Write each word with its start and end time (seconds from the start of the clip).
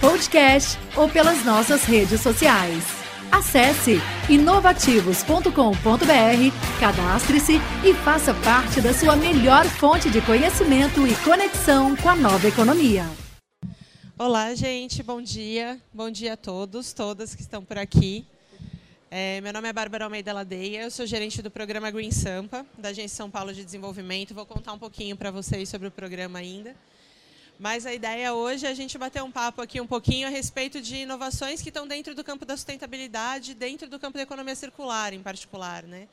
podcast 0.00 0.78
ou 0.96 1.08
pelas 1.08 1.44
nossas 1.44 1.84
redes 1.84 2.20
sociais. 2.22 2.82
Acesse 3.30 3.98
inovativos.com.br, 4.28 6.80
cadastre-se 6.80 7.60
e 7.84 7.94
faça 7.94 8.34
parte 8.34 8.80
da 8.80 8.92
sua 8.94 9.14
melhor 9.14 9.64
fonte 9.66 10.10
de 10.10 10.20
conhecimento 10.22 11.06
e 11.06 11.14
conexão 11.16 11.94
com 11.96 12.08
a 12.08 12.16
nova 12.16 12.48
economia. 12.48 13.04
Olá, 14.18 14.52
gente, 14.54 15.02
bom 15.02 15.22
dia. 15.22 15.80
Bom 15.92 16.10
dia 16.10 16.32
a 16.32 16.36
todos, 16.36 16.92
todas 16.92 17.34
que 17.34 17.42
estão 17.42 17.62
por 17.62 17.78
aqui. 17.78 18.26
É, 19.10 19.40
meu 19.42 19.52
nome 19.52 19.68
é 19.68 19.72
Bárbara 19.72 20.04
Almeida 20.04 20.32
Ladeia, 20.32 20.82
eu 20.82 20.90
sou 20.90 21.04
gerente 21.04 21.42
do 21.42 21.50
programa 21.50 21.90
Green 21.90 22.12
Sampa, 22.12 22.64
da 22.78 22.90
Agência 22.90 23.16
São 23.16 23.30
Paulo 23.30 23.52
de 23.52 23.64
Desenvolvimento. 23.64 24.34
Vou 24.34 24.46
contar 24.46 24.72
um 24.72 24.78
pouquinho 24.78 25.16
para 25.16 25.30
vocês 25.30 25.68
sobre 25.68 25.88
o 25.88 25.90
programa 25.90 26.38
ainda. 26.38 26.74
Mas 27.60 27.84
a 27.84 27.92
ideia 27.92 28.32
hoje 28.32 28.64
é 28.64 28.70
a 28.70 28.74
gente 28.74 28.96
bater 28.96 29.22
um 29.22 29.30
papo 29.30 29.60
aqui 29.60 29.82
um 29.82 29.86
pouquinho 29.86 30.26
a 30.26 30.30
respeito 30.30 30.80
de 30.80 30.96
inovações 30.96 31.60
que 31.60 31.68
estão 31.68 31.86
dentro 31.86 32.14
do 32.14 32.24
campo 32.24 32.46
da 32.46 32.56
sustentabilidade, 32.56 33.52
dentro 33.52 33.86
do 33.86 33.98
campo 33.98 34.16
da 34.16 34.22
economia 34.22 34.54
circular 34.54 35.12
em 35.12 35.22
particular, 35.22 35.82
né? 35.82 36.08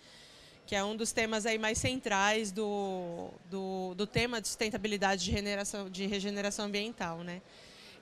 que 0.65 0.75
é 0.75 0.83
um 0.83 0.93
dos 0.93 1.13
temas 1.13 1.45
aí 1.45 1.57
mais 1.57 1.77
centrais 1.77 2.51
do, 2.51 3.29
do, 3.49 3.93
do 3.95 4.05
tema 4.05 4.41
de 4.41 4.49
sustentabilidade 4.49 5.23
de 5.23 5.31
regeneração, 5.31 5.89
de 5.89 6.05
regeneração 6.05 6.65
ambiental. 6.65 7.19
Né? 7.19 7.41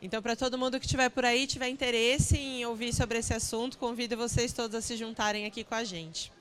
Então, 0.01 0.23
para 0.23 0.35
todo 0.35 0.57
mundo 0.57 0.79
que 0.79 0.87
estiver 0.87 1.09
por 1.09 1.23
aí, 1.23 1.45
tiver 1.45 1.69
interesse 1.69 2.39
em 2.39 2.65
ouvir 2.65 2.95
sobre 2.95 3.19
esse 3.19 3.31
assunto, 3.31 3.77
convido 3.77 4.17
vocês 4.17 4.53
todos 4.53 4.75
a 4.75 4.81
se 4.81 4.97
juntarem 4.97 5.45
aqui 5.45 5.63
com 5.63 5.75
a 5.75 5.83
gente. 5.83 6.31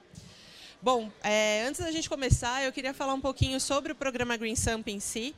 Bom, 0.80 1.12
é, 1.22 1.66
antes 1.68 1.82
da 1.82 1.92
gente 1.92 2.08
começar, 2.08 2.64
eu 2.64 2.72
queria 2.72 2.94
falar 2.94 3.12
um 3.12 3.20
pouquinho 3.20 3.60
sobre 3.60 3.92
o 3.92 3.94
programa 3.94 4.38
Green 4.38 4.56
Samp 4.56 4.88
em 4.88 5.00
si 5.00 5.34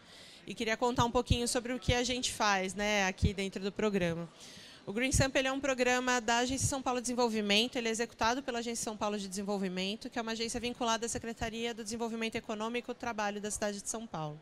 e 0.46 0.54
queria 0.54 0.76
contar 0.76 1.04
um 1.04 1.10
pouquinho 1.10 1.48
sobre 1.48 1.72
o 1.72 1.78
que 1.78 1.92
a 1.92 2.04
gente 2.04 2.32
faz 2.32 2.74
né, 2.74 3.06
aqui 3.06 3.34
dentro 3.34 3.62
do 3.62 3.72
programa. 3.72 4.28
O 4.86 4.92
Green 4.92 5.10
Samp 5.10 5.34
é 5.34 5.50
um 5.50 5.58
programa 5.58 6.20
da 6.20 6.38
Agência 6.38 6.68
São 6.68 6.80
Paulo 6.80 7.00
de 7.00 7.06
Desenvolvimento, 7.06 7.74
ele 7.74 7.88
é 7.88 7.90
executado 7.90 8.40
pela 8.40 8.60
Agência 8.60 8.84
São 8.84 8.96
Paulo 8.96 9.18
de 9.18 9.26
Desenvolvimento, 9.26 10.08
que 10.08 10.16
é 10.16 10.22
uma 10.22 10.30
agência 10.30 10.60
vinculada 10.60 11.06
à 11.06 11.08
Secretaria 11.08 11.74
do 11.74 11.82
Desenvolvimento 11.82 12.36
Econômico 12.36 12.92
e 12.92 12.94
Trabalho 12.94 13.40
da 13.40 13.50
cidade 13.50 13.82
de 13.82 13.88
São 13.88 14.06
Paulo. 14.06 14.40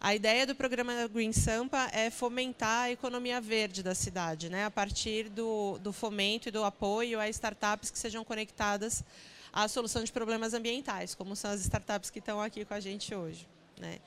A 0.00 0.12
ideia 0.12 0.44
do 0.44 0.56
programa 0.56 1.06
Green 1.06 1.32
Sampa 1.32 1.88
é 1.92 2.10
fomentar 2.10 2.86
a 2.86 2.90
economia 2.90 3.40
verde 3.40 3.80
da 3.80 3.94
cidade, 3.94 4.50
né, 4.50 4.64
a 4.64 4.70
partir 4.70 5.28
do, 5.28 5.78
do 5.78 5.92
fomento 5.92 6.48
e 6.48 6.50
do 6.50 6.64
apoio 6.64 7.20
a 7.20 7.28
startups 7.28 7.92
que 7.92 7.98
sejam 7.98 8.24
conectadas 8.24 9.04
à 9.52 9.68
solução 9.68 10.02
de 10.02 10.10
problemas 10.10 10.52
ambientais, 10.52 11.14
como 11.14 11.36
são 11.36 11.52
as 11.52 11.60
startups 11.60 12.10
que 12.10 12.18
estão 12.18 12.40
aqui 12.40 12.64
com 12.64 12.74
a 12.74 12.80
gente 12.80 13.14
hoje. 13.14 13.46
Né. 13.78 14.00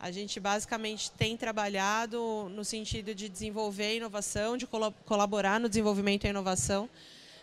A 0.00 0.10
gente 0.10 0.40
basicamente 0.40 1.10
tem 1.10 1.36
trabalhado 1.36 2.50
no 2.54 2.64
sentido 2.64 3.14
de 3.14 3.28
desenvolver 3.28 3.96
inovação, 3.96 4.56
de 4.56 4.66
colaborar 5.04 5.60
no 5.60 5.68
desenvolvimento 5.68 6.24
e 6.24 6.28
inovação 6.28 6.88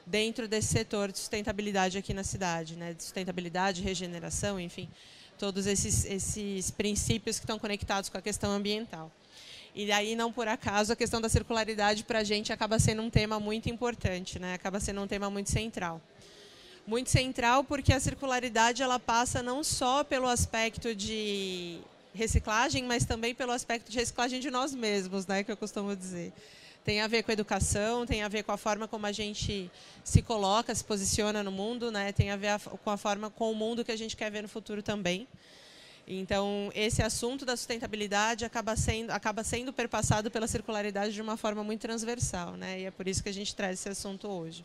dentro 0.08 0.48
desse 0.48 0.70
setor 0.70 1.12
de 1.12 1.20
sustentabilidade 1.20 2.00
aqui 2.00 2.16
na 2.16 2.24
cidade, 2.24 2.76
né, 2.76 2.94
de 2.96 3.04
sustentabilidade, 3.04 3.84
regeneração, 3.84 4.60
enfim, 4.60 4.90
todos 5.38 5.68
esses, 5.68 6.04
esses 6.06 6.72
princípios 6.72 7.38
que 7.38 7.44
estão 7.44 7.60
conectados 7.60 8.10
com 8.10 8.18
a 8.18 8.22
questão 8.24 8.50
ambiental. 8.50 9.12
E 9.76 9.92
aí, 9.92 10.16
não 10.16 10.34
por 10.34 10.48
acaso, 10.48 10.92
a 10.92 10.96
questão 10.96 11.22
da 11.22 11.30
circularidade 11.30 12.06
para 12.06 12.20
a 12.20 12.24
gente 12.24 12.52
acaba 12.52 12.80
sendo 12.80 13.04
um 13.04 13.10
tema 13.12 13.40
muito 13.40 13.70
importante, 13.70 14.40
né? 14.40 14.56
acaba 14.56 14.80
sendo 14.80 15.00
um 15.00 15.08
tema 15.08 15.30
muito 15.30 15.52
central. 15.52 16.02
Muito 16.88 17.12
central 17.12 17.64
porque 17.64 17.94
a 17.94 18.00
circularidade 18.00 18.82
ela 18.82 18.98
passa 18.98 19.44
não 19.44 19.64
só 19.64 20.04
pelo 20.04 20.28
aspecto 20.28 20.96
de 20.96 21.82
reciclagem, 22.18 22.84
mas 22.84 23.06
também 23.06 23.34
pelo 23.34 23.52
aspecto 23.52 23.92
de 23.92 23.98
reciclagem 23.98 24.40
de 24.40 24.50
nós 24.50 24.74
mesmos, 24.74 25.26
né? 25.28 25.44
que 25.44 25.52
eu 25.52 25.58
costumo 25.58 25.96
dizer 25.96 26.34
tem 26.88 27.02
a 27.02 27.08
ver 27.08 27.22
com 27.22 27.32
a 27.32 27.34
educação, 27.34 28.06
tem 28.06 28.24
a 28.24 28.30
ver 28.30 28.44
com 28.44 28.54
a 28.54 28.58
forma 28.58 28.88
como 28.88 29.06
a 29.06 29.12
gente 29.12 29.70
se 30.06 30.22
coloca, 30.22 30.74
se 30.74 30.82
posiciona 30.86 31.44
no 31.44 31.52
mundo, 31.52 31.92
né? 31.92 32.14
tem 32.14 32.32
a 32.32 32.38
ver 32.38 32.58
com 32.82 32.90
a 32.90 32.96
forma 32.96 33.30
com 33.30 33.52
o 33.52 33.56
mundo 33.56 33.84
que 33.84 33.92
a 33.92 33.96
gente 33.98 34.16
quer 34.16 34.32
ver 34.32 34.42
no 34.42 34.48
futuro 34.48 34.82
também. 34.82 35.28
Então, 36.08 36.72
esse 36.74 37.04
assunto 37.04 37.46
da 37.46 37.58
sustentabilidade 37.58 38.46
acaba 38.46 38.78
sendo, 38.78 39.12
acaba 39.12 39.44
sendo 39.44 39.74
perpassado 39.74 40.32
pela 40.32 40.48
circularidade 40.48 41.14
de 41.14 41.22
uma 41.22 41.36
forma 41.36 41.62
muito 41.62 41.82
transversal, 41.82 42.54
né? 42.54 42.80
e 42.80 42.86
é 42.86 42.92
por 42.92 43.06
isso 43.06 43.22
que 43.22 43.28
a 43.28 43.34
gente 43.34 43.54
traz 43.54 43.80
esse 43.80 43.90
assunto 43.90 44.30
hoje. 44.30 44.64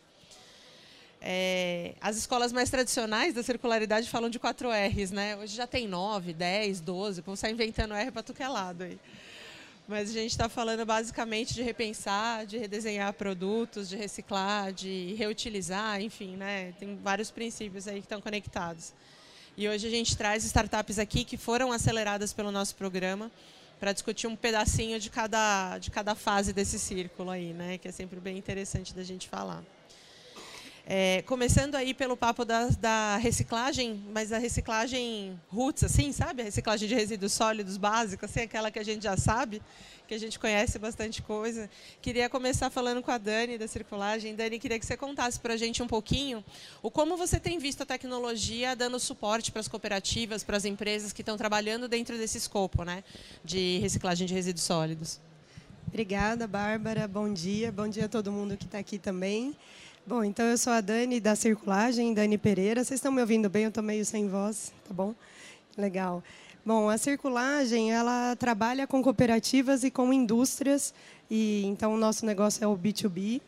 É, 1.25 1.93
as 2.01 2.17
escolas 2.17 2.51
mais 2.51 2.69
tradicionais 2.69 3.33
da 3.33 3.41
circularidade 3.41 4.09
falam 4.09 4.29
de 4.29 4.37
4 4.37 4.69
R's, 4.69 5.09
né? 5.09 5.37
Hoje 5.37 5.55
já 5.55 5.65
tem 5.65 5.87
9, 5.87 6.33
10, 6.33 6.81
12, 6.81 7.21
vamos 7.21 7.39
sair 7.39 7.53
inventando 7.53 7.93
R 7.93 8.11
para 8.11 8.21
tu 8.21 8.33
que 8.33 8.43
é 8.43 8.49
lado 8.49 8.83
aí. 8.83 8.99
Mas 9.87 10.09
a 10.09 10.13
gente 10.13 10.31
está 10.31 10.49
falando 10.49 10.85
basicamente 10.85 11.53
de 11.53 11.61
repensar, 11.61 12.45
de 12.45 12.57
redesenhar 12.57 13.13
produtos, 13.13 13.87
de 13.87 13.95
reciclar, 13.95 14.73
de 14.73 15.15
reutilizar, 15.17 16.01
enfim, 16.01 16.35
né? 16.35 16.73
Tem 16.77 16.99
vários 17.01 17.31
princípios 17.31 17.87
aí 17.87 17.95
que 17.95 18.05
estão 18.05 18.19
conectados. 18.19 18.91
E 19.55 19.69
hoje 19.69 19.87
a 19.87 19.89
gente 19.89 20.17
traz 20.17 20.43
startups 20.43 20.99
aqui 20.99 21.23
que 21.23 21.37
foram 21.37 21.71
aceleradas 21.71 22.33
pelo 22.33 22.51
nosso 22.51 22.75
programa 22.75 23.31
para 23.79 23.93
discutir 23.93 24.27
um 24.27 24.35
pedacinho 24.35 24.99
de 24.99 25.09
cada, 25.09 25.77
de 25.77 25.89
cada 25.89 26.15
fase 26.15 26.51
desse 26.51 26.77
círculo 26.77 27.29
aí, 27.29 27.53
né? 27.53 27.77
Que 27.77 27.87
é 27.87 27.91
sempre 27.93 28.19
bem 28.19 28.37
interessante 28.37 28.93
da 28.93 29.03
gente 29.03 29.29
falar. 29.29 29.63
É, 30.85 31.21
começando 31.21 31.75
aí 31.75 31.93
pelo 31.93 32.17
papo 32.17 32.43
da, 32.43 32.67
da, 32.67 33.15
reciclagem, 33.15 34.03
mas 34.11 34.33
a 34.33 34.37
reciclagem 34.37 35.39
roots, 35.47 35.81
assim, 35.85 36.11
sabe? 36.11 36.41
A 36.41 36.45
reciclagem 36.45 36.89
de 36.89 36.93
resíduos 36.93 37.31
sólidos 37.31 37.77
básica, 37.77 38.25
assim, 38.25 38.41
aquela 38.41 38.69
que 38.69 38.77
a 38.77 38.83
gente 38.83 39.03
já 39.03 39.15
sabe, 39.15 39.61
que 40.05 40.13
a 40.13 40.17
gente 40.17 40.37
conhece 40.37 40.77
bastante 40.77 41.21
coisa. 41.21 41.69
Queria 42.01 42.27
começar 42.27 42.69
falando 42.69 43.01
com 43.01 43.11
a 43.11 43.17
Dani 43.17 43.57
da 43.57 43.65
Circulagem. 43.65 44.35
Dani, 44.35 44.59
queria 44.59 44.77
que 44.77 44.85
você 44.85 44.97
contasse 44.97 45.39
para 45.39 45.53
a 45.53 45.57
gente 45.57 45.81
um 45.81 45.87
pouquinho 45.87 46.43
o 46.81 46.91
como 46.91 47.15
você 47.15 47.39
tem 47.39 47.57
visto 47.57 47.83
a 47.83 47.85
tecnologia 47.85 48.75
dando 48.75 48.99
suporte 48.99 49.53
para 49.53 49.61
as 49.61 49.69
cooperativas, 49.69 50.43
para 50.43 50.57
as 50.57 50.65
empresas 50.65 51.13
que 51.13 51.21
estão 51.21 51.37
trabalhando 51.37 51.87
dentro 51.87 52.17
desse 52.17 52.37
escopo, 52.37 52.83
né, 52.83 53.05
de 53.41 53.79
reciclagem 53.79 54.27
de 54.27 54.33
resíduos 54.33 54.65
sólidos. 54.65 55.21
Obrigada, 55.87 56.45
Bárbara. 56.45 57.07
Bom 57.07 57.31
dia. 57.31 57.71
Bom 57.71 57.87
dia 57.87 58.05
a 58.05 58.09
todo 58.09 58.31
mundo 58.33 58.57
que 58.57 58.65
está 58.65 58.79
aqui 58.79 58.97
também. 58.97 59.55
Bom, 60.05 60.21
então 60.21 60.45
eu 60.45 60.57
sou 60.57 60.73
a 60.73 60.81
Dani 60.81 61.21
da 61.21 61.33
Circulagem, 61.33 62.13
Dani 62.13 62.37
Pereira. 62.37 62.83
Vocês 62.83 62.97
estão 62.97 63.09
me 63.09 63.21
ouvindo 63.21 63.49
bem? 63.49 63.63
Eu 63.63 63.69
estou 63.69 63.81
meio 63.81 64.03
sem 64.03 64.27
voz, 64.27 64.73
tá 64.85 64.93
bom? 64.93 65.15
Legal. 65.77 66.21
Bom, 66.65 66.89
a 66.89 66.97
Circulagem 66.97 67.89
ela 67.89 68.35
trabalha 68.35 68.85
com 68.85 69.01
cooperativas 69.01 69.85
e 69.85 69.89
com 69.89 70.11
indústrias 70.11 70.93
e 71.31 71.63
então 71.67 71.93
o 71.93 71.97
nosso 71.97 72.25
negócio 72.25 72.61
é 72.61 72.67
o 72.67 72.77
B2B. 72.77 73.39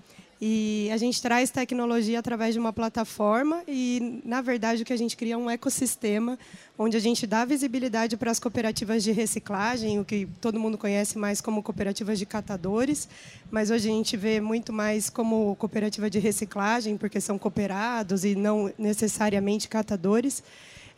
E 0.48 0.92
a 0.92 0.98
gente 0.98 1.20
traz 1.20 1.50
tecnologia 1.50 2.20
através 2.20 2.54
de 2.54 2.60
uma 2.60 2.72
plataforma 2.72 3.64
e, 3.68 4.22
na 4.24 4.44
verdade, 4.44 4.84
o 4.84 4.86
que 4.86 4.94
a 4.94 4.96
gente 4.96 5.18
cria 5.18 5.34
é 5.34 5.38
um 5.38 5.50
ecossistema 5.50 6.38
onde 6.78 6.96
a 6.96 7.00
gente 7.00 7.26
dá 7.26 7.44
visibilidade 7.44 8.16
para 8.16 8.30
as 8.30 8.40
cooperativas 8.40 9.04
de 9.04 9.12
reciclagem, 9.12 10.00
o 10.00 10.06
que 10.06 10.28
todo 10.40 10.60
mundo 10.60 10.78
conhece 10.78 11.18
mais 11.18 11.42
como 11.42 11.64
cooperativas 11.64 12.20
de 12.20 12.28
catadores, 12.28 13.10
mas 13.50 13.72
hoje 13.72 13.90
a 13.90 13.92
gente 13.92 14.16
vê 14.16 14.40
muito 14.40 14.72
mais 14.72 15.10
como 15.10 15.56
cooperativa 15.56 16.12
de 16.12 16.20
reciclagem, 16.20 16.96
porque 16.96 17.20
são 17.20 17.40
cooperados 17.40 18.24
e 18.24 18.36
não 18.36 18.72
necessariamente 18.78 19.68
catadores. 19.68 20.44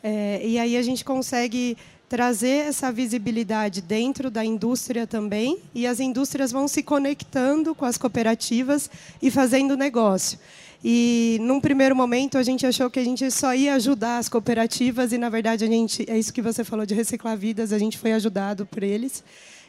É, 0.02 0.46
e 0.46 0.58
aí 0.58 0.76
a 0.76 0.82
gente 0.82 1.02
consegue 1.02 1.74
trazer 2.08 2.66
essa 2.66 2.90
visibilidade 2.90 3.82
dentro 3.82 4.30
da 4.30 4.44
indústria 4.44 5.06
também, 5.06 5.58
e 5.74 5.86
as 5.86 6.00
indústrias 6.00 6.50
vão 6.50 6.66
se 6.66 6.82
conectando 6.82 7.74
com 7.74 7.84
as 7.84 7.98
cooperativas 7.98 8.90
e 9.20 9.30
fazendo 9.30 9.76
negócio. 9.76 10.38
E 10.82 11.38
num 11.40 11.60
primeiro 11.60 11.94
momento 11.94 12.38
a 12.38 12.42
gente 12.42 12.64
achou 12.64 12.88
que 12.88 13.00
a 13.00 13.04
gente 13.04 13.28
só 13.30 13.52
ia 13.52 13.74
ajudar 13.74 14.18
as 14.18 14.28
cooperativas 14.28 15.12
e 15.12 15.18
na 15.18 15.28
verdade 15.28 15.64
a 15.64 15.68
gente 15.68 16.08
é 16.08 16.16
isso 16.16 16.32
que 16.32 16.40
você 16.40 16.62
falou 16.62 16.86
de 16.86 16.94
reciclar 16.94 17.36
vidas, 17.36 17.72
a 17.72 17.78
gente 17.78 17.98
foi 17.98 18.12
ajudado 18.12 18.64
por 18.64 18.82
eles. 18.82 19.22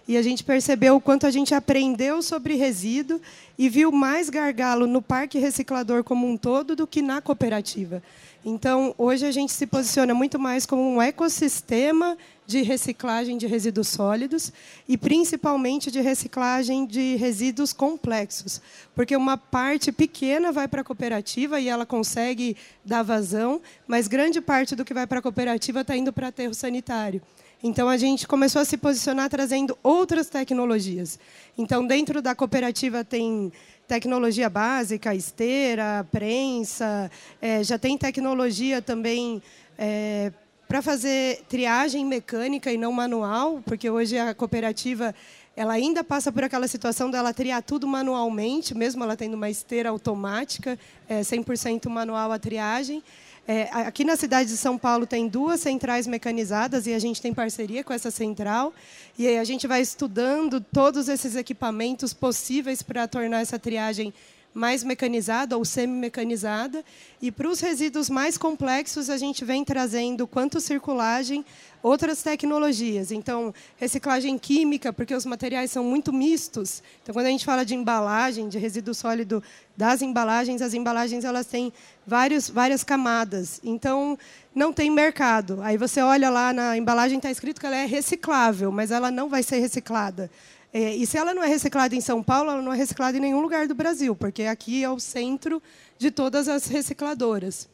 e 0.09 0.17
a 0.17 0.23
gente 0.23 0.43
percebeu 0.43 0.95
o 0.95 0.99
quanto 0.99 1.27
a 1.27 1.31
gente 1.31 1.53
aprendeu 1.53 2.23
sobre 2.23 2.55
resíduo 2.55 3.21
e 3.55 3.69
viu 3.69 3.91
mais 3.91 4.27
gargalo 4.27 4.87
no 4.87 5.03
parque 5.03 5.37
reciclador 5.37 6.03
como 6.03 6.27
um 6.27 6.35
todo 6.35 6.75
do 6.75 6.87
que 6.87 6.99
na 6.99 7.21
cooperativa. 7.21 8.01
Então, 8.43 8.95
hoje 8.97 9.25
a 9.25 9.31
gente 9.31 9.51
se 9.51 9.67
posiciona 9.67 10.13
muito 10.13 10.39
mais 10.39 10.65
como 10.65 10.81
um 10.81 11.01
ecossistema 11.01 12.17
de 12.47 12.61
reciclagem 12.61 13.37
de 13.37 13.45
resíduos 13.45 13.89
sólidos 13.89 14.51
e 14.87 14.97
principalmente 14.97 15.91
de 15.91 15.99
reciclagem 16.01 16.85
de 16.85 17.15
resíduos 17.15 17.73
complexos, 17.73 18.61
porque 18.95 19.15
uma 19.15 19.37
parte 19.37 19.91
pequena 19.91 20.51
vai 20.51 20.67
para 20.67 20.81
a 20.81 20.83
cooperativa 20.83 21.59
e 21.59 21.67
ela 21.67 21.85
consegue 21.85 22.57
dar 22.83 23.03
vazão, 23.03 23.61
mas 23.85 24.07
grande 24.07 24.41
parte 24.41 24.75
do 24.75 24.83
que 24.83 24.95
vai 24.95 25.05
para 25.05 25.19
a 25.19 25.21
cooperativa 25.21 25.81
está 25.81 25.95
indo 25.95 26.11
para 26.11 26.29
aterro 26.29 26.53
sanitário. 26.53 27.21
Então 27.61 27.89
a 27.89 27.97
gente 27.97 28.25
começou 28.25 28.61
a 28.61 28.65
se 28.65 28.77
posicionar 28.77 29.29
trazendo 29.29 29.77
outras 29.83 30.29
tecnologias. 30.29 31.19
Então 31.57 31.85
dentro 31.85 32.21
da 32.21 32.33
cooperativa 32.33 33.03
tem 33.03 33.51
tecnologia 33.89 34.47
básica, 34.51 35.15
esteira, 35.15 36.05
prensa, 36.11 37.09
é, 37.41 37.63
já 37.63 37.79
tem 37.79 37.97
tecnologia 37.97 38.83
também 38.83 39.41
é, 39.79 40.31
para 40.67 40.79
fazer 40.79 41.41
triagem 41.49 42.05
mecânica 42.05 42.71
e 42.71 42.77
não 42.77 42.91
manual, 42.91 43.63
porque 43.65 43.89
hoje 43.89 44.15
a 44.15 44.35
cooperativa 44.35 45.15
ela 45.55 45.73
ainda 45.73 46.03
passa 46.03 46.31
por 46.31 46.43
aquela 46.43 46.67
situação 46.67 47.09
dela 47.09 47.33
triar 47.33 47.63
tudo 47.63 47.87
manualmente, 47.87 48.77
mesmo 48.77 49.03
ela 49.03 49.17
tendo 49.17 49.33
uma 49.33 49.49
esteira 49.49 49.89
automática, 49.89 50.77
é, 51.07 51.21
100% 51.21 51.89
manual 51.89 52.31
a 52.31 52.37
triagem. 52.37 53.03
É, 53.47 53.63
aqui 53.71 54.03
na 54.03 54.15
cidade 54.15 54.49
de 54.49 54.57
São 54.57 54.77
Paulo 54.77 55.07
tem 55.07 55.27
duas 55.27 55.59
centrais 55.59 56.05
mecanizadas 56.05 56.85
e 56.85 56.93
a 56.93 56.99
gente 56.99 57.21
tem 57.21 57.33
parceria 57.33 57.83
com 57.83 57.91
essa 57.91 58.11
central. 58.11 58.73
E 59.17 59.27
aí 59.27 59.37
a 59.37 59.43
gente 59.43 59.67
vai 59.67 59.81
estudando 59.81 60.61
todos 60.61 61.09
esses 61.09 61.35
equipamentos 61.35 62.13
possíveis 62.13 62.81
para 62.81 63.07
tornar 63.07 63.41
essa 63.41 63.57
triagem 63.57 64.13
mais 64.59 64.83
mecanizada 64.83 65.57
ou 65.57 65.63
semi-mecanizada. 65.63 66.83
E 67.21 67.31
para 67.31 67.47
os 67.47 67.61
resíduos 67.61 68.09
mais 68.09 68.37
complexos, 68.37 69.09
a 69.09 69.15
gente 69.15 69.45
vem 69.45 69.63
trazendo 69.63 70.27
quanto 70.27 70.59
circulagem, 70.59 71.45
outras 71.81 72.21
tecnologias. 72.21 73.09
Então, 73.09 73.53
reciclagem 73.77 74.37
química, 74.37 74.91
porque 74.91 75.15
os 75.15 75.25
materiais 75.25 75.71
são 75.71 75.85
muito 75.85 76.11
mistos. 76.11 76.83
Então, 77.01 77.13
quando 77.13 77.27
a 77.27 77.29
gente 77.29 77.45
fala 77.45 77.63
de 77.63 77.73
embalagem, 77.73 78.49
de 78.49 78.57
resíduo 78.57 78.93
sólido 78.93 79.41
das 79.77 80.01
embalagens, 80.01 80.61
as 80.61 80.73
embalagens 80.73 81.23
elas 81.23 81.45
têm 81.45 81.71
vários, 82.05 82.49
várias 82.49 82.83
camadas. 82.83 83.61
Então, 83.63 84.19
não 84.53 84.73
tem 84.73 84.91
mercado. 84.91 85.61
Aí 85.61 85.77
você 85.77 86.01
olha 86.01 86.29
lá 86.29 86.51
na 86.51 86.75
embalagem, 86.75 87.15
está 87.15 87.31
escrito 87.31 87.61
que 87.61 87.65
ela 87.65 87.77
é 87.77 87.85
reciclável, 87.85 88.73
mas 88.73 88.91
ela 88.91 89.09
não 89.09 89.29
vai 89.29 89.41
ser 89.41 89.59
reciclada. 89.59 90.29
É, 90.71 90.95
e 90.95 91.05
se 91.05 91.17
ela 91.17 91.33
não 91.33 91.43
é 91.43 91.47
reciclada 91.47 91.95
em 91.95 92.01
São 92.01 92.21
Paulo, 92.21 92.51
ela 92.51 92.61
não 92.61 92.71
é 92.71 92.77
reciclada 92.77 93.17
em 93.17 93.21
nenhum 93.21 93.41
lugar 93.41 93.67
do 93.67 93.73
Brasil, 93.73 94.15
porque 94.15 94.43
aqui 94.43 94.83
é 94.83 94.89
o 94.89 94.99
centro 94.99 95.61
de 95.97 96.11
todas 96.11 96.47
as 96.47 96.67
recicladoras, 96.67 97.67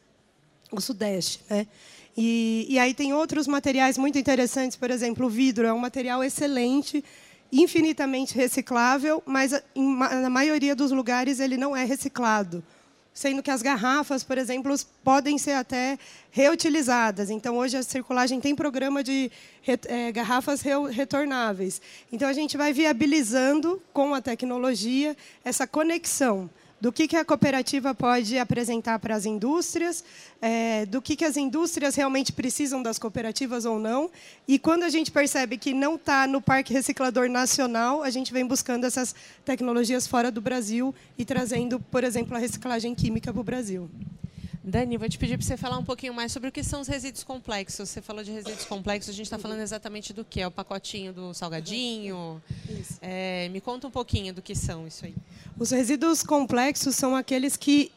o 0.72 0.80
Sudeste. 0.80 1.40
Né? 1.50 1.66
E, 2.16 2.66
e 2.70 2.78
aí 2.78 2.94
tem 2.94 3.12
outros 3.12 3.46
materiais 3.46 3.98
muito 3.98 4.18
interessantes, 4.18 4.76
por 4.76 4.90
exemplo, 4.90 5.26
o 5.26 5.30
vidro 5.30 5.66
é 5.66 5.72
um 5.72 5.78
material 5.78 6.24
excelente, 6.24 7.04
infinitamente 7.52 8.34
reciclável, 8.34 9.22
mas 9.26 9.52
na 9.74 10.30
maioria 10.30 10.74
dos 10.74 10.90
lugares 10.90 11.38
ele 11.38 11.58
não 11.58 11.76
é 11.76 11.84
reciclado 11.84 12.64
sendo 13.16 13.42
que 13.42 13.50
as 13.50 13.62
garrafas, 13.62 14.22
por 14.22 14.36
exemplo, 14.36 14.76
podem 15.02 15.38
ser 15.38 15.52
até 15.52 15.98
reutilizadas. 16.30 17.30
Então, 17.30 17.56
hoje 17.56 17.74
a 17.78 17.82
circulagem 17.82 18.38
tem 18.42 18.54
programa 18.54 19.02
de 19.02 19.32
é, 19.86 20.12
garrafas 20.12 20.60
retornáveis. 20.60 21.80
Então, 22.12 22.28
a 22.28 22.34
gente 22.34 22.58
vai 22.58 22.74
viabilizando, 22.74 23.82
com 23.90 24.12
a 24.12 24.20
tecnologia, 24.20 25.16
essa 25.42 25.66
conexão 25.66 26.50
do 26.86 26.92
que, 26.92 27.08
que 27.08 27.16
a 27.16 27.24
cooperativa 27.24 27.92
pode 27.92 28.38
apresentar 28.38 29.00
para 29.00 29.16
as 29.16 29.26
indústrias, 29.26 30.04
é, 30.40 30.86
do 30.86 31.02
que, 31.02 31.16
que 31.16 31.24
as 31.24 31.36
indústrias 31.36 31.96
realmente 31.96 32.32
precisam 32.32 32.80
das 32.80 32.96
cooperativas 32.96 33.64
ou 33.64 33.76
não. 33.76 34.08
E 34.46 34.56
quando 34.56 34.84
a 34.84 34.88
gente 34.88 35.10
percebe 35.10 35.58
que 35.58 35.74
não 35.74 35.96
está 35.96 36.28
no 36.28 36.40
Parque 36.40 36.72
Reciclador 36.72 37.28
Nacional, 37.28 38.04
a 38.04 38.10
gente 38.10 38.32
vem 38.32 38.46
buscando 38.46 38.84
essas 38.84 39.16
tecnologias 39.44 40.06
fora 40.06 40.30
do 40.30 40.40
Brasil 40.40 40.94
e 41.18 41.24
trazendo, 41.24 41.80
por 41.80 42.04
exemplo, 42.04 42.36
a 42.36 42.38
reciclagem 42.38 42.94
química 42.94 43.32
para 43.32 43.40
o 43.40 43.42
Brasil. 43.42 43.90
Dani, 44.68 44.96
vou 44.96 45.08
te 45.08 45.16
pedir 45.16 45.38
para 45.38 45.46
você 45.46 45.56
falar 45.56 45.78
um 45.78 45.84
pouquinho 45.84 46.12
mais 46.12 46.32
sobre 46.32 46.48
o 46.48 46.52
que 46.52 46.64
são 46.64 46.80
os 46.80 46.88
resíduos 46.88 47.22
complexos. 47.22 47.88
Você 47.88 48.02
falou 48.02 48.24
de 48.24 48.32
resíduos 48.32 48.64
complexos, 48.64 49.10
a 49.10 49.16
gente 49.16 49.26
está 49.26 49.38
falando 49.38 49.60
exatamente 49.60 50.12
do 50.12 50.24
que? 50.24 50.40
É 50.40 50.46
o 50.46 50.50
pacotinho 50.50 51.12
do 51.12 51.32
salgadinho? 51.32 52.42
É, 53.00 53.48
me 53.50 53.60
conta 53.60 53.86
um 53.86 53.92
pouquinho 53.92 54.34
do 54.34 54.42
que 54.42 54.56
são 54.56 54.84
isso 54.84 55.04
aí. 55.04 55.14
Os 55.56 55.70
resíduos 55.70 56.24
complexos 56.24 56.96
são 56.96 57.14
aqueles 57.14 57.56
que, 57.56 57.92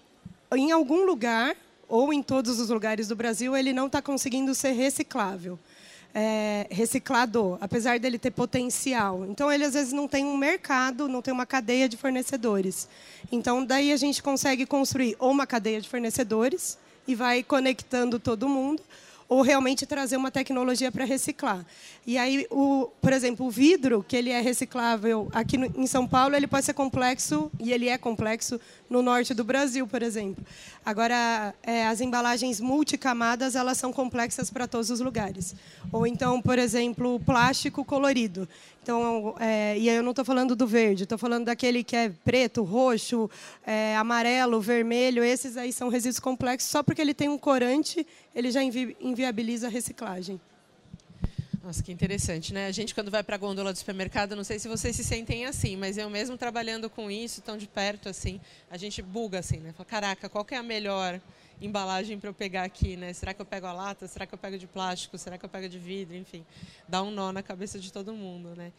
em 0.56 0.72
algum 0.72 1.08
lugar, 1.08 1.56
ou 1.88 2.14
em 2.14 2.22
todos 2.22 2.60
os 2.60 2.70
lugares 2.70 3.08
do 3.08 3.16
Brasil, 3.16 3.58
ele 3.58 3.74
não 3.74 3.88
está 3.88 4.00
conseguindo 4.00 4.54
ser 4.54 4.74
reciclável 4.74 5.58
é, 6.14 6.68
reciclador, 6.70 7.58
apesar 7.62 8.00
dele 8.00 8.18
ter 8.18 8.32
potencial. 8.32 9.26
Então, 9.26 9.52
ele 9.52 9.64
às 9.64 9.74
vezes 9.74 9.94
não 9.94 10.08
tem 10.08 10.26
um 10.26 10.38
mercado, 10.38 11.08
não 11.08 11.22
tem 11.22 11.34
uma 11.34 11.46
cadeia 11.46 11.88
de 11.88 11.98
fornecedores. 11.98 12.88
Então, 13.32 13.64
daí 13.64 13.92
a 13.92 13.98
gente 13.98 14.22
consegue 14.24 14.66
construir 14.66 15.16
ou 15.20 15.32
uma 15.32 15.46
cadeia 15.46 15.82
de 15.82 15.90
fornecedores 15.90 16.78
e 17.08 17.16
vai 17.16 17.44
conectando 17.44 18.20
todo 18.20 18.48
mundo, 18.48 18.84
ou 19.30 19.44
realmente 19.44 19.86
trazer 19.86 20.18
uma 20.18 20.32
tecnologia 20.32 20.92
para 20.92 21.06
reciclar. 21.06 21.64
E 22.06 22.18
aí, 22.18 22.48
o, 22.50 22.90
por 23.00 23.14
exemplo, 23.14 23.46
o 23.46 23.52
vidro, 23.52 24.04
que 24.06 24.18
ele 24.18 24.32
é 24.32 24.42
reciclável 24.42 25.30
aqui 25.32 25.56
no, 25.56 25.68
em 25.78 25.86
São 25.86 26.08
Paulo, 26.08 26.36
ele 26.36 26.48
pode 26.48 26.66
ser 26.66 26.74
complexo, 26.74 27.52
e 27.60 27.72
ele 27.72 27.88
é 27.88 27.98
complexo, 27.98 28.60
no 28.90 29.04
norte 29.04 29.36
do 29.36 29.44
Brasil, 29.44 29.86
por 29.86 30.02
exemplo. 30.02 30.44
Agora, 30.84 31.54
é, 31.62 31.86
as 31.86 32.02
embalagens 32.02 32.60
multicamadas, 32.60 33.56
elas 33.56 33.78
são 33.78 33.94
complexas 33.94 34.50
para 34.50 34.68
todos 34.68 34.90
os 34.90 35.00
lugares. 35.00 35.54
Ou 35.92 36.08
então, 36.08 36.42
por 36.42 36.58
exemplo, 36.58 37.14
o 37.14 37.20
plástico 37.20 37.86
colorido. 37.86 38.50
Então, 38.82 39.36
é, 39.40 39.78
e 39.78 39.90
aí 39.90 39.96
eu 39.96 40.04
não 40.04 40.12
estou 40.12 40.26
falando 40.26 40.56
do 40.56 40.66
verde, 40.66 41.04
estou 41.04 41.18
falando 41.18 41.46
daquele 41.46 41.84
que 41.84 41.96
é 41.96 42.10
preto, 42.10 42.64
roxo, 42.64 43.30
é, 43.66 43.96
amarelo, 43.98 44.60
vermelho. 44.60 45.24
Esses 45.24 45.58
aí 45.58 45.72
são 45.72 45.90
resíduos 45.90 46.20
complexos. 46.20 46.70
Só 46.70 46.82
porque 46.82 47.02
ele 47.02 47.14
tem 47.14 47.30
um 47.30 47.38
corante, 47.38 48.06
ele 48.34 48.52
já 48.52 48.64
invi 48.64 48.96
inviabiliza 49.00 49.68
a 49.68 49.70
reciclagem. 49.70 50.40
Nossa, 51.62 51.84
que 51.84 51.92
interessante, 51.92 52.52
né? 52.52 52.66
A 52.66 52.72
gente, 52.72 52.96
quando 52.96 53.12
vai 53.12 53.22
para 53.22 53.36
a 53.36 53.38
gôndola 53.38 53.72
do 53.72 53.78
supermercado, 53.78 54.36
não 54.36 54.44
sei 54.44 54.58
se 54.58 54.68
vocês 54.68 54.96
se 54.96 55.04
sentem 55.04 55.46
assim, 55.46 55.78
mas 55.78 56.00
eu 56.00 56.10
mesmo 56.10 56.36
trabalhando 56.36 56.90
com 56.90 57.12
isso, 57.12 57.42
tão 57.42 57.58
de 57.58 57.68
perto 57.68 58.10
assim, 58.10 58.42
a 58.72 58.78
gente 58.78 59.04
buga 59.04 59.38
assim, 59.38 59.58
né? 59.58 59.72
Fala, 59.74 59.86
caraca, 59.86 60.30
qual 60.30 60.44
que 60.44 60.56
é 60.56 60.58
a 60.58 60.64
melhor 60.64 61.22
embalagem 61.62 62.20
para 62.20 62.30
eu 62.30 62.34
pegar 62.34 62.64
aqui, 62.64 62.96
né? 62.96 63.12
Será 63.14 63.34
que 63.34 63.42
eu 63.42 63.46
pego 63.46 63.68
a 63.68 63.74
lata? 63.74 64.08
Será 64.08 64.26
que 64.26 64.34
eu 64.34 64.38
pego 64.38 64.58
de 64.58 64.68
plástico? 64.68 65.18
Será 65.18 65.38
que 65.38 65.46
eu 65.46 65.50
pego 65.50 65.68
de 65.68 65.78
vidro? 65.78 66.16
Enfim, 66.16 66.46
dá 66.88 67.04
um 67.04 67.12
nó 67.12 67.32
na 67.32 67.44
cabeça 67.44 67.80
de 67.80 67.92
todo 67.92 68.14
mundo, 68.14 68.56
né? 68.56 68.72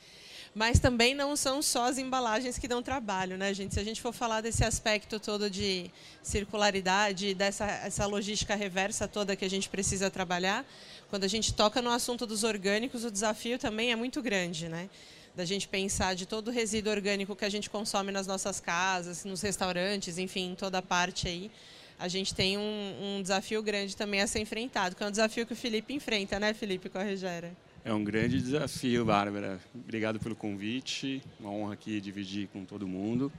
Mas 0.54 0.80
também 0.80 1.14
não 1.14 1.36
são 1.36 1.62
só 1.62 1.84
as 1.84 1.98
embalagens 1.98 2.58
que 2.58 2.66
dão 2.66 2.82
trabalho, 2.82 3.36
né, 3.36 3.54
gente? 3.54 3.74
Se 3.74 3.80
a 3.80 3.84
gente 3.84 4.00
for 4.00 4.12
falar 4.12 4.40
desse 4.40 4.64
aspecto 4.64 5.20
todo 5.20 5.48
de 5.48 5.90
circularidade, 6.22 7.34
dessa 7.34 7.66
essa 7.66 8.06
logística 8.06 8.54
reversa 8.56 9.06
toda 9.06 9.36
que 9.36 9.44
a 9.44 9.50
gente 9.50 9.68
precisa 9.68 10.10
trabalhar, 10.10 10.64
quando 11.08 11.24
a 11.24 11.28
gente 11.28 11.54
toca 11.54 11.80
no 11.80 11.90
assunto 11.90 12.26
dos 12.26 12.42
orgânicos, 12.42 13.04
o 13.04 13.10
desafio 13.10 13.58
também 13.58 13.92
é 13.92 13.96
muito 13.96 14.20
grande, 14.20 14.68
né? 14.68 14.90
Da 15.36 15.44
gente 15.44 15.68
pensar 15.68 16.14
de 16.14 16.26
todo 16.26 16.48
o 16.48 16.50
resíduo 16.50 16.92
orgânico 16.92 17.36
que 17.36 17.44
a 17.44 17.48
gente 17.48 17.70
consome 17.70 18.10
nas 18.10 18.26
nossas 18.26 18.58
casas, 18.58 19.24
nos 19.24 19.40
restaurantes, 19.42 20.18
enfim, 20.18 20.52
em 20.52 20.54
toda 20.56 20.82
parte 20.82 21.28
aí. 21.28 21.50
A 22.00 22.08
gente 22.08 22.34
tem 22.34 22.56
um, 22.56 23.18
um 23.18 23.22
desafio 23.22 23.62
grande 23.62 23.94
também 23.94 24.22
a 24.22 24.26
ser 24.26 24.40
enfrentado, 24.40 24.96
que 24.96 25.02
é 25.02 25.06
um 25.06 25.10
desafio 25.10 25.46
que 25.46 25.52
o 25.52 25.56
Felipe 25.56 25.92
enfrenta, 25.92 26.40
né, 26.40 26.54
Felipe, 26.54 26.88
com 26.88 26.96
a 26.96 27.02
Regera? 27.02 27.52
É 27.84 27.92
um 27.92 28.02
grande 28.02 28.40
desafio, 28.40 29.04
Bárbara. 29.04 29.60
Obrigado 29.74 30.18
pelo 30.18 30.34
convite. 30.34 31.22
Uma 31.38 31.50
honra 31.50 31.74
aqui 31.74 32.00
dividir 32.00 32.48
com 32.48 32.64
todo 32.64 32.88
mundo 32.88 33.30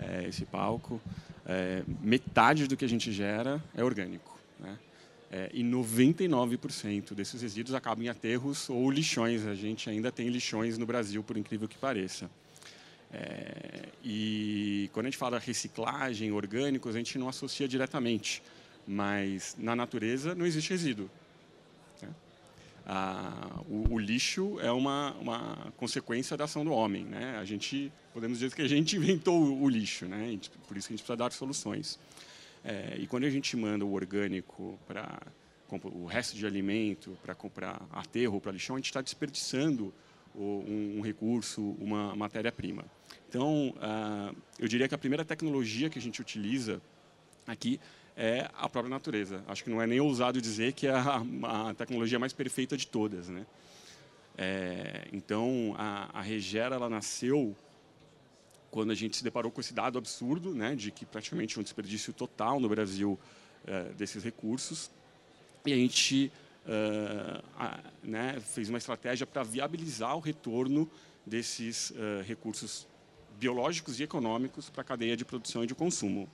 é, 0.00 0.28
esse 0.28 0.44
palco. 0.44 1.00
É, 1.46 1.84
metade 2.00 2.66
do 2.66 2.76
que 2.76 2.84
a 2.84 2.88
gente 2.88 3.12
gera 3.12 3.62
é 3.72 3.84
orgânico. 3.84 4.36
Né? 4.58 4.76
É, 5.30 5.50
e 5.54 5.62
99% 5.62 7.14
desses 7.14 7.40
resíduos 7.40 7.74
acabam 7.74 8.04
em 8.04 8.08
aterros 8.08 8.68
ou 8.68 8.90
lixões. 8.90 9.46
A 9.46 9.54
gente 9.54 9.88
ainda 9.88 10.10
tem 10.10 10.28
lixões 10.28 10.76
no 10.76 10.86
Brasil, 10.86 11.22
por 11.22 11.36
incrível 11.36 11.68
que 11.68 11.78
pareça. 11.78 12.28
É, 13.12 13.88
e 14.02 14.88
quando 14.92 15.06
a 15.06 15.10
gente 15.10 15.18
fala 15.18 15.38
reciclagem, 15.38 16.32
orgânicos, 16.32 16.94
a 16.94 16.98
gente 16.98 17.18
não 17.18 17.28
associa 17.28 17.68
diretamente. 17.68 18.42
Mas 18.86 19.54
na 19.58 19.76
natureza 19.76 20.34
não 20.34 20.44
existe 20.46 20.70
resíduo. 20.70 21.10
Né? 22.00 22.08
Ah, 22.86 23.60
o, 23.68 23.94
o, 23.94 23.98
lixo 23.98 24.58
é 24.60 24.72
uma, 24.72 25.12
uma 25.20 25.72
consequência 25.76 26.36
da 26.36 26.44
ação 26.44 26.64
do 26.64 26.72
homem. 26.72 27.04
Né? 27.04 27.38
A 27.38 27.44
gente, 27.44 27.92
podemos 28.12 28.38
dizer 28.38 28.54
que 28.54 28.62
a 28.62 28.68
gente 28.68 28.96
inventou 28.96 29.40
o, 29.40 29.62
o 29.62 29.68
lixo, 29.68 30.06
né? 30.06 30.38
por 30.66 30.76
isso 30.76 30.88
que 30.88 30.94
a 30.94 30.96
gente 30.96 31.04
precisa 31.04 31.16
dar 31.16 31.30
soluções. 31.32 31.98
É, 32.64 32.96
e 32.98 33.06
quando 33.06 33.24
a 33.24 33.30
gente 33.30 33.56
manda 33.56 33.84
o 33.84 33.92
orgânico 33.92 34.78
para 34.86 35.20
o 35.84 36.06
resto 36.06 36.36
de 36.36 36.46
alimento 36.46 37.16
para 37.22 37.34
comprar 37.34 37.80
aterro 37.92 38.40
para 38.40 38.52
lixão, 38.52 38.76
a 38.76 38.78
gente 38.78 38.86
está 38.86 39.00
desperdiçando 39.00 39.92
um, 40.34 40.98
um 40.98 41.00
recurso, 41.00 41.76
uma 41.78 42.14
matéria-prima. 42.16 42.84
Então, 43.32 43.70
uh, 43.70 44.36
eu 44.58 44.68
diria 44.68 44.86
que 44.86 44.94
a 44.94 44.98
primeira 44.98 45.24
tecnologia 45.24 45.88
que 45.88 45.98
a 45.98 46.02
gente 46.02 46.20
utiliza 46.20 46.82
aqui 47.46 47.80
é 48.14 48.46
a 48.58 48.68
própria 48.68 48.90
natureza. 48.90 49.42
Acho 49.48 49.64
que 49.64 49.70
não 49.70 49.80
é 49.80 49.86
nem 49.86 49.98
ousado 50.00 50.38
dizer 50.38 50.74
que 50.74 50.86
é 50.86 50.90
a, 50.90 51.22
a 51.70 51.72
tecnologia 51.72 52.18
mais 52.18 52.34
perfeita 52.34 52.76
de 52.76 52.86
todas. 52.86 53.30
Né? 53.30 53.46
É, 54.36 55.08
então, 55.14 55.74
a, 55.78 56.10
a 56.12 56.20
Regera 56.20 56.74
ela 56.74 56.90
nasceu 56.90 57.56
quando 58.70 58.90
a 58.90 58.94
gente 58.94 59.16
se 59.16 59.24
deparou 59.24 59.50
com 59.50 59.62
esse 59.62 59.72
dado 59.72 59.96
absurdo, 59.96 60.54
né, 60.54 60.74
de 60.74 60.90
que 60.90 61.06
praticamente 61.06 61.58
um 61.58 61.62
desperdício 61.62 62.12
total 62.12 62.60
no 62.60 62.68
Brasil 62.68 63.18
uh, 63.64 63.94
desses 63.94 64.22
recursos, 64.22 64.90
e 65.64 65.72
a 65.72 65.76
gente 65.76 66.30
uh, 66.66 67.42
a, 67.58 67.80
né, 68.02 68.38
fez 68.40 68.68
uma 68.68 68.76
estratégia 68.76 69.26
para 69.26 69.42
viabilizar 69.42 70.14
o 70.14 70.20
retorno 70.20 70.90
desses 71.24 71.92
uh, 71.92 72.22
recursos 72.26 72.86
biológicos 73.38 74.00
e 74.00 74.02
econômicos 74.04 74.70
para 74.70 74.82
a 74.82 74.84
cadeia 74.84 75.16
de 75.16 75.24
produção 75.24 75.64
e 75.64 75.66
de 75.66 75.74
consumo. 75.74 76.28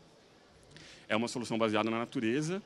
É 1.09 1.17
uma 1.17 1.28
solução 1.28 1.57
baseada 1.57 1.90
na 1.90 1.99
natureza, 1.99 2.62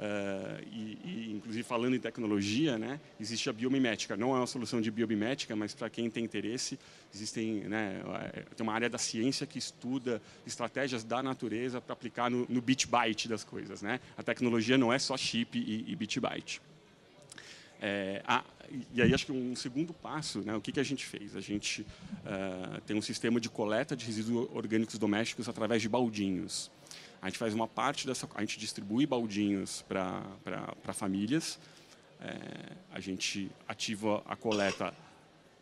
Uh, 0.00 0.64
e, 0.72 0.98
e, 1.04 1.32
inclusive 1.36 1.62
falando 1.62 1.94
em 1.94 2.00
tecnologia, 2.00 2.78
né, 2.78 2.98
existe 3.20 3.50
a 3.50 3.52
biomimética. 3.52 4.16
Não 4.16 4.34
é 4.34 4.38
uma 4.38 4.46
solução 4.46 4.80
de 4.80 4.90
biomimética, 4.90 5.54
mas 5.54 5.74
para 5.74 5.90
quem 5.90 6.08
tem 6.08 6.24
interesse, 6.24 6.78
existem, 7.14 7.64
né, 7.68 8.00
é, 8.32 8.40
tem 8.56 8.66
uma 8.66 8.72
área 8.72 8.88
da 8.88 8.96
ciência 8.96 9.46
que 9.46 9.58
estuda 9.58 10.22
estratégias 10.46 11.04
da 11.04 11.22
natureza 11.22 11.82
para 11.82 11.92
aplicar 11.92 12.30
no, 12.30 12.46
no 12.48 12.62
bit 12.62 12.86
byte 12.86 13.28
das 13.28 13.44
coisas. 13.44 13.82
Né? 13.82 14.00
A 14.16 14.22
tecnologia 14.22 14.78
não 14.78 14.90
é 14.90 14.98
só 14.98 15.18
chip 15.18 15.58
e, 15.58 15.84
e 15.86 15.94
bit 15.94 16.18
byte. 16.18 16.62
É, 17.78 18.22
a, 18.26 18.42
e 18.94 19.02
aí 19.02 19.12
acho 19.12 19.26
que 19.26 19.32
um 19.32 19.56
segundo 19.56 19.92
passo, 19.92 20.40
né, 20.40 20.54
o 20.54 20.60
que, 20.60 20.72
que 20.72 20.80
a 20.80 20.84
gente 20.84 21.04
fez? 21.04 21.36
A 21.36 21.40
gente 21.40 21.82
uh, 21.82 22.80
tem 22.82 22.96
um 22.96 23.02
sistema 23.02 23.40
de 23.40 23.48
coleta 23.48 23.96
de 23.96 24.04
resíduos 24.04 24.48
orgânicos 24.52 24.98
domésticos 24.98 25.48
através 25.48 25.82
de 25.82 25.88
baldinhos. 25.88 26.70
A 27.22 27.28
gente 27.28 27.38
faz 27.38 27.52
uma 27.52 27.68
parte 27.68 28.06
dessa, 28.06 28.28
a 28.34 28.40
gente 28.40 28.58
distribui 28.58 29.06
baldinhos 29.06 29.82
para 29.82 30.94
famílias. 30.94 31.58
É, 32.20 32.76
a 32.92 33.00
gente 33.00 33.50
ativa 33.68 34.22
a 34.26 34.36
coleta 34.36 34.94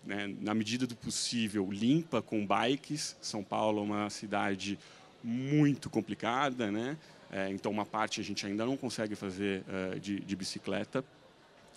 né, 0.05 0.33
na 0.41 0.55
medida 0.55 0.87
do 0.87 0.95
possível 0.95 1.69
limpa 1.71 2.23
com 2.23 2.47
bikes. 2.47 3.17
São 3.21 3.43
Paulo 3.43 3.81
é 3.81 3.83
uma 3.83 4.11
cidade 4.11 4.79
muito 5.23 5.91
complicada, 5.91 6.71
né? 6.71 6.97
É, 7.31 7.51
então 7.51 7.71
uma 7.71 7.85
parte 7.85 8.21
a 8.21 8.25
gente 8.25 8.47
ainda 8.47 8.65
não 8.65 8.77
consegue 8.77 9.15
fazer 9.15 9.63
uh, 9.63 10.01
de, 10.01 10.21
de, 10.21 10.37
bicicleta. 10.37 11.05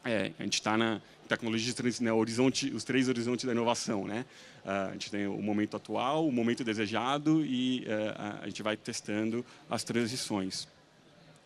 É, 0.04 0.32
a 0.40 0.44
gente 0.44 0.56
está 0.56 0.78
na 0.78 1.00
tecnologia, 1.28 1.74
né, 2.02 2.12
horizonte, 2.12 2.70
os 2.72 2.84
três 2.84 3.08
horizontes 3.08 3.46
da 3.46 3.52
inovação, 3.52 4.06
né? 4.06 4.26
Uh, 4.66 4.70
a 4.70 4.92
gente 4.94 5.10
tem 5.10 5.28
o 5.28 5.42
momento 5.42 5.78
atual, 5.78 6.28
o 6.28 6.32
momento 6.32 6.64
desejado 6.64 7.46
e 7.46 7.86
uh, 7.88 8.42
a 8.44 8.48
gente 8.48 8.62
vai 8.62 8.76
testando 8.76 9.46
as 9.70 9.84
transições. 9.84 10.68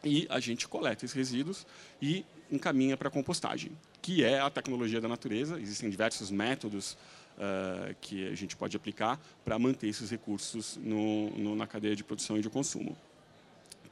E 0.03 0.25
a 0.29 0.39
gente 0.39 0.67
coleta 0.67 1.05
esses 1.05 1.15
resíduos 1.15 1.65
e 2.01 2.25
encaminha 2.51 2.97
para 2.97 3.09
a 3.09 3.11
compostagem, 3.11 3.71
que 4.01 4.23
é 4.23 4.39
a 4.39 4.49
tecnologia 4.49 5.01
da 5.01 5.07
natureza. 5.07 5.59
Existem 5.59 5.89
diversos 5.89 6.31
métodos 6.31 6.97
uh, 7.37 7.95
que 8.01 8.27
a 8.27 8.35
gente 8.35 8.55
pode 8.55 8.75
aplicar 8.75 9.19
para 9.43 9.57
manter 9.59 9.87
esses 9.87 10.09
recursos 10.09 10.77
no, 10.81 11.29
no, 11.31 11.55
na 11.55 11.67
cadeia 11.67 11.95
de 11.95 12.03
produção 12.03 12.37
e 12.37 12.41
de 12.41 12.49
consumo. 12.49 12.95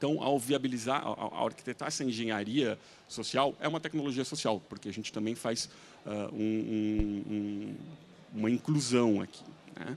Então, 0.04 0.22
ao 0.22 0.38
viabilizar, 0.38 1.02
ao, 1.02 1.46
arquitetar 1.46 1.88
essa 1.88 2.04
engenharia 2.04 2.78
social, 3.08 3.54
é 3.58 3.66
uma 3.66 3.80
tecnologia 3.80 4.22
social, 4.22 4.60
porque 4.68 4.86
a 4.86 4.92
gente 4.92 5.10
também 5.10 5.34
faz 5.34 5.70
uh, 6.04 6.34
um, 6.34 7.22
um, 7.26 7.74
uma 8.34 8.50
inclusão 8.50 9.22
aqui. 9.22 9.42
Né? 9.74 9.96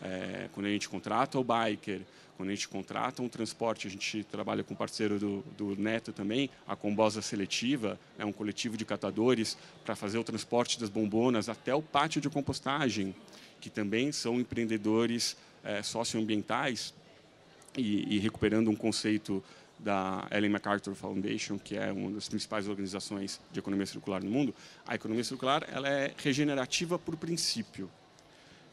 É, 0.00 0.48
quando 0.52 0.66
a 0.66 0.68
gente 0.68 0.88
contrata 0.88 1.40
o 1.40 1.42
biker, 1.42 2.02
quando 2.36 2.50
a 2.50 2.54
gente 2.54 2.68
contrata 2.68 3.20
um 3.20 3.28
transporte, 3.28 3.88
a 3.88 3.90
gente 3.90 4.22
trabalha 4.22 4.62
com 4.62 4.76
parceiro 4.76 5.18
do, 5.18 5.44
do 5.56 5.74
Neto 5.74 6.12
também, 6.12 6.48
a 6.64 6.76
Combosa 6.76 7.20
Seletiva, 7.20 7.98
é 8.16 8.24
um 8.24 8.32
coletivo 8.32 8.76
de 8.76 8.84
catadores 8.84 9.58
para 9.84 9.96
fazer 9.96 10.18
o 10.18 10.24
transporte 10.24 10.78
das 10.78 10.88
bombonas 10.88 11.48
até 11.48 11.74
o 11.74 11.82
pátio 11.82 12.20
de 12.20 12.30
compostagem, 12.30 13.12
que 13.60 13.70
também 13.70 14.12
são 14.12 14.38
empreendedores 14.38 15.36
é, 15.64 15.82
socioambientais 15.82 16.94
e, 17.76 18.16
e 18.16 18.18
recuperando 18.18 18.68
um 18.68 18.76
conceito 18.76 19.42
da 19.78 20.26
Ellen 20.30 20.50
MacArthur 20.50 20.94
Foundation, 20.94 21.58
que 21.58 21.76
é 21.76 21.92
uma 21.92 22.10
das 22.10 22.28
principais 22.28 22.68
organizações 22.68 23.40
de 23.52 23.60
economia 23.60 23.86
circular 23.86 24.22
no 24.22 24.30
mundo, 24.30 24.54
a 24.86 24.94
economia 24.94 25.22
circular 25.22 25.64
ela 25.70 25.88
é 25.88 26.12
regenerativa 26.16 26.98
por 26.98 27.16
princípio. 27.16 27.88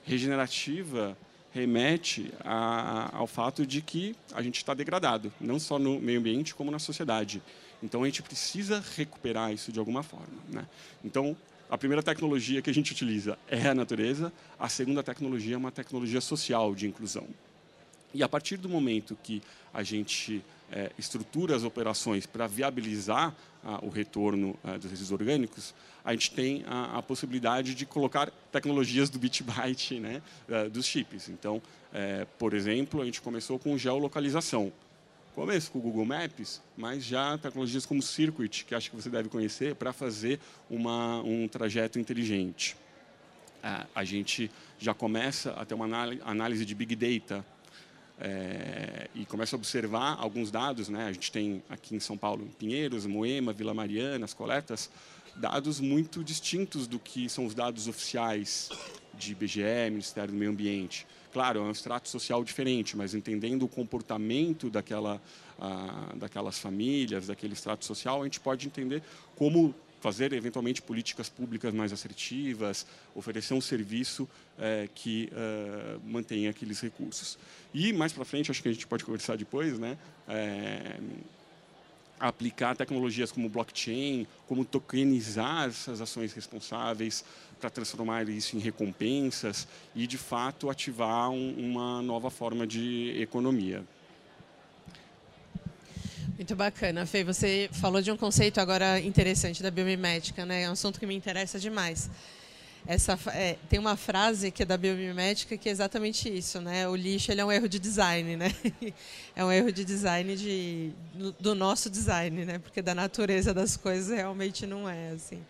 Regenerativa 0.03 1.17
remete 1.51 2.33
a, 2.43 3.15
ao 3.15 3.27
fato 3.27 3.65
de 3.65 3.81
que 3.81 4.15
a 4.33 4.41
gente 4.41 4.57
está 4.57 4.73
degradado, 4.73 5.31
não 5.39 5.57
só 5.57 5.79
no 5.79 5.99
meio 5.99 6.19
ambiente, 6.19 6.53
como 6.53 6.69
na 6.69 6.79
sociedade. 6.79 7.41
Então, 7.81 8.03
a 8.03 8.05
gente 8.05 8.21
precisa 8.21 8.83
recuperar 8.95 9.53
isso 9.53 9.71
de 9.71 9.79
alguma 9.79 10.03
forma. 10.03 10.27
Né? 10.49 10.65
Então, 11.03 11.37
a 11.69 11.77
primeira 11.77 12.03
tecnologia 12.03 12.61
que 12.61 12.69
a 12.69 12.73
gente 12.73 12.91
utiliza 12.91 13.37
é 13.47 13.67
a 13.67 13.73
natureza, 13.73 14.33
a 14.59 14.67
segunda 14.67 15.01
tecnologia 15.01 15.55
é 15.55 15.57
uma 15.57 15.71
tecnologia 15.71 16.19
social 16.19 16.75
de 16.75 16.87
inclusão. 16.87 17.27
E 18.15 18.23
a 18.23 18.29
partir 18.29 18.55
do 18.55 18.69
momento 18.69 19.17
que 19.21 19.43
a 19.73 19.83
gente 19.83 20.41
é, 20.71 20.89
estrutura 20.97 21.53
as 21.53 21.65
operações 21.65 22.25
para 22.25 22.47
viabilizar 22.47 23.35
ah, 23.61 23.79
o 23.83 23.89
retorno 23.89 24.57
ah, 24.63 24.77
dos 24.77 24.89
resíduos 24.89 25.11
orgânicos, 25.11 25.75
a 26.03 26.13
gente 26.13 26.31
tem 26.31 26.63
a, 26.65 26.97
a, 26.97 27.01
possibilidade 27.01 27.75
de 27.75 27.85
colocar 27.85 28.31
tecnologias 28.53 29.09
do 29.09 29.19
bit 29.19 29.43
byte 29.43 29.99
né, 29.99 30.21
ah, 30.49 30.69
dos 30.69 30.85
chips. 30.85 31.27
Então, 31.27 31.61
é, 31.93 32.25
por 32.39 32.53
exemplo, 32.53 33.01
a 33.01 33.05
gente 33.05 33.21
começou 33.21 33.59
com 33.59 33.77
geolocalização. 33.77 34.71
Começo 35.33 35.69
com 35.69 35.79
o 35.79 35.81
Google 35.81 36.05
Maps, 36.05 36.61
mas 36.77 37.03
já 37.03 37.37
tecnologias 37.37 37.85
como 37.85 38.01
Circuit, 38.01 38.63
que 38.63 38.73
acho 38.73 38.89
que 38.89 38.95
você 38.95 39.09
deve 39.09 39.27
conhecer, 39.27 39.75
para 39.75 39.91
fazer 39.91 40.39
uma, 40.69 41.21
um 41.21 41.49
trajeto 41.49 41.99
inteligente. 41.99 42.77
a 43.93 44.03
gente 44.05 44.49
já 44.79 44.93
começa 44.93 45.51
a 45.51 45.65
ter 45.65 45.73
uma 45.73 45.85
análise 46.23 46.63
de 46.63 46.73
Big 46.73 46.95
Data 46.95 47.45
é, 48.19 49.09
e 49.13 49.25
começa 49.25 49.55
a 49.55 49.57
observar 49.57 50.17
alguns 50.19 50.49
dados, 50.51 50.89
né? 50.89 51.07
A 51.07 51.11
gente 51.11 51.31
tem 51.31 51.61
aqui 51.69 51.95
em 51.95 51.99
São 51.99 52.17
Paulo, 52.17 52.47
Pinheiros, 52.57 53.05
Moema, 53.05 53.51
Vila 53.51 53.73
Mariana, 53.73 54.25
as 54.25 54.33
coletas, 54.33 54.89
dados 55.35 55.79
muito 55.79 56.23
distintos 56.23 56.87
do 56.87 56.97
que 56.97 57.27
são 57.29 57.45
os 57.45 57.53
dados 57.53 57.87
oficiais 57.87 58.69
de 59.13 59.31
IBGE, 59.31 59.89
Ministério 59.89 60.31
do 60.31 60.37
Meio 60.37 60.51
Ambiente. 60.51 61.05
Claro, 61.33 61.59
é 61.59 61.63
um 61.63 61.71
extrato 61.71 62.07
social 62.07 62.43
diferente, 62.43 62.95
mas 62.95 63.13
entendendo 63.13 63.63
o 63.63 63.67
comportamento 63.67 64.69
daquela, 64.69 65.21
ah, 65.59 66.13
daquelas 66.15 66.57
famílias, 66.57 67.27
daquele 67.27 67.51
extrato 67.51 67.83
social, 67.83 68.21
a 68.21 68.23
gente 68.23 68.39
pode 68.39 68.65
entender 68.67 69.03
como 69.35 69.75
fazer 70.05 70.33
eventualmente 70.33 70.83
políticas 70.83 71.29
públicas 71.29 71.73
mais 71.73 71.91
assertivas, 71.91 72.85
oferecer 73.15 73.55
um 73.55 73.59
serviço 73.59 74.29
é, 74.59 74.87
que 74.93 75.31
uh, 75.31 75.99
mantenha 76.07 76.51
aqueles 76.51 76.79
recursos. 76.79 77.39
E 77.73 77.91
mais 77.91 78.13
para 78.13 78.23
frente, 78.23 78.51
acho 78.51 78.61
que 78.61 78.69
a 78.69 78.71
gente 78.71 78.85
pode 78.85 79.03
conversar 79.03 79.35
depois, 79.35 79.79
né? 79.79 79.97
É, 80.27 80.99
aplicar 82.19 82.75
tecnologias 82.75 83.31
como 83.31 83.49
blockchain, 83.49 84.27
como 84.47 84.63
tokenizar 84.63 85.69
essas 85.69 85.99
ações 85.99 86.33
responsáveis 86.33 87.25
para 87.59 87.71
transformar 87.71 88.29
isso 88.29 88.55
em 88.55 88.59
recompensas 88.59 89.67
e, 89.95 90.05
de 90.05 90.19
fato, 90.19 90.69
ativar 90.69 91.31
um, 91.31 91.49
uma 91.57 92.03
nova 92.03 92.29
forma 92.29 92.67
de 92.67 93.19
economia. 93.19 93.83
Muito 96.37 96.53
bacana, 96.53 97.05
Fê. 97.05 97.23
Você 97.23 97.69
falou 97.71 98.01
de 98.01 98.11
um 98.11 98.17
conceito 98.17 98.59
agora 98.59 98.99
interessante 98.99 99.63
da 99.63 99.71
biomimética, 99.71 100.45
né? 100.45 100.63
É 100.63 100.69
um 100.69 100.73
assunto 100.73 100.99
que 100.99 101.05
me 101.05 101.15
interessa 101.15 101.57
demais. 101.57 102.09
Essa, 102.85 103.17
é, 103.33 103.55
tem 103.69 103.79
uma 103.79 103.95
frase 103.95 104.51
que 104.51 104.61
é 104.61 104.65
da 104.65 104.75
biomimética 104.75 105.57
que 105.57 105.69
é 105.69 105.71
exatamente 105.71 106.27
isso, 106.27 106.59
né? 106.59 106.89
O 106.89 106.95
lixo 106.95 107.31
ele 107.31 107.39
é 107.39 107.45
um 107.45 107.51
erro 107.51 107.69
de 107.69 107.79
design, 107.79 108.35
né? 108.35 108.53
É 109.33 109.45
um 109.45 109.51
erro 109.51 109.71
de 109.71 109.85
design 109.85 110.35
de, 110.35 110.91
do 111.39 111.55
nosso 111.55 111.89
design, 111.89 112.43
né? 112.43 112.59
Porque 112.59 112.81
da 112.81 112.93
natureza 112.93 113.53
das 113.53 113.77
coisas 113.77 114.09
realmente 114.13 114.67
não 114.67 114.89
é 114.89 115.11
assim. 115.11 115.41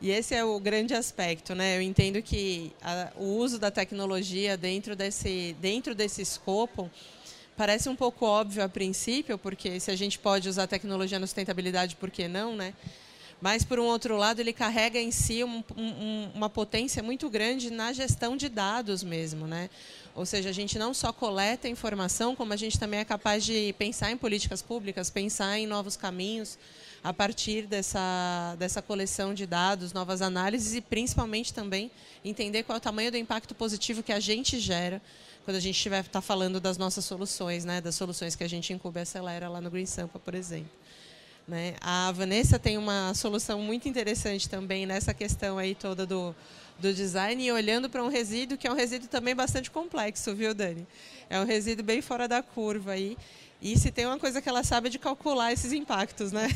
E 0.00 0.12
esse 0.12 0.36
é 0.36 0.44
o 0.44 0.58
grande 0.60 0.94
aspecto, 0.94 1.52
né? 1.52 1.78
Eu 1.78 1.82
entendo 1.82 2.22
que 2.22 2.72
a, 2.80 3.10
o 3.16 3.24
uso 3.38 3.58
da 3.58 3.72
tecnologia 3.72 4.56
dentro 4.56 4.94
desse, 4.94 5.56
dentro 5.60 5.96
desse 5.96 6.22
escopo 6.22 6.88
Parece 7.56 7.88
um 7.88 7.96
pouco 7.96 8.24
óbvio 8.24 8.64
a 8.64 8.68
princípio, 8.68 9.36
porque 9.36 9.78
se 9.78 9.90
a 9.90 9.96
gente 9.96 10.18
pode 10.18 10.48
usar 10.48 10.66
tecnologia 10.66 11.18
na 11.18 11.26
sustentabilidade, 11.26 11.96
por 11.96 12.10
que 12.10 12.26
não, 12.26 12.56
né? 12.56 12.72
Mas, 13.42 13.64
por 13.64 13.80
um 13.80 13.84
outro 13.84 14.16
lado, 14.16 14.38
ele 14.38 14.52
carrega 14.52 15.00
em 15.00 15.10
si 15.10 15.42
um, 15.42 15.64
um, 15.76 16.30
uma 16.32 16.48
potência 16.48 17.02
muito 17.02 17.28
grande 17.28 17.72
na 17.72 17.92
gestão 17.92 18.36
de 18.36 18.48
dados 18.48 19.02
mesmo. 19.02 19.48
Né? 19.48 19.68
Ou 20.14 20.24
seja, 20.24 20.48
a 20.50 20.52
gente 20.52 20.78
não 20.78 20.94
só 20.94 21.12
coleta 21.12 21.68
informação, 21.68 22.36
como 22.36 22.52
a 22.52 22.56
gente 22.56 22.78
também 22.78 23.00
é 23.00 23.04
capaz 23.04 23.44
de 23.44 23.74
pensar 23.76 24.12
em 24.12 24.16
políticas 24.16 24.62
públicas, 24.62 25.10
pensar 25.10 25.58
em 25.58 25.66
novos 25.66 25.96
caminhos 25.96 26.56
a 27.02 27.12
partir 27.12 27.66
dessa, 27.66 28.54
dessa 28.60 28.80
coleção 28.80 29.34
de 29.34 29.44
dados, 29.44 29.92
novas 29.92 30.22
análises 30.22 30.76
e, 30.76 30.80
principalmente, 30.80 31.52
também 31.52 31.90
entender 32.24 32.62
qual 32.62 32.76
é 32.76 32.78
o 32.78 32.80
tamanho 32.80 33.10
do 33.10 33.16
impacto 33.16 33.56
positivo 33.56 34.04
que 34.04 34.12
a 34.12 34.20
gente 34.20 34.60
gera 34.60 35.02
quando 35.44 35.56
a 35.56 35.60
gente 35.60 35.74
estiver 35.74 36.04
tá 36.04 36.20
falando 36.20 36.60
das 36.60 36.78
nossas 36.78 37.04
soluções, 37.04 37.64
né, 37.64 37.80
das 37.80 37.96
soluções 37.96 38.36
que 38.36 38.44
a 38.44 38.48
gente 38.48 38.72
incuba 38.72 39.00
e 39.00 39.02
acelera 39.02 39.48
lá 39.48 39.60
no 39.60 39.68
Green 39.68 39.84
Sampa, 39.84 40.20
por 40.20 40.32
exemplo. 40.32 40.70
Né? 41.46 41.74
A 41.80 42.12
Vanessa 42.12 42.58
tem 42.58 42.78
uma 42.78 43.12
solução 43.14 43.60
muito 43.60 43.88
interessante 43.88 44.48
também 44.48 44.86
nessa 44.86 45.12
questão 45.12 45.58
aí 45.58 45.74
toda 45.74 46.06
do, 46.06 46.34
do 46.78 46.92
design 46.92 47.44
e 47.44 47.50
olhando 47.50 47.90
para 47.90 48.02
um 48.02 48.08
resíduo 48.08 48.56
que 48.56 48.66
é 48.66 48.72
um 48.72 48.76
resíduo 48.76 49.08
também 49.08 49.34
bastante 49.34 49.70
complexo, 49.70 50.34
viu, 50.34 50.54
Dani? 50.54 50.86
É 51.28 51.40
um 51.40 51.44
resíduo 51.44 51.84
bem 51.84 52.00
fora 52.00 52.28
da 52.28 52.42
curva 52.42 52.92
aí. 52.92 53.16
E 53.60 53.78
se 53.78 53.90
tem 53.92 54.06
uma 54.06 54.18
coisa 54.18 54.42
que 54.42 54.48
ela 54.48 54.64
sabe 54.64 54.88
é 54.88 54.90
de 54.90 54.98
calcular 54.98 55.52
esses 55.52 55.72
impactos, 55.72 56.32
né? 56.32 56.48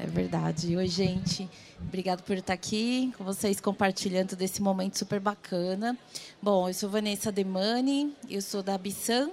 É 0.00 0.06
verdade. 0.06 0.76
Oi, 0.76 0.86
gente. 0.86 1.50
Obrigado 1.80 2.22
por 2.22 2.36
estar 2.36 2.52
aqui 2.52 3.12
com 3.18 3.24
vocês 3.24 3.60
compartilhando 3.60 4.36
desse 4.36 4.62
momento 4.62 4.96
super 4.96 5.18
bacana. 5.18 5.98
Bom, 6.40 6.68
eu 6.68 6.74
sou 6.74 6.88
Vanessa 6.88 7.32
Demani, 7.32 8.14
eu 8.30 8.40
sou 8.40 8.62
da 8.62 8.78
Bissan, 8.78 9.28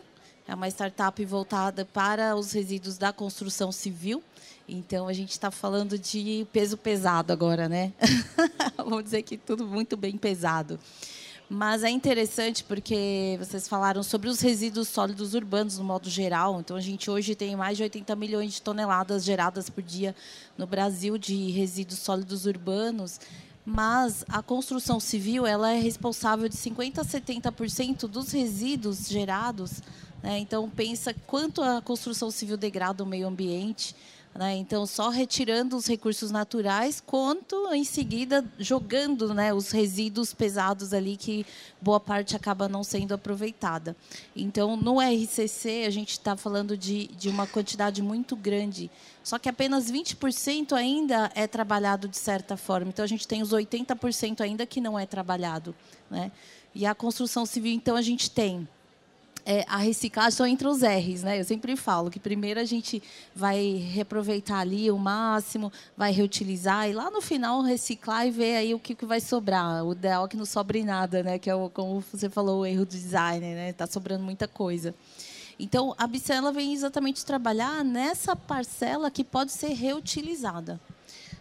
é 0.47 0.53
uma 0.53 0.67
startup 0.67 1.23
voltada 1.25 1.85
para 1.85 2.35
os 2.35 2.51
resíduos 2.51 2.97
da 2.97 3.11
construção 3.11 3.71
civil. 3.71 4.23
Então, 4.67 5.07
a 5.07 5.13
gente 5.13 5.31
está 5.31 5.49
falando 5.49 5.97
de 5.97 6.47
peso 6.51 6.77
pesado 6.77 7.33
agora, 7.33 7.67
né? 7.67 7.93
Vamos 8.77 9.03
dizer 9.03 9.21
que 9.23 9.37
tudo 9.37 9.65
muito 9.65 9.97
bem 9.97 10.17
pesado. 10.17 10.79
Mas 11.47 11.83
é 11.83 11.89
interessante 11.89 12.63
porque 12.63 13.37
vocês 13.39 13.67
falaram 13.67 14.01
sobre 14.01 14.29
os 14.29 14.39
resíduos 14.39 14.87
sólidos 14.87 15.35
urbanos 15.35 15.77
no 15.77 15.83
modo 15.83 16.09
geral. 16.09 16.59
Então, 16.59 16.75
a 16.75 16.81
gente 16.81 17.09
hoje 17.09 17.35
tem 17.35 17.55
mais 17.55 17.77
de 17.77 17.83
80 17.83 18.15
milhões 18.15 18.53
de 18.53 18.61
toneladas 18.61 19.23
geradas 19.23 19.69
por 19.69 19.83
dia 19.83 20.15
no 20.57 20.65
Brasil 20.65 21.17
de 21.17 21.51
resíduos 21.51 21.99
sólidos 21.99 22.47
urbanos. 22.47 23.19
Mas 23.65 24.23
a 24.29 24.43
construção 24.43 24.99
civil 24.99 25.45
ela 25.45 25.71
é 25.71 25.79
responsável 25.79 26.47
de 26.47 26.55
50% 26.55 26.99
a 26.99 27.03
70% 27.03 28.07
dos 28.07 28.31
resíduos 28.31 29.07
gerados 29.09 29.81
né? 30.25 30.39
Então, 30.39 30.67
pensa 30.67 31.13
quanto 31.27 31.61
a 31.61 31.79
construção 31.83 32.31
civil 32.31 32.57
degrada 32.57 33.03
o 33.03 33.05
meio 33.05 33.27
ambiente. 33.27 33.95
Né? 34.33 34.55
Então, 34.55 34.87
só 34.87 35.09
retirando 35.09 35.77
os 35.77 35.85
recursos 35.85 36.31
naturais, 36.31 36.99
quanto 36.99 37.71
em 37.71 37.83
seguida 37.83 38.43
jogando 38.57 39.35
né, 39.35 39.53
os 39.53 39.69
resíduos 39.69 40.33
pesados 40.33 40.93
ali, 40.93 41.15
que 41.15 41.45
boa 41.79 41.99
parte 41.99 42.35
acaba 42.35 42.67
não 42.67 42.83
sendo 42.83 43.13
aproveitada. 43.13 43.95
Então, 44.35 44.75
no 44.75 44.99
RCC, 44.99 45.85
a 45.85 45.91
gente 45.91 46.13
está 46.13 46.35
falando 46.35 46.75
de, 46.75 47.05
de 47.09 47.29
uma 47.29 47.45
quantidade 47.45 48.01
muito 48.01 48.35
grande, 48.35 48.89
só 49.25 49.39
que 49.39 49.49
apenas 49.49 49.91
20% 49.91 50.73
ainda 50.73 51.31
é 51.33 51.47
trabalhado 51.47 52.07
de 52.07 52.15
certa 52.15 52.55
forma. 52.55 52.89
Então, 52.89 53.03
a 53.03 53.07
gente 53.07 53.27
tem 53.27 53.41
os 53.41 53.49
80% 53.49 54.39
ainda 54.39 54.67
que 54.67 54.79
não 54.79 54.99
é 54.99 55.07
trabalhado. 55.07 55.73
Né? 56.11 56.31
E 56.75 56.85
a 56.85 56.93
construção 56.93 57.43
civil, 57.43 57.73
então, 57.73 57.95
a 57.95 58.03
gente 58.03 58.29
tem 58.29 58.67
é, 59.43 59.65
a 59.67 59.77
reciclagem 59.77 60.29
só 60.29 60.45
entre 60.45 60.67
os 60.67 60.83
R's, 60.83 61.23
né? 61.23 61.39
Eu 61.39 61.43
sempre 61.43 61.75
falo 61.75 62.11
que 62.11 62.19
primeiro 62.19 62.59
a 62.59 62.65
gente 62.65 63.01
vai 63.35 63.89
reaproveitar 63.91 64.59
ali 64.59 64.91
o 64.91 64.97
máximo, 64.99 65.73
vai 65.97 66.11
reutilizar 66.11 66.87
e 66.87 66.93
lá 66.93 67.09
no 67.09 67.19
final 67.19 67.63
reciclar 67.63 68.27
e 68.27 68.31
ver 68.31 68.57
aí 68.57 68.75
o 68.75 68.79
que, 68.79 68.93
que 68.93 69.07
vai 69.07 69.19
sobrar. 69.19 69.83
O 69.83 69.93
ideal 69.93 70.25
é 70.25 70.27
que 70.27 70.37
não 70.37 70.45
sobre 70.45 70.83
nada, 70.83 71.23
né? 71.23 71.39
Que 71.39 71.49
é 71.49 71.55
o, 71.55 71.67
como 71.67 71.99
você 71.99 72.29
falou, 72.29 72.61
o 72.61 72.65
erro 72.65 72.85
do 72.85 72.91
design, 72.91 73.39
né? 73.55 73.73
Tá 73.73 73.87
sobrando 73.87 74.23
muita 74.23 74.47
coisa. 74.47 74.93
Então, 75.57 75.95
a 75.97 76.05
Bicela 76.05 76.51
vem 76.51 76.73
exatamente 76.73 77.25
trabalhar 77.25 77.83
nessa 77.83 78.35
parcela 78.35 79.09
que 79.09 79.23
pode 79.23 79.51
ser 79.51 79.69
reutilizada. 79.69 80.79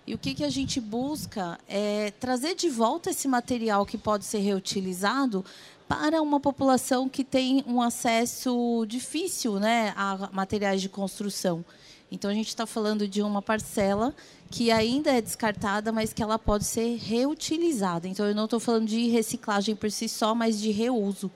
E 0.07 0.15
o 0.15 0.19
que, 0.19 0.35
que 0.35 0.45
a 0.45 0.51
gente 0.51 0.81
busca 0.81 1.59
é 1.67 2.13
trazer 2.21 2.55
de 2.55 2.69
volta 2.69 3.11
esse 3.11 3.27
material 3.27 3.87
que 3.87 3.97
pode 3.97 4.25
ser 4.25 4.39
reutilizado 4.39 5.45
para 5.89 6.23
uma 6.23 6.39
população 6.39 7.09
que 7.09 7.25
tem 7.25 7.65
um 7.67 7.81
acesso 7.81 8.85
difícil 8.87 9.59
né, 9.59 9.93
a 9.97 10.31
materiais 10.33 10.81
de 10.81 10.89
construção. 10.89 11.65
Então, 12.11 12.31
a 12.31 12.35
gente 12.35 12.49
está 12.49 12.67
falando 12.67 13.09
de 13.09 13.23
uma 13.23 13.43
parcela 13.43 14.15
que 14.51 14.71
ainda 14.71 15.11
é 15.11 15.21
descartada, 15.21 15.91
mas 15.91 16.13
que 16.13 16.23
ela 16.23 16.39
pode 16.39 16.65
ser 16.65 16.97
reutilizada. 16.97 18.07
Então, 18.07 18.27
eu 18.27 18.35
não 18.35 18.45
estou 18.45 18.61
falando 18.61 18.87
de 18.87 19.09
reciclagem 19.09 19.75
por 19.75 19.91
si 19.91 20.09
só, 20.09 20.35
mas 20.35 20.61
de 20.61 20.71
reuso. 20.71 21.31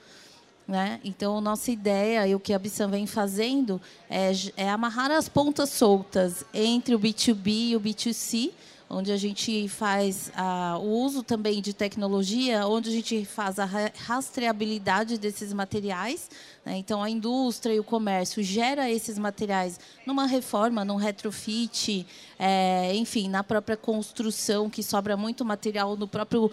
Né? 0.68 1.00
Então, 1.02 1.40
nossa 1.40 1.70
ideia 1.70 2.28
e 2.28 2.34
o 2.34 2.40
que 2.40 2.52
a 2.52 2.58
Bissan 2.58 2.88
vem 2.88 3.06
fazendo 3.06 3.80
é, 4.10 4.30
é 4.54 4.68
amarrar 4.68 5.10
as 5.10 5.26
pontas 5.26 5.70
soltas 5.70 6.44
entre 6.52 6.94
o 6.94 7.00
B2B 7.00 7.70
e 7.70 7.76
o 7.76 7.80
B2C, 7.80 8.52
onde 8.90 9.10
a 9.10 9.16
gente 9.16 9.66
faz 9.68 10.30
o 10.80 11.04
uso 11.04 11.22
também 11.22 11.62
de 11.62 11.72
tecnologia, 11.72 12.66
onde 12.66 12.90
a 12.90 12.92
gente 12.92 13.24
faz 13.24 13.58
a 13.58 13.64
rastreabilidade 13.64 15.16
desses 15.16 15.54
materiais. 15.54 16.30
Né? 16.64 16.76
Então, 16.76 17.02
a 17.02 17.08
indústria 17.08 17.72
e 17.72 17.80
o 17.80 17.84
comércio 17.84 18.42
gera 18.42 18.90
esses 18.90 19.18
materiais 19.18 19.80
numa 20.06 20.26
reforma, 20.26 20.84
num 20.84 20.96
retrofit, 20.96 22.06
é, 22.38 22.94
enfim, 22.94 23.28
na 23.28 23.42
própria 23.42 23.76
construção, 23.76 24.68
que 24.68 24.82
sobra 24.82 25.16
muito 25.16 25.46
material 25.46 25.96
no 25.96 26.06
próprio 26.06 26.50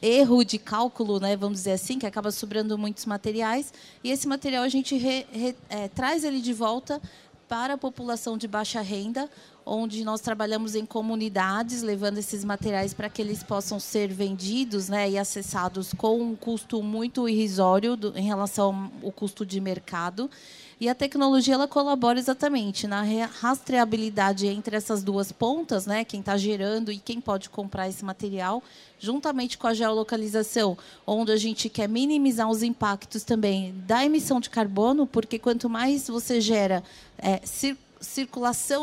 erro 0.00 0.44
de 0.44 0.58
cálculo, 0.58 1.18
né, 1.18 1.36
vamos 1.36 1.58
dizer 1.58 1.72
assim, 1.72 1.98
que 1.98 2.06
acaba 2.06 2.30
sobrando 2.30 2.76
muitos 2.76 3.06
materiais. 3.06 3.72
E 4.02 4.10
esse 4.10 4.28
material 4.28 4.64
a 4.64 4.68
gente 4.68 4.96
re, 4.96 5.26
re, 5.32 5.56
é, 5.68 5.88
traz 5.88 6.24
ele 6.24 6.40
de 6.40 6.52
volta 6.52 7.00
para 7.48 7.74
a 7.74 7.78
população 7.78 8.36
de 8.36 8.48
baixa 8.48 8.80
renda, 8.80 9.30
onde 9.64 10.04
nós 10.04 10.20
trabalhamos 10.20 10.74
em 10.74 10.84
comunidades, 10.84 11.82
levando 11.82 12.18
esses 12.18 12.44
materiais 12.44 12.94
para 12.94 13.08
que 13.08 13.20
eles 13.20 13.42
possam 13.42 13.80
ser 13.80 14.08
vendidos 14.08 14.88
né, 14.88 15.10
e 15.10 15.18
acessados 15.18 15.92
com 15.92 16.20
um 16.20 16.36
custo 16.36 16.82
muito 16.82 17.28
irrisório 17.28 17.96
do, 17.96 18.16
em 18.16 18.24
relação 18.26 18.90
ao 19.02 19.12
custo 19.12 19.44
de 19.44 19.60
mercado. 19.60 20.30
E 20.78 20.90
a 20.90 20.94
tecnologia 20.94 21.54
ela 21.54 21.66
colabora 21.66 22.18
exatamente 22.18 22.86
na 22.86 23.02
rastreabilidade 23.40 24.46
entre 24.46 24.76
essas 24.76 25.02
duas 25.02 25.32
pontas, 25.32 25.86
né, 25.86 26.04
quem 26.04 26.20
está 26.20 26.36
gerando 26.36 26.92
e 26.92 26.98
quem 26.98 27.18
pode 27.18 27.48
comprar 27.48 27.88
esse 27.88 28.04
material, 28.04 28.62
juntamente 28.98 29.56
com 29.56 29.66
a 29.66 29.72
geolocalização, 29.72 30.76
onde 31.06 31.32
a 31.32 31.36
gente 31.36 31.70
quer 31.70 31.88
minimizar 31.88 32.50
os 32.50 32.62
impactos 32.62 33.24
também 33.24 33.74
da 33.86 34.04
emissão 34.04 34.38
de 34.38 34.50
carbono, 34.50 35.06
porque 35.06 35.38
quanto 35.38 35.70
mais 35.70 36.08
você 36.08 36.42
gera 36.42 36.84
é, 37.16 37.40
circulação 37.44 37.85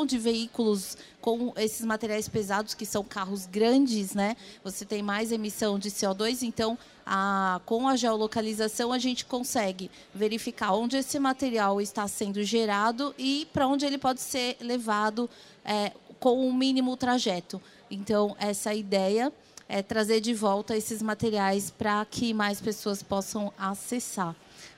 de 0.08 0.18
veículos 0.18 0.98
com 1.22 1.54
esses 1.56 1.86
materiais 1.86 2.28
pesados, 2.28 2.74
que 2.74 2.86
são 2.86 3.04
carros 3.04 3.46
grandes, 3.46 4.14
né? 4.14 4.36
Você 4.64 4.86
tem 4.86 5.02
mais 5.02 5.32
emissão 5.32 5.80
de 5.80 5.90
CO2, 5.90 6.42
então, 6.42 6.78
a, 7.06 7.62
com 7.66 7.88
a 7.88 7.96
geolocalização, 7.96 8.92
a 8.92 9.00
gente 9.00 9.26
consegue 9.26 9.90
verificar 10.14 10.74
onde 10.74 10.98
esse 10.98 11.20
material 11.20 11.80
está 11.80 12.08
sendo 12.08 12.44
gerado 12.44 13.14
e 13.18 13.48
para 13.54 13.68
onde 13.68 13.86
ele 13.86 13.98
pode 13.98 14.22
ser 14.22 14.58
levado 14.60 15.30
é, 15.64 15.92
com 16.20 16.48
o 16.48 16.54
mínimo 16.54 16.98
trajeto. 16.98 17.62
Então, 17.90 18.36
essa 18.40 18.74
ideia 18.74 19.32
é 19.68 19.82
trazer 19.82 20.20
de 20.20 20.34
volta 20.34 20.76
esses 20.76 21.02
materiais 21.02 21.72
para 21.72 22.06
que 22.06 22.34
mais 22.34 22.60
pessoas 22.60 23.02
possam 23.02 23.52
acessar. 23.58 24.36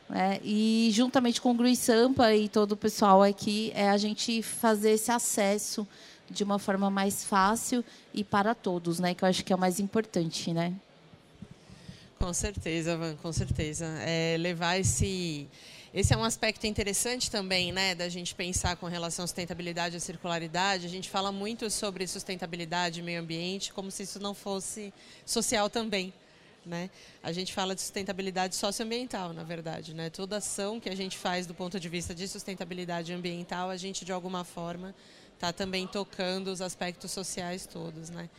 Né? 0.09 0.39
E 0.43 0.89
juntamente 0.91 1.41
com 1.41 1.51
o 1.51 1.53
Grui 1.53 1.75
Sampa 1.75 2.33
e 2.33 2.47
todo 2.47 2.73
o 2.73 2.77
pessoal 2.77 3.23
aqui, 3.23 3.71
é 3.75 3.89
a 3.89 3.97
gente 3.97 4.41
fazer 4.41 4.91
esse 4.91 5.11
acesso 5.11 5.87
de 6.29 6.43
uma 6.43 6.59
forma 6.59 6.89
mais 6.89 7.23
fácil 7.23 7.83
e 8.13 8.23
para 8.23 8.55
todos, 8.55 8.99
né? 8.99 9.13
Que 9.13 9.23
eu 9.23 9.29
acho 9.29 9.43
que 9.43 9.53
é 9.53 9.55
o 9.55 9.59
mais 9.59 9.79
importante, 9.79 10.53
né? 10.53 10.73
Com 12.19 12.33
certeza, 12.33 12.97
Van, 12.97 13.15
com 13.17 13.31
certeza. 13.31 13.85
É 14.01 14.37
levar 14.37 14.79
esse 14.79 15.47
esse 15.93 16.13
é 16.13 16.17
um 16.17 16.25
aspecto 16.25 16.67
interessante 16.67 17.31
também, 17.31 17.71
né, 17.71 17.95
da 17.95 18.09
gente 18.09 18.35
pensar 18.35 18.75
com 18.75 18.85
relação 18.85 19.23
à 19.23 19.27
sustentabilidade 19.27 19.95
e 19.95 19.97
à 19.97 19.99
circularidade. 20.01 20.85
A 20.85 20.89
gente 20.89 21.09
fala 21.09 21.31
muito 21.31 21.69
sobre 21.69 22.05
sustentabilidade 22.05 22.99
e 22.99 23.03
meio 23.03 23.21
ambiente, 23.21 23.71
como 23.71 23.89
se 23.89 24.03
isso 24.03 24.19
não 24.19 24.33
fosse 24.33 24.93
social 25.25 25.69
também. 25.69 26.13
Né? 26.65 26.89
A 27.21 27.31
gente 27.31 27.53
fala 27.53 27.75
de 27.75 27.81
sustentabilidade 27.81 28.55
socioambiental, 28.55 29.33
na 29.33 29.43
verdade. 29.43 29.93
Né? 29.93 30.09
Toda 30.09 30.37
ação 30.37 30.79
que 30.79 30.89
a 30.89 30.95
gente 30.95 31.17
faz 31.17 31.45
do 31.45 31.53
ponto 31.53 31.79
de 31.79 31.87
vista 31.87 32.15
de 32.15 32.27
sustentabilidade 32.27 33.13
ambiental, 33.13 33.69
a 33.69 33.77
gente, 33.77 34.03
de 34.03 34.11
alguma 34.11 34.43
forma, 34.43 34.95
está 35.33 35.53
também 35.53 35.85
tocando 35.85 36.47
os 36.47 36.61
aspectos 36.61 37.11
sociais 37.11 37.67
todos. 37.67 38.09
Né? 38.09 38.29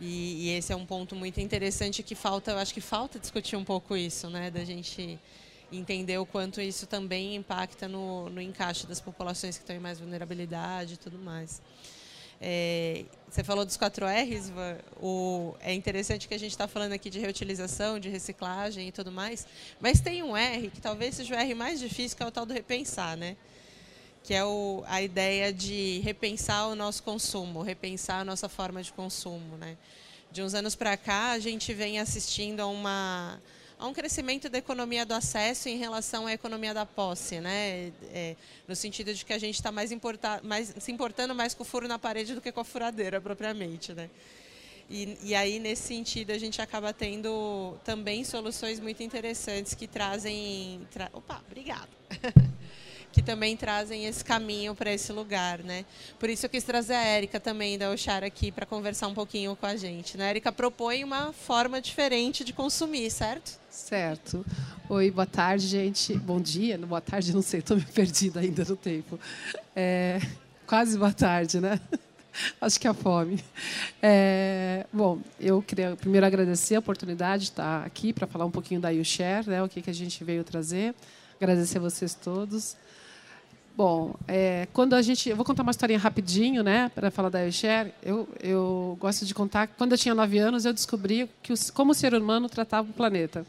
E, 0.00 0.46
e, 0.46 0.50
esse 0.50 0.72
é 0.72 0.76
um 0.76 0.86
ponto 0.86 1.14
muito 1.14 1.40
interessante 1.40 2.02
que 2.02 2.14
falta, 2.14 2.52
eu 2.52 2.58
acho 2.58 2.72
que 2.72 2.80
falta 2.80 3.18
discutir 3.18 3.56
um 3.56 3.64
pouco 3.64 3.96
isso, 3.96 4.30
né? 4.30 4.50
da 4.50 4.64
gente 4.64 5.18
entender 5.70 6.16
o 6.18 6.24
quanto 6.24 6.60
isso 6.60 6.86
também 6.86 7.36
impacta 7.36 7.86
no, 7.86 8.30
no 8.30 8.40
encaixe 8.40 8.86
das 8.86 9.00
populações 9.00 9.56
que 9.56 9.62
estão 9.62 9.76
em 9.76 9.80
mais 9.80 10.00
vulnerabilidade 10.00 10.94
e 10.94 10.96
tudo 10.96 11.18
mais. 11.18 11.60
É, 12.40 13.04
você 13.28 13.44
falou 13.44 13.64
dos 13.64 13.76
quatro 13.76 14.06
R's, 14.06 14.52
o, 15.00 15.54
é 15.60 15.74
interessante 15.74 16.28
que 16.28 16.34
a 16.34 16.38
gente 16.38 16.52
está 16.52 16.66
falando 16.66 16.92
aqui 16.92 17.10
de 17.10 17.18
reutilização, 17.18 17.98
de 17.98 18.08
reciclagem 18.08 18.88
e 18.88 18.92
tudo 18.92 19.12
mais, 19.12 19.46
mas 19.80 20.00
tem 20.00 20.22
um 20.22 20.36
R 20.36 20.70
que 20.70 20.80
talvez 20.80 21.16
seja 21.16 21.34
o 21.34 21.38
R 21.38 21.54
mais 21.54 21.80
difícil, 21.80 22.16
que 22.16 22.22
é 22.22 22.26
o 22.26 22.30
tal 22.30 22.46
do 22.46 22.54
repensar, 22.54 23.16
né? 23.16 23.36
que 24.28 24.34
é 24.34 24.44
o, 24.44 24.84
a 24.86 25.00
ideia 25.00 25.50
de 25.50 26.00
repensar 26.00 26.68
o 26.68 26.74
nosso 26.74 27.02
consumo, 27.02 27.62
repensar 27.62 28.20
a 28.20 28.24
nossa 28.26 28.46
forma 28.46 28.82
de 28.82 28.92
consumo. 28.92 29.56
Né? 29.56 29.76
De 30.30 30.42
uns 30.42 30.52
anos 30.52 30.74
para 30.74 30.98
cá, 30.98 31.30
a 31.30 31.38
gente 31.38 31.72
vem 31.72 31.98
assistindo 31.98 32.60
a 32.60 32.66
uma 32.66 33.40
há 33.78 33.86
um 33.86 33.94
crescimento 33.94 34.48
da 34.48 34.58
economia 34.58 35.06
do 35.06 35.14
acesso 35.14 35.68
em 35.68 35.76
relação 35.76 36.26
à 36.26 36.32
economia 36.32 36.74
da 36.74 36.84
posse, 36.84 37.40
né? 37.40 37.92
É, 38.12 38.34
no 38.66 38.74
sentido 38.74 39.14
de 39.14 39.24
que 39.24 39.32
a 39.32 39.38
gente 39.38 39.54
está 39.54 39.70
mais, 39.70 39.90
mais, 40.42 40.74
se 40.78 40.90
importando 40.90 41.34
mais 41.34 41.54
com 41.54 41.62
o 41.62 41.66
furo 41.66 41.86
na 41.86 41.98
parede 41.98 42.34
do 42.34 42.40
que 42.40 42.50
com 42.50 42.60
a 42.60 42.64
furadeira 42.64 43.20
propriamente, 43.20 43.92
né? 43.92 44.10
E, 44.90 45.18
e 45.22 45.34
aí 45.34 45.58
nesse 45.58 45.82
sentido 45.82 46.30
a 46.30 46.38
gente 46.38 46.60
acaba 46.60 46.92
tendo 46.92 47.76
também 47.84 48.24
soluções 48.24 48.80
muito 48.80 49.02
interessantes 49.02 49.74
que 49.74 49.86
trazem, 49.86 50.86
tra... 50.90 51.10
opa, 51.12 51.42
obrigada. 51.46 51.88
que 53.18 53.22
também 53.24 53.56
trazem 53.56 54.04
esse 54.04 54.24
caminho 54.24 54.76
para 54.76 54.92
esse 54.92 55.12
lugar, 55.12 55.58
né? 55.64 55.84
Por 56.20 56.30
isso 56.30 56.46
eu 56.46 56.50
quis 56.50 56.62
trazer 56.62 56.94
a 56.94 57.02
Érica 57.02 57.40
também 57.40 57.76
da 57.76 57.90
Oxar 57.90 58.22
aqui 58.22 58.52
para 58.52 58.64
conversar 58.64 59.08
um 59.08 59.14
pouquinho 59.14 59.56
com 59.56 59.66
a 59.66 59.74
gente. 59.74 60.16
Né? 60.16 60.26
A 60.26 60.28
Érica 60.28 60.52
propõe 60.52 61.02
uma 61.02 61.32
forma 61.32 61.80
diferente 61.80 62.44
de 62.44 62.52
consumir, 62.52 63.10
certo? 63.10 63.58
Certo. 63.68 64.46
Oi, 64.88 65.10
boa 65.10 65.26
tarde, 65.26 65.66
gente. 65.66 66.14
Bom 66.14 66.40
dia, 66.40 66.78
boa 66.78 67.00
tarde, 67.00 67.34
não 67.34 67.42
sei, 67.42 67.58
estou 67.58 67.76
me 67.76 67.82
perdida 67.92 68.38
ainda 68.38 68.64
no 68.64 68.76
tempo. 68.76 69.18
É, 69.74 70.20
quase 70.64 70.96
boa 70.96 71.12
tarde, 71.12 71.60
né? 71.60 71.80
Acho 72.60 72.78
que 72.78 72.86
é 72.86 72.90
a 72.90 72.94
fome. 72.94 73.42
É, 74.00 74.86
bom, 74.92 75.18
eu 75.40 75.60
queria 75.60 75.96
primeiro 75.96 76.24
agradecer 76.24 76.76
a 76.76 76.78
oportunidade 76.78 77.46
de 77.46 77.50
estar 77.50 77.84
aqui 77.84 78.12
para 78.12 78.28
falar 78.28 78.44
um 78.44 78.50
pouquinho 78.52 78.80
da 78.80 78.90
YouShare, 78.90 79.50
né, 79.50 79.60
o 79.60 79.68
que, 79.68 79.82
que 79.82 79.90
a 79.90 79.94
gente 79.94 80.22
veio 80.22 80.44
trazer. 80.44 80.94
Agradecer 81.40 81.78
a 81.78 81.80
vocês 81.80 82.14
todos. 82.14 82.76
Bom, 83.78 84.16
é, 84.26 84.66
quando 84.72 84.94
a 84.94 85.00
gente, 85.00 85.28
eu 85.28 85.36
vou 85.36 85.44
contar 85.44 85.62
uma 85.62 85.70
historinha 85.70 86.00
rapidinho, 86.00 86.64
né, 86.64 86.90
para 86.96 87.12
falar 87.12 87.28
da 87.28 87.42
YouShare. 87.42 87.94
Eu, 88.02 88.28
eu 88.42 88.98
gosto 88.98 89.24
de 89.24 89.32
contar. 89.32 89.68
Quando 89.68 89.92
eu 89.92 89.98
tinha 89.98 90.16
nove 90.16 90.36
anos, 90.36 90.64
eu 90.64 90.72
descobri 90.72 91.30
que 91.40 91.52
o, 91.52 91.56
como 91.72 91.92
o 91.92 91.94
ser 91.94 92.12
humano 92.12 92.48
tratava 92.48 92.90
o 92.90 92.92
planeta. 92.92 93.46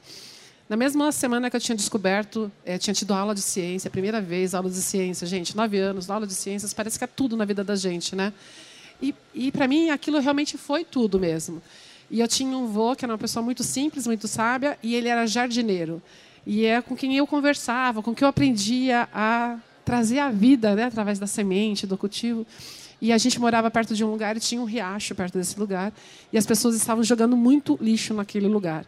Na 0.69 0.77
mesma 0.77 1.11
semana 1.11 1.49
que 1.49 1.55
eu 1.55 1.59
tinha 1.59 1.75
descoberto, 1.75 2.51
é, 2.63 2.77
tinha 2.77 2.93
tido 2.93 3.11
aula 3.11 3.33
de 3.33 3.41
ciência, 3.41 3.89
primeira 3.89 4.21
vez 4.21 4.53
aula 4.53 4.69
de 4.69 4.83
ciência, 4.83 5.25
gente, 5.25 5.57
nove 5.57 5.79
anos, 5.79 6.11
aula 6.11 6.27
de 6.27 6.35
ciências, 6.35 6.75
parece 6.75 6.99
que 6.99 7.05
é 7.05 7.07
tudo 7.07 7.35
na 7.35 7.43
vida 7.43 7.63
da 7.63 7.75
gente, 7.75 8.15
né? 8.15 8.31
E, 9.01 9.15
e 9.33 9.51
para 9.51 9.67
mim 9.67 9.89
aquilo 9.89 10.19
realmente 10.19 10.59
foi 10.59 10.85
tudo 10.85 11.19
mesmo. 11.19 11.59
E 12.07 12.19
eu 12.19 12.27
tinha 12.27 12.55
um 12.55 12.67
vô 12.67 12.95
que 12.95 13.03
era 13.03 13.11
uma 13.11 13.17
pessoa 13.17 13.41
muito 13.41 13.63
simples, 13.63 14.05
muito 14.05 14.27
sábia, 14.27 14.77
e 14.83 14.93
ele 14.93 15.07
era 15.09 15.25
jardineiro. 15.25 15.99
E 16.45 16.67
é 16.67 16.83
com 16.83 16.95
quem 16.95 17.17
eu 17.17 17.25
conversava, 17.25 18.03
com 18.03 18.13
quem 18.13 18.23
eu 18.23 18.29
aprendia 18.29 19.09
a 19.11 19.57
trazer 19.89 20.19
a 20.19 20.29
vida 20.29 20.75
né, 20.75 20.83
através 20.83 21.17
da 21.17 21.25
semente, 21.25 21.87
do 21.87 21.97
cultivo. 21.97 22.45
E 23.01 23.11
a 23.11 23.17
gente 23.17 23.39
morava 23.39 23.71
perto 23.71 23.95
de 23.95 24.03
um 24.03 24.11
lugar 24.11 24.37
e 24.37 24.39
tinha 24.39 24.61
um 24.61 24.65
riacho 24.65 25.15
perto 25.15 25.35
desse 25.35 25.59
lugar. 25.59 25.91
E 26.31 26.37
as 26.37 26.45
pessoas 26.45 26.75
estavam 26.75 27.03
jogando 27.03 27.35
muito 27.35 27.75
lixo 27.81 28.13
naquele 28.13 28.47
lugar. 28.47 28.85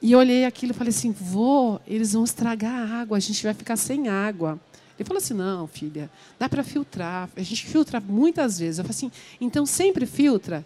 E 0.00 0.12
eu 0.12 0.18
olhei 0.18 0.46
aquilo 0.46 0.72
e 0.72 0.74
falei 0.74 0.88
assim: 0.90 1.12
vô, 1.12 1.78
eles 1.86 2.14
vão 2.14 2.24
estragar 2.24 2.72
a 2.72 3.00
água, 3.00 3.18
a 3.18 3.20
gente 3.20 3.42
vai 3.42 3.52
ficar 3.52 3.76
sem 3.76 4.08
água. 4.08 4.58
Ele 4.98 5.06
falou 5.06 5.18
assim: 5.18 5.34
não, 5.34 5.66
filha, 5.66 6.08
dá 6.38 6.48
para 6.48 6.64
filtrar. 6.64 7.28
A 7.36 7.42
gente 7.42 7.66
filtra 7.66 8.00
muitas 8.00 8.58
vezes. 8.58 8.78
Eu 8.78 8.84
falei 8.84 8.96
assim: 8.96 9.12
então 9.38 9.66
sempre 9.66 10.06
filtra? 10.06 10.64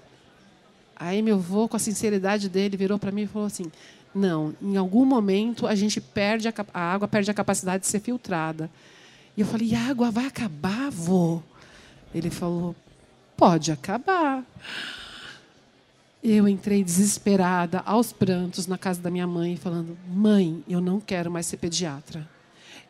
Aí 0.94 1.20
meu 1.22 1.36
avô, 1.36 1.66
com 1.66 1.74
a 1.76 1.80
sinceridade 1.80 2.48
dele, 2.48 2.76
virou 2.76 3.00
para 3.00 3.10
mim 3.10 3.22
e 3.22 3.26
falou 3.26 3.46
assim: 3.46 3.64
não, 4.14 4.54
em 4.62 4.76
algum 4.76 5.04
momento 5.04 5.66
a 5.66 5.74
gente 5.74 6.00
perde 6.00 6.46
a, 6.46 6.54
a 6.72 6.92
água 6.92 7.08
perde 7.08 7.32
a 7.32 7.34
capacidade 7.34 7.82
de 7.82 7.88
ser 7.88 7.98
filtrada. 7.98 8.70
E 9.36 9.40
eu 9.40 9.46
falei: 9.46 9.74
a 9.74 9.88
água 9.88 10.10
vai 10.10 10.26
acabar, 10.26 10.90
vô? 10.90 11.40
Ele 12.14 12.30
falou: 12.30 12.74
pode 13.36 13.72
acabar. 13.72 14.44
Eu 16.22 16.46
entrei 16.46 16.84
desesperada, 16.84 17.80
aos 17.84 18.12
prantos, 18.12 18.68
na 18.68 18.78
casa 18.78 19.00
da 19.00 19.10
minha 19.10 19.26
mãe, 19.26 19.56
falando: 19.56 19.98
Mãe, 20.08 20.62
eu 20.68 20.80
não 20.80 21.00
quero 21.00 21.30
mais 21.30 21.46
ser 21.46 21.56
pediatra. 21.56 22.28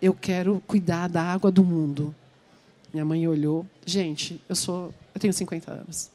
Eu 0.00 0.12
quero 0.12 0.62
cuidar 0.66 1.08
da 1.08 1.22
água 1.22 1.50
do 1.50 1.64
mundo. 1.64 2.14
Minha 2.92 3.04
mãe 3.04 3.26
olhou. 3.26 3.64
Gente, 3.86 4.40
eu 4.48 4.54
sou, 4.54 4.92
eu 5.14 5.20
tenho 5.20 5.32
50 5.32 5.72
anos. 5.72 6.10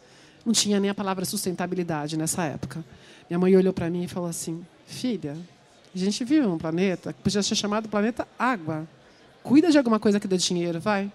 Não 0.46 0.54
tinha 0.54 0.80
nem 0.80 0.90
a 0.90 0.96
palavra 0.96 1.26
sustentabilidade 1.26 2.16
nessa 2.16 2.44
época. 2.44 2.86
Minha 3.30 3.40
mãe 3.40 3.56
olhou 3.56 3.74
para 3.74 3.90
mim 3.90 4.04
e 4.04 4.08
falou 4.08 4.30
assim: 4.30 4.64
Filha, 4.86 5.36
a 5.96 5.98
gente 5.98 6.24
vive 6.24 6.46
num 6.46 6.58
planeta 6.58 7.12
que 7.12 7.22
podia 7.22 7.42
ser 7.42 7.56
chamado 7.56 7.90
planeta 7.90 8.28
água. 8.38 8.88
Cuida 9.48 9.72
de 9.72 9.78
alguma 9.78 9.98
coisa 9.98 10.20
que 10.20 10.28
dê 10.28 10.36
dinheiro, 10.36 10.78
vai. 10.78 11.10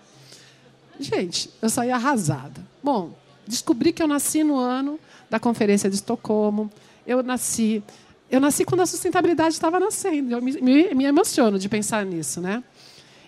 Gente, 0.99 1.51
eu 1.61 1.69
saí 1.69 1.91
arrasada. 1.91 2.67
Bom, 2.83 3.13
descobri 3.47 3.93
que 3.93 4.03
eu 4.03 4.09
nasci 4.09 4.43
no 4.43 4.57
ano 4.57 4.99
da 5.29 5.39
Conferência 5.39 5.91
de 5.91 5.97
Estocolmo. 5.97 6.71
Eu 7.07 7.23
nasci, 7.23 7.83
eu 8.31 8.41
nasci 8.41 8.65
quando 8.65 8.81
a 8.81 8.87
sustentabilidade 8.87 9.53
estava 9.53 9.79
nascendo. 9.79 10.33
Eu 10.33 10.41
me, 10.41 10.53
me, 10.63 10.95
me 10.95 11.05
emociono 11.05 11.59
de 11.59 11.69
pensar 11.69 12.07
nisso, 12.07 12.41
né? 12.41 12.65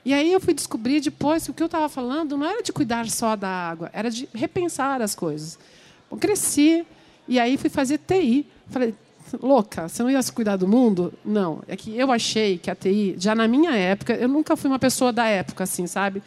E 0.07 0.15
aí 0.15 0.33
eu 0.33 0.41
fui 0.41 0.55
descobrir 0.55 1.03
depois 1.03 1.45
que 1.45 1.51
o 1.51 1.55
que 1.55 1.63
eu 1.63 1.67
estava 1.67 1.91
falando 1.91 2.39
não 2.39 2.47
era 2.47 2.63
de 2.63 2.73
cuidar 2.73 3.07
só 3.11 3.37
da 3.37 3.49
água, 3.49 3.91
era 3.93 4.11
de 4.11 4.27
repensar 4.33 5.03
as 5.03 5.15
coisas. 5.15 5.59
Cresci 6.19 6.87
e 7.29 7.39
aí 7.39 7.59
fui 7.59 7.69
fazer 7.69 7.99
TI. 7.99 8.47
Falei, 8.71 8.95
louca, 9.43 9.89
você 9.89 10.03
não 10.03 10.11
ia 10.11 10.23
se 10.23 10.33
cuidar 10.33 10.57
do 10.57 10.67
mundo? 10.67 11.13
Não, 11.25 11.63
é 11.69 11.77
que 11.77 11.97
eu 11.97 12.11
achei 12.11 12.59
que 12.59 12.71
a 12.71 12.75
TI, 12.75 13.17
já 13.19 13.35
na 13.35 13.47
minha 13.49 13.73
época, 13.73 14.15
eu 14.15 14.29
nunca 14.29 14.57
fui 14.57 14.71
uma 14.71 14.79
pessoa 14.79 15.13
da 15.13 15.27
época, 15.27 15.65
assim, 15.65 15.87
sabe? 15.87 16.23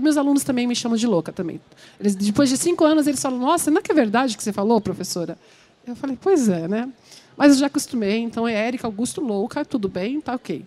Meus 0.00 0.16
alunos 0.16 0.44
também 0.44 0.66
me 0.66 0.74
chamam 0.74 0.96
de 0.96 1.06
louca 1.06 1.32
também. 1.32 1.60
Eles, 2.00 2.14
depois 2.14 2.48
de 2.48 2.56
cinco 2.56 2.84
anos, 2.84 3.06
eles 3.06 3.20
falam: 3.20 3.38
Nossa, 3.38 3.70
não 3.70 3.78
é 3.78 3.82
que 3.82 3.92
é 3.92 3.94
verdade 3.94 4.36
que 4.36 4.42
você 4.42 4.52
falou, 4.52 4.80
professora? 4.80 5.38
Eu 5.86 5.94
falei: 5.94 6.18
Pois 6.20 6.48
é, 6.48 6.66
né? 6.66 6.88
Mas 7.36 7.52
eu 7.52 7.58
já 7.58 7.66
acostumei, 7.66 8.18
então 8.18 8.48
é 8.48 8.54
Érica 8.54 8.86
Augusto 8.86 9.20
Louca, 9.20 9.64
tudo 9.64 9.88
bem, 9.88 10.20
tá 10.20 10.34
ok. 10.34 10.64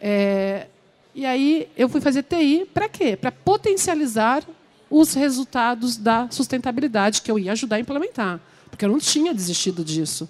É, 0.00 0.68
e 1.14 1.26
aí 1.26 1.68
eu 1.76 1.88
fui 1.88 2.00
fazer 2.00 2.22
TI 2.22 2.66
para 2.72 2.88
quê? 2.88 3.16
Para 3.16 3.30
potencializar 3.30 4.42
os 4.90 5.12
resultados 5.14 5.96
da 5.96 6.28
sustentabilidade 6.30 7.20
que 7.20 7.30
eu 7.30 7.38
ia 7.38 7.52
ajudar 7.52 7.76
a 7.76 7.80
implementar, 7.80 8.40
porque 8.70 8.84
eu 8.84 8.88
não 8.88 8.98
tinha 8.98 9.34
desistido 9.34 9.84
disso. 9.84 10.28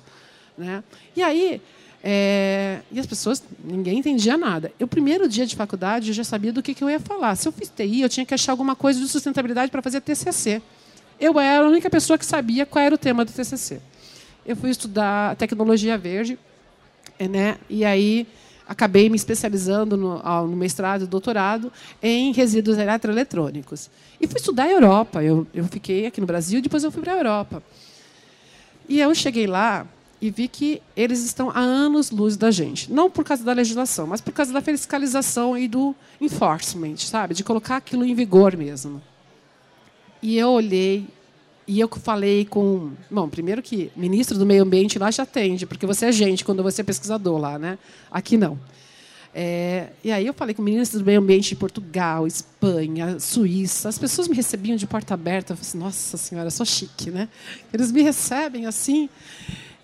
Né? 0.56 0.82
E 1.16 1.22
aí 1.22 1.60
é, 2.06 2.80
e 2.92 3.00
as 3.00 3.06
pessoas, 3.06 3.42
ninguém 3.64 3.98
entendia 3.98 4.36
nada. 4.36 4.70
O 4.78 4.86
primeiro 4.86 5.26
dia 5.26 5.46
de 5.46 5.56
faculdade, 5.56 6.08
eu 6.08 6.14
já 6.14 6.22
sabia 6.22 6.52
do 6.52 6.62
que, 6.62 6.74
que 6.74 6.84
eu 6.84 6.90
ia 6.90 7.00
falar. 7.00 7.34
Se 7.34 7.48
eu 7.48 7.52
fiz 7.52 7.70
TI, 7.74 8.02
eu 8.02 8.10
tinha 8.10 8.26
que 8.26 8.34
achar 8.34 8.52
alguma 8.52 8.76
coisa 8.76 9.00
de 9.00 9.08
sustentabilidade 9.08 9.72
para 9.72 9.80
fazer 9.80 10.02
TCC. 10.02 10.60
Eu 11.18 11.40
era 11.40 11.64
a 11.64 11.66
única 11.68 11.88
pessoa 11.88 12.18
que 12.18 12.26
sabia 12.26 12.66
qual 12.66 12.84
era 12.84 12.94
o 12.94 12.98
tema 12.98 13.24
do 13.24 13.32
TCC. 13.32 13.80
Eu 14.44 14.54
fui 14.54 14.68
estudar 14.68 15.34
tecnologia 15.36 15.96
verde, 15.96 16.38
é, 17.18 17.26
né? 17.26 17.56
e 17.70 17.86
aí 17.86 18.26
acabei 18.68 19.08
me 19.08 19.16
especializando 19.16 19.96
no, 19.96 20.18
no 20.46 20.56
mestrado 20.56 21.04
e 21.04 21.06
doutorado 21.06 21.72
em 22.02 22.34
resíduos 22.34 22.76
eletroeletrônicos. 22.76 23.88
E 24.20 24.26
fui 24.26 24.36
estudar 24.36 24.64
a 24.64 24.70
Europa. 24.70 25.24
Eu, 25.24 25.46
eu 25.54 25.64
fiquei 25.64 26.04
aqui 26.04 26.20
no 26.20 26.26
Brasil, 26.26 26.60
depois 26.60 26.84
eu 26.84 26.92
fui 26.92 27.00
para 27.00 27.14
a 27.14 27.16
Europa. 27.16 27.62
E 28.86 29.00
eu 29.00 29.14
cheguei 29.14 29.46
lá, 29.46 29.86
e 30.24 30.30
vi 30.30 30.48
que 30.48 30.80
eles 30.96 31.22
estão 31.22 31.50
há 31.50 31.60
anos 31.60 32.10
luz 32.10 32.34
da 32.34 32.50
gente. 32.50 32.90
Não 32.90 33.10
por 33.10 33.26
causa 33.26 33.44
da 33.44 33.52
legislação, 33.52 34.06
mas 34.06 34.22
por 34.22 34.32
causa 34.32 34.54
da 34.54 34.62
fiscalização 34.62 35.56
e 35.56 35.68
do 35.68 35.94
enforcement, 36.18 36.96
sabe? 36.96 37.34
De 37.34 37.44
colocar 37.44 37.76
aquilo 37.76 38.06
em 38.06 38.14
vigor 38.14 38.56
mesmo. 38.56 39.02
E 40.22 40.38
eu 40.38 40.48
olhei 40.48 41.06
e 41.66 41.78
eu 41.78 41.88
falei 41.88 42.46
com. 42.46 42.92
Bom, 43.10 43.28
primeiro 43.28 43.60
que 43.60 43.92
ministro 43.94 44.38
do 44.38 44.46
meio 44.46 44.62
ambiente 44.62 44.98
lá 44.98 45.10
já 45.10 45.24
atende, 45.24 45.66
porque 45.66 45.84
você 45.84 46.06
é 46.06 46.12
gente 46.12 46.42
quando 46.42 46.62
você 46.62 46.80
é 46.80 46.84
pesquisador 46.84 47.38
lá, 47.38 47.58
né? 47.58 47.78
Aqui 48.10 48.38
não. 48.38 48.58
É, 49.34 49.88
e 50.02 50.10
aí 50.10 50.26
eu 50.26 50.32
falei 50.32 50.54
com 50.54 50.62
o 50.62 50.64
ministro 50.64 51.00
do 51.00 51.04
meio 51.04 51.20
ambiente 51.20 51.50
de 51.50 51.56
Portugal, 51.56 52.26
Espanha, 52.26 53.20
Suíça. 53.20 53.90
As 53.90 53.98
pessoas 53.98 54.26
me 54.26 54.34
recebiam 54.34 54.76
de 54.76 54.86
porta 54.86 55.12
aberta. 55.12 55.52
Eu 55.52 55.56
falei 55.58 55.68
assim, 55.68 55.78
nossa 55.78 56.16
senhora, 56.16 56.48
sou 56.48 56.64
chique, 56.64 57.10
né? 57.10 57.28
Eles 57.70 57.92
me 57.92 58.00
recebem 58.00 58.64
assim. 58.64 59.10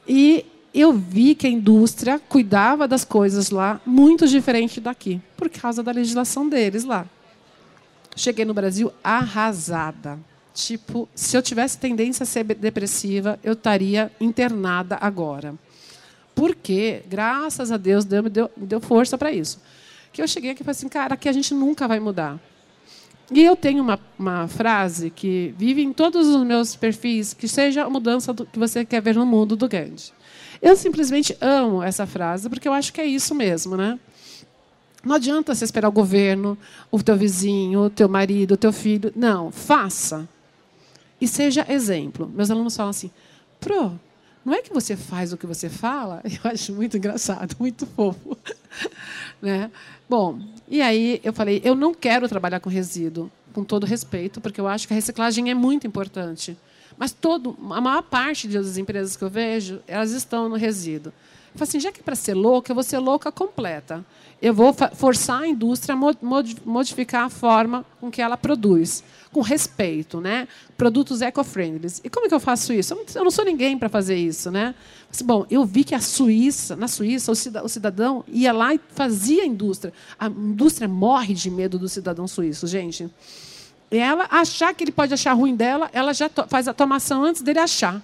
E 0.06 0.44
eu 0.72 0.92
vi 0.92 1.34
que 1.34 1.46
a 1.46 1.50
indústria 1.50 2.18
cuidava 2.18 2.86
das 2.86 3.04
coisas 3.04 3.50
lá 3.50 3.80
muito 3.84 4.26
diferente 4.26 4.80
daqui, 4.80 5.20
por 5.36 5.48
causa 5.48 5.82
da 5.82 5.92
legislação 5.92 6.48
deles 6.48 6.84
lá. 6.84 7.06
Cheguei 8.16 8.44
no 8.44 8.54
Brasil 8.54 8.92
arrasada. 9.02 10.18
Tipo, 10.52 11.08
se 11.14 11.36
eu 11.36 11.42
tivesse 11.42 11.78
tendência 11.78 12.24
a 12.24 12.26
ser 12.26 12.44
depressiva, 12.44 13.38
eu 13.42 13.52
estaria 13.52 14.10
internada 14.20 14.98
agora. 15.00 15.54
Porque, 16.34 17.02
graças 17.08 17.70
a 17.70 17.76
Deus, 17.76 18.04
Deus 18.04 18.24
me 18.24 18.30
deu, 18.30 18.50
me 18.56 18.66
deu 18.66 18.80
força 18.80 19.16
para 19.16 19.32
isso. 19.32 19.60
Que 20.12 20.20
eu 20.20 20.28
cheguei 20.28 20.50
aqui 20.50 20.62
e 20.62 20.64
falei 20.64 20.76
assim, 20.76 20.88
cara, 20.88 21.14
aqui 21.14 21.28
a 21.28 21.32
gente 21.32 21.54
nunca 21.54 21.86
vai 21.86 22.00
mudar. 22.00 22.38
E 23.32 23.44
eu 23.44 23.54
tenho 23.54 23.82
uma, 23.82 23.98
uma 24.18 24.48
frase 24.48 25.10
que 25.10 25.54
vive 25.56 25.82
em 25.82 25.92
todos 25.92 26.26
os 26.26 26.44
meus 26.44 26.74
perfis, 26.74 27.32
que 27.32 27.46
seja 27.46 27.84
a 27.84 27.90
mudança 27.90 28.32
do, 28.32 28.44
que 28.44 28.58
você 28.58 28.84
quer 28.84 29.00
ver 29.00 29.14
no 29.14 29.24
mundo 29.24 29.54
do 29.54 29.68
Gandhi. 29.68 30.12
Eu 30.60 30.76
simplesmente 30.76 31.36
amo 31.40 31.82
essa 31.82 32.06
frase, 32.06 32.48
porque 32.48 32.66
eu 32.66 32.72
acho 32.72 32.92
que 32.92 33.00
é 33.00 33.06
isso 33.06 33.34
mesmo. 33.34 33.76
Né? 33.76 33.98
Não 35.04 35.14
adianta 35.14 35.54
você 35.54 35.64
esperar 35.64 35.88
o 35.88 35.92
governo, 35.92 36.58
o 36.90 37.02
teu 37.02 37.16
vizinho, 37.16 37.84
o 37.84 37.90
teu 37.90 38.08
marido, 38.08 38.52
o 38.52 38.56
teu 38.56 38.72
filho. 38.72 39.12
Não, 39.14 39.52
faça. 39.52 40.28
E 41.20 41.28
seja 41.28 41.64
exemplo. 41.68 42.30
Meus 42.34 42.50
alunos 42.50 42.76
falam 42.76 42.90
assim, 42.90 43.10
Pro, 43.60 43.98
não 44.44 44.54
é 44.54 44.62
que 44.62 44.72
você 44.72 44.96
faz 44.96 45.32
o 45.32 45.36
que 45.36 45.46
você 45.46 45.68
fala? 45.68 46.22
Eu 46.24 46.50
acho 46.50 46.72
muito 46.74 46.96
engraçado, 46.96 47.54
muito 47.58 47.86
fofo. 47.86 48.36
né? 49.40 49.70
Bom, 50.08 50.40
e 50.70 50.80
aí 50.80 51.20
eu 51.24 51.32
falei, 51.32 51.60
eu 51.64 51.74
não 51.74 51.92
quero 51.92 52.28
trabalhar 52.28 52.60
com 52.60 52.70
resíduo, 52.70 53.28
com 53.52 53.64
todo 53.64 53.84
respeito, 53.84 54.40
porque 54.40 54.60
eu 54.60 54.68
acho 54.68 54.86
que 54.86 54.94
a 54.94 54.96
reciclagem 54.96 55.50
é 55.50 55.54
muito 55.54 55.84
importante. 55.84 56.56
Mas 56.96 57.12
todo, 57.12 57.56
a 57.72 57.80
maior 57.80 58.02
parte 58.02 58.46
das 58.46 58.76
empresas 58.76 59.16
que 59.16 59.24
eu 59.24 59.28
vejo, 59.28 59.80
elas 59.86 60.12
estão 60.12 60.48
no 60.48 60.54
resíduo. 60.54 61.12
Eu 61.52 61.58
falei 61.58 61.68
assim, 61.68 61.80
já 61.80 61.90
que 61.90 62.00
é 62.00 62.02
para 62.04 62.14
ser 62.14 62.34
louca, 62.34 62.70
eu 62.70 62.74
vou 62.74 62.84
ser 62.84 62.98
louca 62.98 63.32
completa. 63.32 64.04
Eu 64.42 64.54
vou 64.54 64.74
forçar 64.94 65.42
a 65.42 65.46
indústria 65.46 65.94
a 65.94 65.98
modificar 66.64 67.24
a 67.24 67.28
forma 67.28 67.84
com 68.00 68.10
que 68.10 68.22
ela 68.22 68.36
produz 68.36 69.04
com 69.32 69.42
respeito, 69.42 70.20
né? 70.20 70.48
Produtos 70.76 71.22
eco-friendly. 71.22 71.88
E 72.02 72.10
como 72.10 72.26
é 72.26 72.28
que 72.28 72.34
eu 72.34 72.40
faço 72.40 72.72
isso? 72.72 72.96
Eu 73.14 73.22
não 73.22 73.30
sou 73.30 73.44
ninguém 73.44 73.78
para 73.78 73.88
fazer 73.88 74.16
isso, 74.16 74.50
né? 74.50 74.74
bom, 75.22 75.46
eu 75.50 75.64
vi 75.64 75.84
que 75.84 75.94
a 75.94 76.00
Suíça, 76.00 76.74
na 76.74 76.88
Suíça, 76.88 77.30
o 77.32 77.68
cidadão 77.68 78.24
ia 78.26 78.52
lá 78.52 78.74
e 78.74 78.80
fazia 78.88 79.42
a 79.42 79.46
indústria. 79.46 79.92
A 80.18 80.26
indústria 80.26 80.88
morre 80.88 81.34
de 81.34 81.50
medo 81.50 81.78
do 81.78 81.88
cidadão 81.88 82.26
suíço, 82.26 82.66
gente. 82.66 83.08
E 83.90 83.98
ela 83.98 84.26
achar 84.30 84.72
que 84.74 84.84
ele 84.84 84.92
pode 84.92 85.12
achar 85.12 85.32
ruim 85.32 85.54
dela, 85.54 85.90
ela 85.92 86.12
já 86.12 86.30
faz 86.48 86.66
a 86.66 86.72
tomação 86.72 87.22
antes 87.22 87.42
dele 87.42 87.58
achar. 87.58 88.02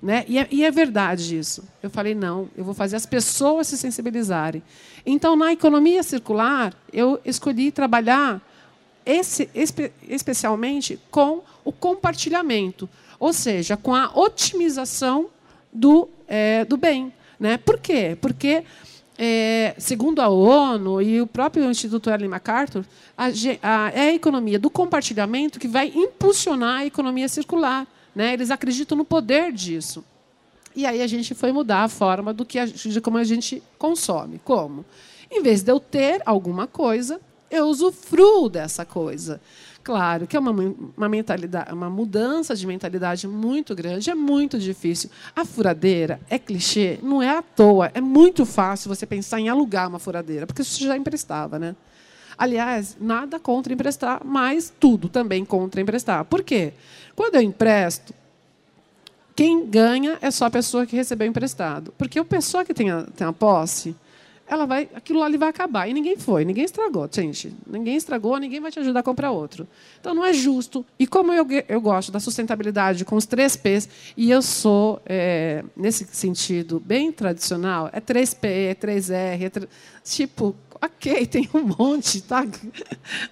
Né? 0.00 0.24
E, 0.28 0.38
é, 0.38 0.48
e 0.50 0.64
é 0.64 0.70
verdade 0.70 1.36
isso. 1.36 1.64
Eu 1.82 1.90
falei, 1.90 2.14
não, 2.14 2.48
eu 2.56 2.64
vou 2.64 2.74
fazer 2.74 2.96
as 2.96 3.04
pessoas 3.04 3.66
se 3.66 3.76
sensibilizarem. 3.76 4.62
Então, 5.04 5.34
na 5.34 5.52
economia 5.52 6.02
circular, 6.02 6.72
eu 6.92 7.20
escolhi 7.24 7.72
trabalhar 7.72 8.40
esse, 9.04 9.48
espe, 9.54 9.90
especialmente 10.06 11.00
com 11.10 11.42
o 11.64 11.72
compartilhamento, 11.72 12.88
ou 13.18 13.32
seja, 13.32 13.76
com 13.76 13.94
a 13.94 14.10
otimização 14.14 15.28
do, 15.72 16.08
é, 16.28 16.64
do 16.64 16.76
bem. 16.76 17.12
Né? 17.40 17.56
Por 17.56 17.78
quê? 17.78 18.16
Porque, 18.20 18.62
é, 19.18 19.74
segundo 19.78 20.20
a 20.20 20.28
ONU 20.28 21.02
e 21.02 21.20
o 21.20 21.26
próprio 21.26 21.68
Instituto 21.68 22.08
Ellen 22.08 22.28
MacArthur, 22.28 22.84
a, 23.16 23.26
a, 23.62 23.90
é 23.90 24.10
a 24.10 24.14
economia 24.14 24.58
do 24.58 24.70
compartilhamento 24.70 25.58
que 25.58 25.66
vai 25.66 25.90
impulsionar 25.92 26.80
a 26.80 26.86
economia 26.86 27.28
circular. 27.28 27.86
Né? 28.18 28.32
Eles 28.32 28.50
acreditam 28.50 28.98
no 28.98 29.04
poder 29.04 29.52
disso. 29.52 30.04
E 30.74 30.84
aí 30.84 31.02
a 31.02 31.06
gente 31.06 31.36
foi 31.36 31.52
mudar 31.52 31.84
a 31.84 31.88
forma 31.88 32.34
do 32.34 32.44
que 32.44 32.58
a, 32.58 32.66
de 32.66 33.00
como 33.00 33.16
a 33.16 33.22
gente 33.22 33.62
consome. 33.78 34.40
Como? 34.44 34.84
Em 35.30 35.40
vez 35.40 35.62
de 35.62 35.70
eu 35.70 35.78
ter 35.78 36.20
alguma 36.26 36.66
coisa, 36.66 37.20
eu 37.48 37.66
usufruo 37.66 38.48
dessa 38.48 38.84
coisa. 38.84 39.40
Claro 39.84 40.26
que 40.26 40.36
é 40.36 40.40
uma, 40.40 40.50
uma, 40.50 41.08
mentalidade, 41.08 41.72
uma 41.72 41.88
mudança 41.88 42.56
de 42.56 42.66
mentalidade 42.66 43.28
muito 43.28 43.72
grande, 43.72 44.10
é 44.10 44.16
muito 44.16 44.58
difícil. 44.58 45.08
A 45.36 45.44
furadeira 45.44 46.20
é 46.28 46.40
clichê, 46.40 46.98
não 47.00 47.22
é 47.22 47.38
à 47.38 47.40
toa. 47.40 47.92
É 47.94 48.00
muito 48.00 48.44
fácil 48.44 48.92
você 48.92 49.06
pensar 49.06 49.38
em 49.38 49.48
alugar 49.48 49.88
uma 49.88 50.00
furadeira, 50.00 50.44
porque 50.44 50.62
isso 50.62 50.82
já 50.82 50.96
emprestava, 50.96 51.56
né? 51.56 51.76
Aliás, 52.38 52.96
nada 53.00 53.40
contra 53.40 53.72
emprestar, 53.72 54.22
mas 54.24 54.72
tudo 54.78 55.08
também 55.08 55.44
contra 55.44 55.80
emprestar. 55.80 56.24
Por 56.24 56.44
quê? 56.44 56.72
Quando 57.16 57.34
eu 57.34 57.42
empresto, 57.42 58.14
quem 59.34 59.66
ganha 59.66 60.18
é 60.20 60.30
só 60.30 60.46
a 60.46 60.50
pessoa 60.50 60.86
que 60.86 60.94
recebeu 60.94 61.26
emprestado. 61.26 61.92
Porque 61.98 62.18
a 62.18 62.24
pessoa 62.24 62.64
que 62.64 62.72
tem 62.72 62.90
a, 62.90 63.02
tem 63.02 63.26
a 63.26 63.32
posse, 63.32 63.94
ela 64.48 64.66
vai, 64.66 64.88
aquilo 64.94 65.22
ali 65.22 65.36
vai 65.36 65.48
acabar. 65.48 65.88
E 65.88 65.92
ninguém 65.92 66.16
foi, 66.16 66.44
ninguém 66.44 66.64
estragou, 66.64 67.08
gente. 67.12 67.54
Ninguém 67.66 67.96
estragou, 67.96 68.38
ninguém 68.38 68.60
vai 68.60 68.70
te 68.70 68.78
ajudar 68.78 69.00
a 69.00 69.02
comprar 69.02 69.30
outro. 69.30 69.68
Então 70.00 70.14
não 70.14 70.24
é 70.24 70.32
justo. 70.32 70.84
E 70.98 71.06
como 71.06 71.32
eu, 71.32 71.46
eu 71.68 71.80
gosto 71.80 72.10
da 72.10 72.18
sustentabilidade 72.18 73.04
com 73.04 73.14
os 73.16 73.26
três 73.26 73.56
P's, 73.56 73.88
e 74.16 74.30
eu 74.30 74.40
sou, 74.40 75.00
é, 75.04 75.62
nesse 75.76 76.06
sentido, 76.06 76.80
bem 76.80 77.12
tradicional, 77.12 77.90
é 77.92 78.00
3P, 78.00 78.44
é 78.44 78.74
3R, 78.74 79.42
é 79.42 79.50
3, 79.50 79.68
tipo, 80.04 80.56
ok, 80.82 81.26
tem 81.26 81.48
um 81.54 81.62
monte, 81.62 82.20
tá? 82.22 82.44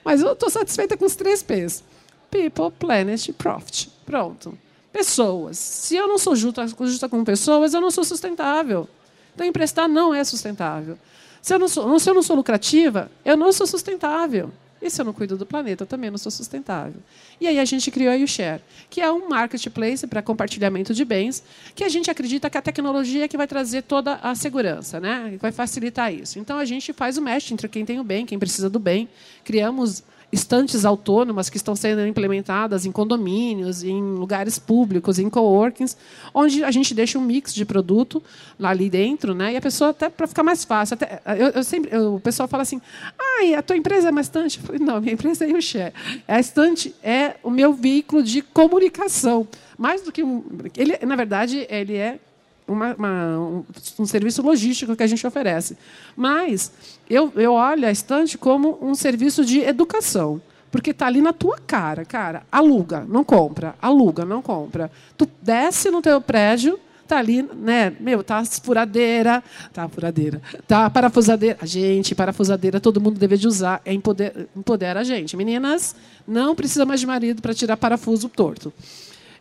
Mas 0.04 0.20
eu 0.20 0.32
estou 0.32 0.50
satisfeita 0.50 0.96
com 0.96 1.04
os 1.04 1.16
três 1.16 1.42
P's. 1.42 1.82
People, 2.30 2.70
Planet, 2.78 3.30
Profit. 3.32 3.90
Pronto. 4.04 4.58
Pessoas. 4.92 5.58
Se 5.58 5.96
eu 5.96 6.08
não 6.08 6.18
sou 6.18 6.34
justa, 6.34 6.66
justa 6.66 7.08
com 7.08 7.22
pessoas, 7.24 7.74
eu 7.74 7.80
não 7.80 7.90
sou 7.90 8.04
sustentável. 8.04 8.88
Então, 9.34 9.46
emprestar 9.46 9.88
não 9.88 10.14
é 10.14 10.24
sustentável. 10.24 10.98
Se 11.42 11.54
eu 11.54 11.58
não 11.58 11.68
sou, 11.68 11.98
se 11.98 12.10
eu 12.10 12.14
não 12.14 12.22
sou 12.22 12.34
lucrativa, 12.34 13.10
eu 13.24 13.36
não 13.36 13.52
sou 13.52 13.66
sustentável. 13.66 14.50
E 14.86 14.90
se 14.90 15.00
eu 15.00 15.04
não 15.04 15.12
cuido 15.12 15.36
do 15.36 15.44
planeta, 15.44 15.82
eu 15.82 15.86
também 15.86 16.10
não 16.10 16.16
sou 16.16 16.30
sustentável. 16.30 17.00
E 17.40 17.46
aí 17.48 17.58
a 17.58 17.64
gente 17.64 17.90
criou 17.90 18.12
a 18.12 18.14
YouShare, 18.14 18.62
que 18.88 19.00
é 19.00 19.10
um 19.10 19.28
marketplace 19.28 20.06
para 20.06 20.22
compartilhamento 20.22 20.94
de 20.94 21.04
bens, 21.04 21.42
que 21.74 21.82
a 21.82 21.88
gente 21.88 22.08
acredita 22.08 22.48
que 22.48 22.56
a 22.56 22.62
tecnologia 22.62 23.24
é 23.24 23.28
que 23.28 23.36
vai 23.36 23.48
trazer 23.48 23.82
toda 23.82 24.14
a 24.22 24.34
segurança, 24.36 25.00
né? 25.00 25.32
que 25.32 25.38
vai 25.38 25.50
facilitar 25.50 26.14
isso. 26.14 26.38
Então 26.38 26.56
a 26.56 26.64
gente 26.64 26.92
faz 26.92 27.18
o 27.18 27.22
match 27.22 27.50
entre 27.50 27.68
quem 27.68 27.84
tem 27.84 27.98
o 27.98 28.04
bem, 28.04 28.24
quem 28.24 28.38
precisa 28.38 28.70
do 28.70 28.78
bem. 28.78 29.08
Criamos 29.44 30.04
estantes 30.32 30.84
autônomas 30.84 31.48
que 31.48 31.56
estão 31.56 31.76
sendo 31.76 32.06
implementadas 32.06 32.84
em 32.84 32.92
condomínios, 32.92 33.82
em 33.82 34.02
lugares 34.02 34.58
públicos, 34.58 35.18
em 35.18 35.30
coworkings, 35.30 35.96
onde 36.34 36.64
a 36.64 36.70
gente 36.70 36.94
deixa 36.94 37.18
um 37.18 37.22
mix 37.22 37.54
de 37.54 37.64
produto 37.64 38.22
lá 38.58 38.70
ali 38.70 38.90
dentro, 38.90 39.34
né? 39.34 39.52
E 39.52 39.56
a 39.56 39.60
pessoa 39.60 39.90
até 39.90 40.08
para 40.08 40.26
ficar 40.26 40.42
mais 40.42 40.64
fácil, 40.64 40.94
até, 40.94 41.20
eu, 41.38 41.48
eu 41.48 41.64
sempre, 41.64 41.94
eu, 41.94 42.16
o 42.16 42.20
pessoal 42.20 42.48
fala 42.48 42.62
assim, 42.62 42.80
ah, 43.18 43.58
a 43.58 43.62
tua 43.62 43.76
empresa 43.76 44.08
é 44.08 44.10
uma 44.10 44.20
estante? 44.20 44.58
Eu 44.58 44.64
falei, 44.64 44.80
não, 44.84 45.00
minha 45.00 45.14
empresa 45.14 45.44
é 45.44 45.52
o 45.52 45.62
Share. 45.62 45.92
A 46.26 46.40
estante 46.40 46.94
é 47.02 47.36
o 47.42 47.50
meu 47.50 47.72
veículo 47.72 48.22
de 48.22 48.42
comunicação, 48.42 49.46
mais 49.78 50.02
do 50.02 50.10
que 50.10 50.22
um, 50.22 50.44
ele, 50.76 50.98
na 51.06 51.16
verdade, 51.16 51.66
ele 51.70 51.94
é 51.96 52.18
uma, 52.66 52.94
uma, 52.94 53.38
um, 53.38 53.64
um, 54.00 54.06
serviço 54.06 54.42
logístico 54.42 54.96
que 54.96 55.02
a 55.02 55.06
gente 55.06 55.26
oferece. 55.26 55.76
Mas 56.16 56.72
eu, 57.08 57.32
eu 57.36 57.52
olho 57.52 57.86
a 57.86 57.90
estante 57.90 58.36
como 58.36 58.78
um 58.82 58.94
serviço 58.94 59.44
de 59.44 59.60
educação. 59.60 60.40
Porque 60.70 60.90
está 60.90 61.06
ali 61.06 61.22
na 61.22 61.32
tua 61.32 61.58
cara, 61.64 62.04
cara. 62.04 62.42
Aluga, 62.50 63.06
não 63.08 63.24
compra. 63.24 63.74
Aluga, 63.80 64.24
não 64.24 64.42
compra. 64.42 64.90
Tu 65.16 65.28
desce 65.40 65.90
no 65.90 66.02
teu 66.02 66.20
prédio, 66.20 66.78
tá 67.06 67.18
ali, 67.18 67.42
né? 67.42 67.94
Meu, 68.00 68.22
tá 68.22 68.44
furadeira, 68.44 69.42
tá 69.72 69.88
furadeira, 69.88 70.42
tá 70.66 70.90
parafusadeira. 70.90 71.58
Gente, 71.62 72.14
parafusadeira 72.14 72.80
todo 72.80 73.00
mundo 73.00 73.18
deve 73.18 73.36
de 73.36 73.46
usar, 73.46 73.80
é 73.84 73.94
empoder, 73.94 74.48
empodera 74.56 75.00
a 75.00 75.04
gente. 75.04 75.36
Meninas, 75.36 75.94
não 76.26 76.54
precisa 76.54 76.84
mais 76.84 77.00
de 77.00 77.06
marido 77.06 77.40
para 77.40 77.54
tirar 77.54 77.76
parafuso 77.76 78.28
torto 78.28 78.72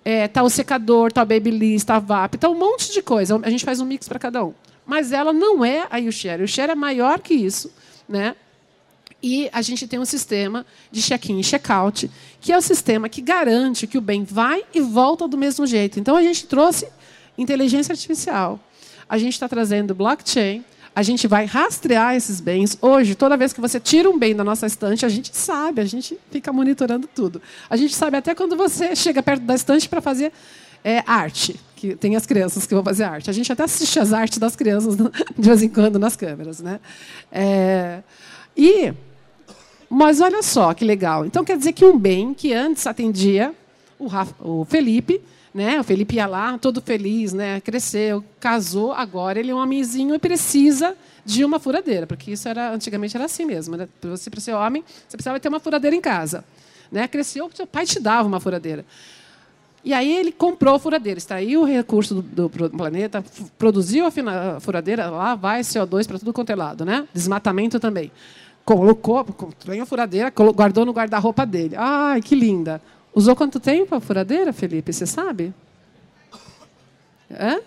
é, 0.06 0.28
tá 0.28 0.44
o 0.44 0.50
secador, 0.50 1.12
tá 1.12 1.24
o 1.24 1.26
Babyliss, 1.26 1.84
tá 1.84 1.96
a 1.96 2.00
VAP, 2.00 2.38
tá 2.38 2.48
um 2.48 2.58
monte 2.58 2.94
de 2.94 3.02
coisa. 3.02 3.40
A 3.42 3.50
gente 3.50 3.66
faz 3.66 3.82
um 3.82 3.86
mix 3.86 4.08
para 4.08 4.20
cada 4.20 4.46
um. 4.46 4.54
Mas 4.86 5.12
ela 5.12 5.34
não 5.34 5.66
é 5.66 5.88
a 5.90 5.98
YouShare. 5.98 6.44
O 6.44 6.48
Share 6.48 6.72
é 6.72 6.76
maior 6.76 7.20
que 7.20 7.34
isso, 7.34 7.74
né? 8.08 8.36
E 9.24 9.50
a 9.52 9.64
gente 9.64 9.88
tem 9.88 9.98
um 9.98 10.06
sistema 10.06 10.64
de 10.92 11.02
check-in 11.02 11.40
e 11.40 11.44
check-out, 11.44 12.12
que 12.40 12.52
é 12.52 12.58
o 12.58 12.62
sistema 12.62 13.10
que 13.10 13.20
garante 13.20 13.88
que 13.88 13.98
o 13.98 14.02
bem 14.02 14.24
vai 14.24 14.64
e 14.72 14.80
volta 14.80 15.28
do 15.28 15.36
mesmo 15.36 15.66
jeito. 15.66 16.00
Então 16.00 16.16
a 16.16 16.22
gente 16.22 16.46
trouxe 16.46 16.88
inteligência 17.36 17.92
artificial. 17.92 18.60
A 19.10 19.18
gente 19.18 19.34
está 19.34 19.50
trazendo 19.50 19.96
blockchain, 19.96 20.64
a 20.96 21.04
gente 21.04 21.28
vai 21.28 21.46
rastrear 21.46 22.16
esses 22.16 22.40
bens. 22.40 22.78
Hoje, 22.82 23.16
toda 23.16 23.36
vez 23.36 23.52
que 23.52 23.60
você 23.60 23.82
tira 23.82 24.10
um 24.10 24.18
bem 24.18 24.34
da 24.34 24.46
nossa 24.46 24.66
estante, 24.66 25.06
a 25.06 25.10
gente 25.10 25.36
sabe, 25.36 25.82
a 25.82 25.86
gente 25.86 26.18
fica 26.32 26.54
monitorando 26.54 27.06
tudo. 27.14 27.42
A 27.70 27.76
gente 27.76 27.94
sabe 27.94 28.16
até 28.16 28.34
quando 28.34 28.56
você 28.56 28.96
chega 28.96 29.22
perto 29.22 29.42
da 29.42 29.54
estante 29.54 29.90
para 29.90 30.00
fazer 30.00 30.32
é, 30.86 31.04
arte, 31.06 31.60
que 31.76 31.96
tem 31.98 32.16
as 32.16 32.26
crianças 32.26 32.66
que 32.66 32.74
vão 32.74 32.82
fazer 32.82 33.04
arte. 33.04 33.30
A 33.30 33.34
gente 33.34 33.52
até 33.52 33.64
assiste 33.64 34.00
as 34.00 34.14
artes 34.14 34.38
das 34.38 34.56
crianças 34.56 34.96
de 35.38 35.50
vez 35.50 35.62
em 35.62 35.68
quando 35.68 36.00
nas 36.00 36.16
câmeras, 36.16 36.62
né? 36.62 36.80
É, 37.30 38.02
e, 38.56 38.94
mas 39.90 40.22
olha 40.22 40.42
só 40.42 40.74
que 40.74 40.86
legal. 40.86 41.26
Então 41.26 41.44
quer 41.44 41.58
dizer 41.58 41.74
que 41.74 41.84
um 41.84 42.00
bem 42.00 42.34
que 42.34 42.54
antes 42.54 42.88
atendia 42.88 43.54
o, 44.00 44.08
Rafa, 44.08 44.36
o 44.44 44.66
Felipe 44.66 45.22
né? 45.56 45.80
O 45.80 45.86
Felipe 45.86 46.18
ia 46.18 46.28
lá, 46.28 46.58
todo 46.58 46.82
feliz, 46.82 47.32
né? 47.32 47.62
Cresceu, 47.62 48.22
casou, 48.42 48.92
agora 48.92 49.40
ele 49.40 49.52
é 49.52 49.56
um 49.56 49.58
homenzinho 49.58 50.14
e 50.14 50.20
precisa 50.20 50.98
de 51.24 51.46
uma 51.46 51.60
furadeira, 51.60 52.06
porque 52.06 52.32
isso 52.32 52.50
era 52.50 52.74
antigamente 52.74 53.16
era 53.16 53.24
assim 53.24 53.46
mesmo, 53.46 53.78
né? 53.78 53.88
Para 54.02 54.10
você 54.10 54.30
ser 54.38 54.54
homem, 54.54 54.84
você 55.08 55.16
precisava 55.16 55.40
ter 55.40 55.48
uma 55.48 55.62
furadeira 55.62 55.96
em 55.96 56.02
casa, 56.02 56.44
né? 56.92 57.08
Cresceu, 57.08 57.50
seu 57.54 57.66
pai 57.66 57.86
te 57.86 58.02
dava 58.02 58.28
uma 58.28 58.42
furadeira. 58.42 58.86
E 59.82 59.94
aí 59.94 60.14
ele 60.14 60.34
comprou 60.34 60.76
a 60.76 60.80
furadeira, 60.80 61.18
extraiu 61.18 61.62
o 61.62 61.64
recurso 61.66 62.16
do, 62.16 62.50
do 62.50 62.50
planeta, 62.50 63.24
produziu 63.58 64.06
a 64.06 64.60
furadeira, 64.60 65.10
lá 65.10 65.36
vai 65.36 65.62
CO2 65.62 66.06
para 66.06 66.20
tudo 66.20 66.34
quanto 66.34 66.50
é 66.50 66.56
lado, 66.56 66.84
né? 66.84 67.08
Desmatamento 67.14 67.80
também. 67.80 68.12
colocou, 68.66 69.26
ganhou 69.66 69.84
a 69.84 69.86
furadeira, 69.86 70.34
guardou 70.54 70.86
no 70.86 70.92
guarda-roupa 70.92 71.46
dele. 71.46 71.76
Ai, 71.78 72.22
que 72.22 72.36
linda. 72.36 72.82
Usou 73.16 73.34
quanto 73.34 73.62
tempo 73.62 73.96
a 73.96 74.02
furadeira, 74.02 74.52
Felipe? 74.52 74.92
Você 74.92 75.06
sabe? 75.06 75.54
Hã? 77.32 77.62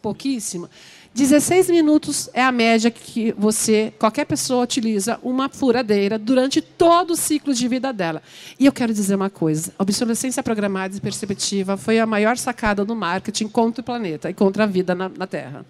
Pouquíssimo. 0.00 0.70
16 1.12 1.68
minutos 1.68 2.30
é 2.32 2.42
a 2.42 2.50
média 2.50 2.90
que 2.90 3.32
você, 3.36 3.92
qualquer 3.98 4.24
pessoa 4.24 4.62
utiliza 4.62 5.20
uma 5.22 5.50
furadeira 5.50 6.18
durante 6.18 6.62
todo 6.62 7.10
o 7.10 7.16
ciclo 7.16 7.52
de 7.52 7.68
vida 7.68 7.92
dela. 7.92 8.22
E 8.58 8.64
eu 8.64 8.72
quero 8.72 8.94
dizer 8.94 9.16
uma 9.16 9.28
coisa: 9.28 9.74
a 9.78 9.82
obsolescência 9.82 10.42
programada 10.42 10.96
e 10.96 11.00
perceptiva 11.00 11.76
foi 11.76 11.98
a 11.98 12.06
maior 12.06 12.38
sacada 12.38 12.86
do 12.86 12.96
marketing 12.96 13.48
contra 13.48 13.82
o 13.82 13.84
planeta 13.84 14.30
e 14.30 14.34
contra 14.34 14.64
a 14.64 14.66
vida 14.66 14.94
na, 14.94 15.10
na 15.10 15.26
Terra. 15.26 15.66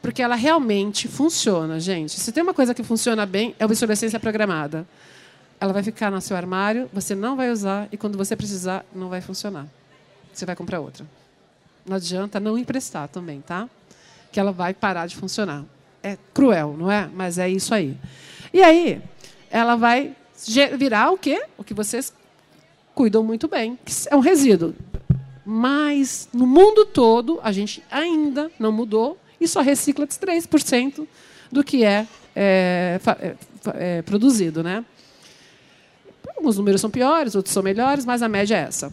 Porque 0.00 0.22
ela 0.22 0.36
realmente 0.36 1.08
funciona, 1.08 1.80
gente. 1.80 2.20
Se 2.20 2.30
tem 2.30 2.42
uma 2.42 2.54
coisa 2.54 2.72
que 2.72 2.84
funciona 2.84 3.26
bem, 3.26 3.54
é 3.58 3.64
a 3.64 3.66
obsolescência 3.66 4.20
programada. 4.20 4.86
Ela 5.62 5.72
vai 5.72 5.84
ficar 5.84 6.10
no 6.10 6.20
seu 6.20 6.36
armário, 6.36 6.90
você 6.92 7.14
não 7.14 7.36
vai 7.36 7.48
usar, 7.48 7.86
e 7.92 7.96
quando 7.96 8.18
você 8.18 8.34
precisar, 8.34 8.84
não 8.92 9.08
vai 9.08 9.20
funcionar. 9.20 9.68
Você 10.32 10.44
vai 10.44 10.56
comprar 10.56 10.80
outra. 10.80 11.06
Não 11.86 11.94
adianta 11.94 12.40
não 12.40 12.58
emprestar 12.58 13.06
também, 13.06 13.40
tá? 13.40 13.70
Que 14.32 14.40
ela 14.40 14.50
vai 14.50 14.74
parar 14.74 15.06
de 15.06 15.14
funcionar. 15.14 15.64
É 16.02 16.18
cruel, 16.34 16.74
não 16.76 16.90
é? 16.90 17.08
Mas 17.14 17.38
é 17.38 17.48
isso 17.48 17.72
aí. 17.72 17.96
E 18.52 18.60
aí, 18.60 19.00
ela 19.52 19.76
vai 19.76 20.16
virar 20.76 21.12
o 21.12 21.16
quê? 21.16 21.44
O 21.56 21.62
que 21.62 21.74
vocês 21.74 22.12
cuidam 22.92 23.22
muito 23.22 23.46
bem, 23.46 23.78
que 23.84 23.92
é 24.10 24.16
um 24.16 24.20
resíduo. 24.20 24.74
Mas 25.46 26.28
no 26.32 26.44
mundo 26.44 26.84
todo, 26.86 27.38
a 27.40 27.52
gente 27.52 27.84
ainda 27.88 28.50
não 28.58 28.72
mudou 28.72 29.16
e 29.40 29.46
só 29.46 29.60
recicla 29.60 30.08
3% 30.08 31.06
do 31.52 31.62
que 31.62 31.84
é, 31.84 32.04
é, 32.34 33.00
é, 33.20 33.36
é, 33.74 34.02
produzido. 34.02 34.60
Né? 34.64 34.84
Alguns 36.42 36.56
números 36.56 36.80
são 36.80 36.90
piores, 36.90 37.36
outros 37.36 37.54
são 37.54 37.62
melhores, 37.62 38.04
mas 38.04 38.20
a 38.20 38.28
média 38.28 38.56
é 38.56 38.62
essa. 38.62 38.92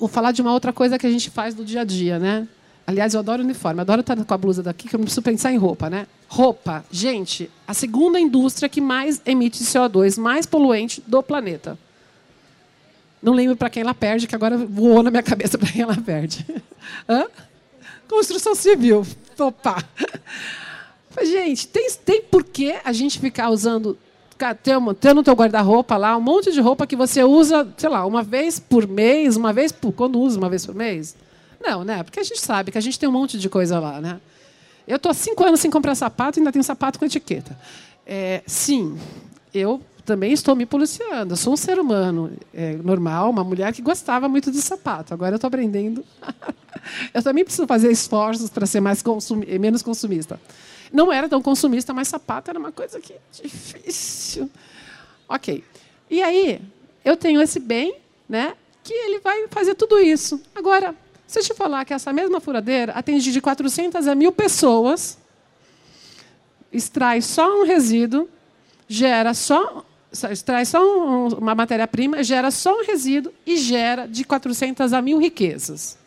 Vou 0.00 0.08
falar 0.08 0.32
de 0.32 0.42
uma 0.42 0.52
outra 0.52 0.72
coisa 0.72 0.98
que 0.98 1.06
a 1.06 1.10
gente 1.10 1.30
faz 1.30 1.54
no 1.54 1.64
dia 1.64 1.82
a 1.82 1.84
dia. 1.84 2.18
Né? 2.18 2.48
Aliás, 2.84 3.14
eu 3.14 3.20
adoro 3.20 3.40
uniforme, 3.40 3.80
adoro 3.80 4.00
estar 4.00 4.16
com 4.16 4.34
a 4.34 4.36
blusa 4.36 4.64
daqui, 4.64 4.88
que 4.88 4.96
eu 4.96 4.98
não 4.98 5.04
preciso 5.04 5.22
pensar 5.22 5.52
em 5.52 5.58
roupa. 5.58 5.88
Né? 5.88 6.08
Roupa, 6.28 6.84
gente, 6.90 7.48
a 7.68 7.72
segunda 7.72 8.18
indústria 8.18 8.68
que 8.68 8.80
mais 8.80 9.22
emite 9.24 9.62
CO2, 9.62 10.18
mais 10.18 10.44
poluente 10.44 11.00
do 11.06 11.22
planeta. 11.22 11.78
Não 13.22 13.32
lembro 13.32 13.54
para 13.54 13.70
quem 13.70 13.82
ela 13.82 13.94
perde, 13.94 14.26
que 14.26 14.34
agora 14.34 14.58
voou 14.58 15.04
na 15.04 15.10
minha 15.12 15.22
cabeça 15.22 15.56
para 15.56 15.70
quem 15.70 15.82
ela 15.82 15.96
perde. 15.96 16.44
Hã? 17.08 17.26
Construção 18.08 18.56
civil. 18.56 19.06
Opa! 19.38 19.84
Gente, 21.22 21.68
tem, 21.68 21.88
tem 22.04 22.22
por 22.22 22.42
que 22.42 22.74
a 22.84 22.92
gente 22.92 23.20
ficar 23.20 23.50
usando, 23.50 23.96
tendo 25.00 25.14
no 25.16 25.22
teu 25.22 25.34
guarda-roupa 25.34 25.96
lá 25.96 26.16
um 26.16 26.20
monte 26.20 26.52
de 26.52 26.60
roupa 26.60 26.86
que 26.86 26.96
você 26.96 27.24
usa, 27.24 27.66
sei 27.76 27.88
lá, 27.88 28.04
uma 28.04 28.22
vez 28.22 28.58
por 28.58 28.86
mês, 28.86 29.36
uma 29.36 29.52
vez 29.52 29.72
por. 29.72 29.92
Quando 29.92 30.18
usa 30.20 30.38
uma 30.38 30.48
vez 30.48 30.64
por 30.66 30.74
mês? 30.74 31.16
Não, 31.60 31.84
né? 31.84 32.02
Porque 32.02 32.20
a 32.20 32.22
gente 32.22 32.40
sabe 32.40 32.70
que 32.70 32.78
a 32.78 32.80
gente 32.80 32.98
tem 32.98 33.08
um 33.08 33.12
monte 33.12 33.38
de 33.38 33.48
coisa 33.48 33.78
lá, 33.78 34.00
né? 34.00 34.20
Eu 34.86 34.96
estou 34.96 35.10
há 35.10 35.14
cinco 35.14 35.44
anos 35.44 35.60
sem 35.60 35.70
comprar 35.70 35.94
sapato 35.94 36.38
e 36.38 36.40
ainda 36.40 36.52
tenho 36.52 36.62
sapato 36.62 36.98
com 36.98 37.04
etiqueta. 37.04 37.58
É, 38.06 38.42
sim, 38.46 38.96
eu 39.52 39.80
também 40.04 40.32
estou 40.32 40.54
me 40.54 40.64
policiando. 40.64 41.32
Eu 41.32 41.36
sou 41.36 41.52
um 41.52 41.56
ser 41.56 41.78
humano 41.78 42.30
é, 42.54 42.74
normal, 42.76 43.30
uma 43.30 43.42
mulher 43.42 43.72
que 43.72 43.82
gostava 43.82 44.28
muito 44.28 44.52
de 44.52 44.62
sapato. 44.62 45.12
Agora 45.12 45.32
eu 45.32 45.36
estou 45.36 45.48
aprendendo. 45.48 46.04
eu 47.12 47.22
também 47.22 47.44
preciso 47.44 47.66
fazer 47.66 47.90
esforços 47.90 48.48
para 48.48 48.64
ser 48.64 48.80
mais 48.80 49.02
consumi 49.02 49.58
menos 49.58 49.82
consumista. 49.82 50.40
Não 50.96 51.12
era 51.12 51.28
tão 51.28 51.42
consumista, 51.42 51.92
mas 51.92 52.08
sapato 52.08 52.48
era 52.48 52.58
uma 52.58 52.72
coisa 52.72 52.98
que 52.98 53.14
difícil. 53.30 54.50
Ok. 55.28 55.62
E 56.08 56.22
aí, 56.22 56.58
eu 57.04 57.18
tenho 57.18 57.42
esse 57.42 57.60
bem, 57.60 57.96
né, 58.26 58.54
que 58.82 58.94
ele 58.94 59.20
vai 59.20 59.46
fazer 59.48 59.74
tudo 59.74 60.00
isso. 60.00 60.40
Agora, 60.54 60.94
se 61.26 61.38
eu 61.38 61.42
te 61.42 61.52
falar 61.52 61.84
que 61.84 61.92
essa 61.92 62.14
mesma 62.14 62.40
furadeira 62.40 62.92
atende 62.92 63.30
de 63.30 63.42
400 63.42 64.08
a 64.08 64.14
mil 64.14 64.32
pessoas, 64.32 65.18
extrai 66.72 67.20
só 67.20 67.60
um 67.60 67.66
resíduo, 67.66 68.26
gera 68.88 69.34
só 69.34 69.84
traz 70.46 70.70
só 70.70 70.80
um, 70.80 71.28
uma 71.28 71.54
matéria-prima, 71.54 72.24
gera 72.24 72.50
só 72.50 72.72
um 72.80 72.86
resíduo 72.86 73.30
e 73.44 73.58
gera 73.58 74.06
de 74.06 74.24
400 74.24 74.94
a 74.94 75.02
mil 75.02 75.18
riquezas. 75.18 75.98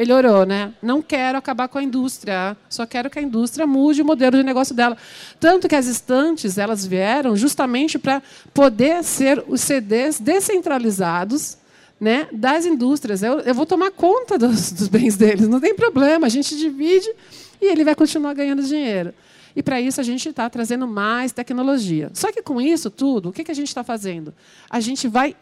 Melhorou, 0.00 0.46
né? 0.46 0.72
Não 0.80 1.02
quero 1.02 1.36
acabar 1.36 1.68
com 1.68 1.76
a 1.76 1.82
indústria, 1.82 2.56
só 2.70 2.86
quero 2.86 3.10
que 3.10 3.18
a 3.18 3.22
indústria 3.22 3.66
mude 3.66 4.00
o 4.00 4.04
modelo 4.04 4.34
de 4.34 4.42
negócio 4.42 4.74
dela. 4.74 4.96
Tanto 5.38 5.68
que 5.68 5.76
as 5.76 5.86
estantes 5.86 6.56
elas 6.56 6.86
vieram 6.86 7.36
justamente 7.36 7.98
para 7.98 8.22
poder 8.54 9.04
ser 9.04 9.44
os 9.46 9.60
CDs 9.60 10.18
descentralizados 10.18 11.58
né, 12.00 12.26
das 12.32 12.64
indústrias. 12.64 13.22
Eu, 13.22 13.40
eu 13.40 13.54
vou 13.54 13.66
tomar 13.66 13.90
conta 13.90 14.38
dos, 14.38 14.72
dos 14.72 14.88
bens 14.88 15.18
deles, 15.18 15.46
não 15.46 15.60
tem 15.60 15.74
problema, 15.74 16.28
a 16.28 16.30
gente 16.30 16.56
divide 16.56 17.14
e 17.60 17.66
ele 17.66 17.84
vai 17.84 17.94
continuar 17.94 18.32
ganhando 18.32 18.62
dinheiro. 18.62 19.12
E 19.54 19.62
para 19.62 19.82
isso 19.82 20.00
a 20.00 20.04
gente 20.04 20.30
está 20.30 20.48
trazendo 20.48 20.88
mais 20.88 21.30
tecnologia. 21.30 22.10
Só 22.14 22.32
que 22.32 22.40
com 22.40 22.58
isso 22.58 22.88
tudo, 22.90 23.28
o 23.28 23.32
que, 23.34 23.44
que 23.44 23.50
a 23.50 23.54
gente 23.54 23.68
está 23.68 23.84
fazendo? 23.84 24.32
A 24.70 24.80
gente 24.80 25.06
vai 25.06 25.36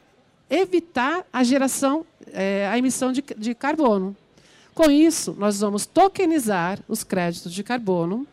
evitar 0.51 1.25
a 1.33 1.45
geração, 1.45 2.05
é, 2.33 2.69
a 2.69 2.77
emissão 2.77 3.13
de, 3.13 3.23
de 3.37 3.55
carbono. 3.55 4.17
Com 4.79 4.93
isso, 4.93 5.35
nós 5.37 5.59
vamos 5.59 5.87
tokenizar 5.87 6.79
os 6.87 7.03
créditos 7.03 7.53
de 7.53 7.65
carbono 7.65 8.25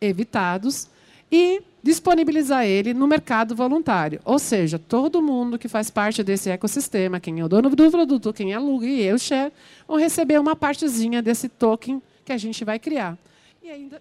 evitados 0.00 0.88
e 1.30 1.60
disponibilizar 1.82 2.64
ele 2.64 2.94
no 2.94 3.06
mercado 3.06 3.54
voluntário. 3.54 4.18
Ou 4.24 4.38
seja, 4.38 4.78
todo 4.78 5.20
mundo 5.20 5.58
que 5.58 5.68
faz 5.68 5.90
parte 5.90 6.24
desse 6.24 6.48
ecossistema, 6.48 7.20
quem 7.20 7.38
é 7.38 7.44
o 7.44 7.48
dono 7.50 7.68
do 7.68 7.90
produto, 7.90 8.32
quem 8.32 8.54
aluga 8.54 8.86
e 8.86 9.02
eu 9.02 9.18
share, 9.18 9.52
vão 9.86 9.98
receber 9.98 10.40
uma 10.40 10.56
partezinha 10.56 11.20
desse 11.20 11.50
token 11.50 12.00
que 12.24 12.32
a 12.32 12.38
gente 12.38 12.64
vai 12.64 12.78
criar. 12.78 13.18
E 13.62 13.68
ainda 13.68 14.00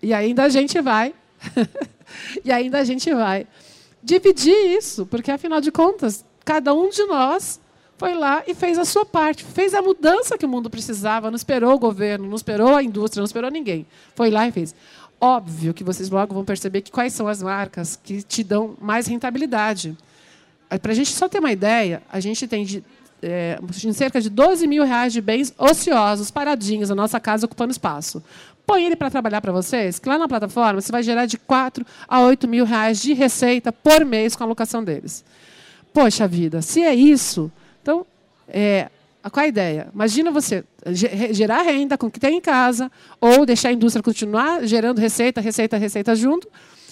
e 0.00 0.14
ainda 0.14 0.44
a 0.44 0.48
gente 0.48 0.80
vai. 0.80 1.12
e 2.44 2.52
ainda 2.52 2.78
a 2.78 2.84
gente 2.84 3.12
vai 3.12 3.48
dividir 4.00 4.54
isso, 4.78 5.04
porque 5.06 5.32
afinal 5.32 5.60
de 5.60 5.72
contas, 5.72 6.24
cada 6.44 6.72
um 6.72 6.88
de 6.88 7.02
nós 7.06 7.58
foi 7.98 8.14
lá 8.14 8.42
e 8.46 8.54
fez 8.54 8.78
a 8.78 8.84
sua 8.84 9.06
parte, 9.06 9.42
fez 9.42 9.72
a 9.72 9.80
mudança 9.80 10.36
que 10.36 10.44
o 10.44 10.48
mundo 10.48 10.68
precisava, 10.68 11.30
não 11.30 11.36
esperou 11.36 11.74
o 11.74 11.78
governo, 11.78 12.28
não 12.28 12.36
esperou 12.36 12.74
a 12.74 12.82
indústria, 12.82 13.20
não 13.20 13.26
esperou 13.26 13.50
ninguém. 13.50 13.86
Foi 14.14 14.30
lá 14.30 14.46
e 14.46 14.52
fez. 14.52 14.74
Óbvio 15.18 15.72
que 15.72 15.82
vocês 15.82 16.10
logo 16.10 16.34
vão 16.34 16.44
perceber 16.44 16.82
que 16.82 16.90
quais 16.90 17.14
são 17.14 17.26
as 17.26 17.42
marcas 17.42 17.96
que 17.96 18.22
te 18.22 18.44
dão 18.44 18.76
mais 18.80 19.06
rentabilidade. 19.06 19.96
Para 20.82 20.92
a 20.92 20.94
gente 20.94 21.10
só 21.12 21.26
ter 21.26 21.38
uma 21.38 21.52
ideia, 21.52 22.02
a 22.12 22.20
gente 22.20 22.46
tem 22.46 22.66
de, 22.66 22.84
é, 23.22 23.58
cerca 23.94 24.20
de 24.20 24.28
12 24.28 24.66
mil 24.66 24.84
reais 24.84 25.12
de 25.14 25.22
bens 25.22 25.54
ociosos, 25.56 26.30
paradinhos 26.30 26.90
na 26.90 26.94
nossa 26.94 27.18
casa, 27.18 27.46
ocupando 27.46 27.72
espaço. 27.72 28.22
Põe 28.66 28.84
ele 28.84 28.96
para 28.96 29.10
trabalhar 29.10 29.40
para 29.40 29.52
vocês, 29.52 29.98
que 29.98 30.08
lá 30.08 30.18
na 30.18 30.28
plataforma 30.28 30.80
você 30.80 30.92
vai 30.92 31.02
gerar 31.02 31.24
de 31.24 31.38
4 31.38 31.86
a 32.06 32.20
8 32.20 32.46
mil 32.46 32.66
reais 32.66 33.00
de 33.00 33.14
receita 33.14 33.72
por 33.72 34.04
mês 34.04 34.36
com 34.36 34.42
a 34.42 34.46
alocação 34.46 34.84
deles. 34.84 35.24
Poxa 35.94 36.28
vida, 36.28 36.60
se 36.60 36.82
é 36.82 36.94
isso, 36.94 37.50
então, 37.86 38.04
é, 38.48 38.90
qual 39.30 39.44
a 39.44 39.46
ideia? 39.46 39.88
Imagina 39.94 40.32
você 40.32 40.64
gerar 41.30 41.62
renda 41.62 41.96
com 41.96 42.08
o 42.08 42.10
que 42.10 42.18
tem 42.18 42.38
em 42.38 42.40
casa, 42.40 42.90
ou 43.20 43.46
deixar 43.46 43.68
a 43.68 43.72
indústria 43.72 44.02
continuar 44.02 44.66
gerando 44.66 45.00
receita, 45.00 45.40
receita, 45.40 45.76
receita 45.76 46.16
junto, 46.16 46.48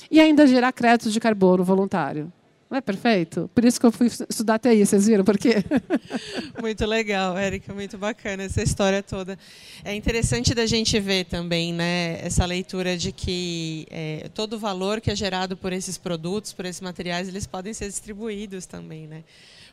e 0.08 0.20
ainda 0.20 0.46
gerar 0.46 0.72
créditos 0.72 1.12
de 1.12 1.18
carbono 1.18 1.64
voluntário. 1.64 2.32
Não 2.70 2.78
é 2.78 2.80
perfeito? 2.80 3.50
Por 3.52 3.64
isso 3.64 3.78
que 3.78 3.86
eu 3.86 3.90
fui 3.90 4.06
estudar 4.06 4.60
TI, 4.60 4.86
vocês 4.86 5.06
viram 5.06 5.24
por 5.24 5.36
quê? 5.36 5.64
Muito 6.62 6.86
legal, 6.86 7.36
Érica, 7.36 7.74
muito 7.74 7.98
bacana 7.98 8.44
essa 8.44 8.62
história 8.62 9.02
toda. 9.02 9.38
É 9.84 9.94
interessante 9.94 10.54
da 10.54 10.64
gente 10.66 10.98
ver 10.98 11.24
também 11.24 11.72
né, 11.72 12.18
essa 12.24 12.44
leitura 12.44 12.96
de 12.96 13.12
que 13.12 13.86
é, 13.90 14.28
todo 14.32 14.54
o 14.54 14.58
valor 14.58 15.00
que 15.00 15.10
é 15.10 15.16
gerado 15.16 15.56
por 15.56 15.72
esses 15.72 15.98
produtos, 15.98 16.52
por 16.52 16.64
esses 16.64 16.80
materiais, 16.80 17.28
eles 17.28 17.46
podem 17.46 17.74
ser 17.74 17.86
distribuídos 17.88 18.64
também. 18.66 19.06
Né? 19.06 19.24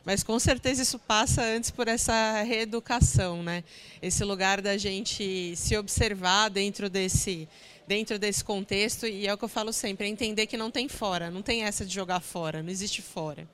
Mas 0.04 0.22
com 0.22 0.38
certeza 0.38 0.82
isso 0.82 0.98
passa 0.98 1.42
antes 1.42 1.70
por 1.70 1.86
essa 1.86 2.42
reeducação, 2.42 3.42
né? 3.42 3.62
esse 4.00 4.24
lugar 4.24 4.60
da 4.60 4.76
gente 4.76 5.54
se 5.54 5.76
observar 5.76 6.50
dentro 6.50 6.90
desse 6.90 7.48
dentro 7.86 8.18
desse 8.18 8.42
contexto, 8.44 9.06
e 9.06 9.26
é 9.26 9.34
o 9.34 9.36
que 9.36 9.44
eu 9.44 9.48
falo 9.48 9.72
sempre, 9.72 10.06
é 10.06 10.08
entender 10.08 10.46
que 10.46 10.56
não 10.56 10.70
tem 10.70 10.88
fora, 10.88 11.30
não 11.30 11.42
tem 11.42 11.64
essa 11.64 11.84
de 11.84 11.92
jogar 11.92 12.20
fora, 12.20 12.62
não 12.62 12.70
existe 12.70 13.02
fora. 13.02 13.46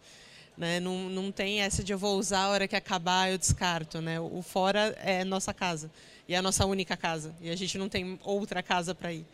Né? 0.57 0.79
Não, 0.81 1.09
não 1.09 1.33
tem 1.33 1.61
essa 1.61 1.83
de 1.83 1.93
eu 1.93 1.99
vou 1.99 2.19
usar 2.19 2.43
a 2.43 2.49
hora 2.49 2.69
que 2.69 2.77
acabar, 2.77 3.31
eu 3.31 3.39
descarto. 3.39 4.01
Né? 4.01 4.21
O 4.21 4.43
fora 4.43 4.97
é 5.03 5.25
nossa 5.25 5.55
casa, 5.55 5.91
e 6.29 6.35
é 6.35 6.37
a 6.37 6.43
nossa 6.43 6.67
única 6.67 6.97
casa, 6.97 7.35
e 7.41 7.51
a 7.51 7.57
gente 7.57 7.79
não 7.79 7.89
tem 7.89 8.19
outra 8.23 8.63
casa 8.63 8.95
para 8.95 9.13
ir. 9.13 9.25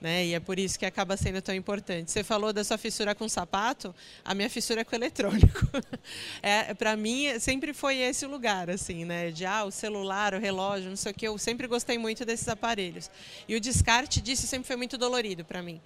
Né? 0.00 0.26
E 0.26 0.34
é 0.34 0.40
por 0.40 0.58
isso 0.58 0.78
que 0.78 0.86
acaba 0.86 1.14
sendo 1.14 1.42
tão 1.42 1.54
importante. 1.54 2.10
Você 2.10 2.24
falou 2.24 2.54
da 2.54 2.64
sua 2.64 2.78
fissura 2.78 3.14
com 3.14 3.28
sapato, 3.28 3.94
a 4.24 4.34
minha 4.34 4.48
fissura 4.48 4.80
é 4.80 4.84
com 4.84 4.94
eletrônico. 4.94 5.60
É, 6.42 6.72
para 6.74 6.96
mim 6.96 7.38
sempre 7.38 7.74
foi 7.74 7.98
esse 7.98 8.24
lugar, 8.26 8.70
assim, 8.70 9.04
né? 9.04 9.30
De 9.30 9.44
ah, 9.44 9.64
o 9.64 9.70
celular, 9.70 10.32
o 10.32 10.38
relógio, 10.38 10.88
não 10.88 10.96
sei 10.96 11.12
o 11.12 11.14
que. 11.14 11.28
Eu 11.28 11.36
sempre 11.36 11.66
gostei 11.66 11.98
muito 11.98 12.24
desses 12.24 12.48
aparelhos. 12.48 13.10
E 13.46 13.54
o 13.54 13.60
descarte 13.60 14.20
disso 14.20 14.46
sempre 14.46 14.66
foi 14.66 14.76
muito 14.76 14.96
dolorido 14.96 15.44
para 15.44 15.62
mim. 15.62 15.80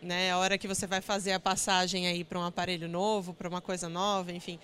Né? 0.00 0.30
A 0.30 0.38
hora 0.38 0.56
que 0.56 0.68
você 0.68 0.86
vai 0.86 1.00
fazer 1.00 1.32
a 1.32 1.40
passagem 1.40 2.06
aí 2.06 2.22
para 2.22 2.38
um 2.38 2.44
aparelho 2.44 2.88
novo, 2.88 3.34
para 3.34 3.48
uma 3.48 3.60
coisa 3.60 3.88
nova, 3.88 4.32
enfim. 4.32 4.58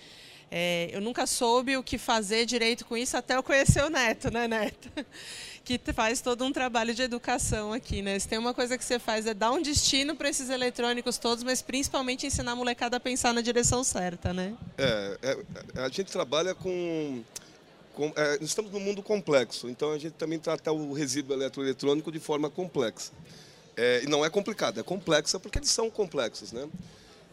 É, 0.55 0.89
eu 0.91 1.01
nunca 1.01 1.25
soube 1.25 1.75
o 1.77 1.83
que 1.83 1.97
fazer 1.97 2.45
direito 2.45 2.85
com 2.85 2.95
isso 2.95 3.17
até 3.17 3.35
eu 3.35 3.41
conhecer 3.41 3.83
o 3.83 3.89
Neto, 3.89 4.31
né, 4.31 4.47
Neto? 4.47 4.87
Que 5.63 5.79
faz 5.93 6.19
todo 6.19 6.43
um 6.43 6.51
trabalho 6.51 6.93
de 6.93 7.01
educação 7.01 7.71
aqui, 7.71 8.01
né? 8.01 8.19
Se 8.19 8.27
tem 8.27 8.37
uma 8.37 8.53
coisa 8.53 8.77
que 8.77 8.83
você 8.83 8.99
faz 8.99 9.25
é 9.25 9.33
dar 9.33 9.51
um 9.51 9.61
destino 9.61 10.15
para 10.15 10.29
esses 10.29 10.49
eletrônicos 10.49 11.17
todos, 11.17 11.43
mas 11.43 11.61
principalmente 11.61 12.27
ensinar 12.27 12.51
a 12.51 12.55
molecada 12.55 12.97
a 12.97 12.99
pensar 12.99 13.33
na 13.33 13.41
direção 13.41 13.83
certa, 13.83 14.33
né? 14.33 14.55
É, 14.77 15.17
é 15.21 15.81
a 15.81 15.87
gente 15.87 16.11
trabalha 16.11 16.53
com, 16.53 17.23
com 17.93 18.11
é, 18.15 18.37
estamos 18.41 18.71
num 18.71 18.79
mundo 18.79 19.01
complexo, 19.01 19.69
então 19.69 19.93
a 19.93 19.97
gente 19.97 20.13
também 20.13 20.37
trata 20.37 20.71
o 20.71 20.91
resíduo 20.91 21.33
eletroeletrônico 21.33 22.11
de 22.11 22.19
forma 22.19 22.49
complexa. 22.49 23.13
É, 23.77 24.03
e 24.03 24.07
não 24.07 24.23
é 24.23 24.29
complicado, 24.29 24.79
é 24.79 24.83
complexa 24.83 25.39
porque 25.39 25.59
eles 25.59 25.69
são 25.69 25.89
complexos, 25.89 26.51
né? 26.51 26.67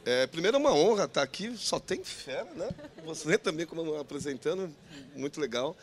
É, 0.05 0.27
primeiro 0.29 0.57
é 0.57 0.61
uma 0.61 0.73
honra 0.73 1.05
estar 1.05 1.23
aqui, 1.23 1.55
só 1.57 1.79
tem 1.79 2.03
fera, 2.03 2.49
né? 2.55 2.69
Você 3.05 3.37
também 3.37 3.67
como 3.67 3.97
apresentando, 3.97 4.73
muito 5.15 5.41
legal. 5.41 5.77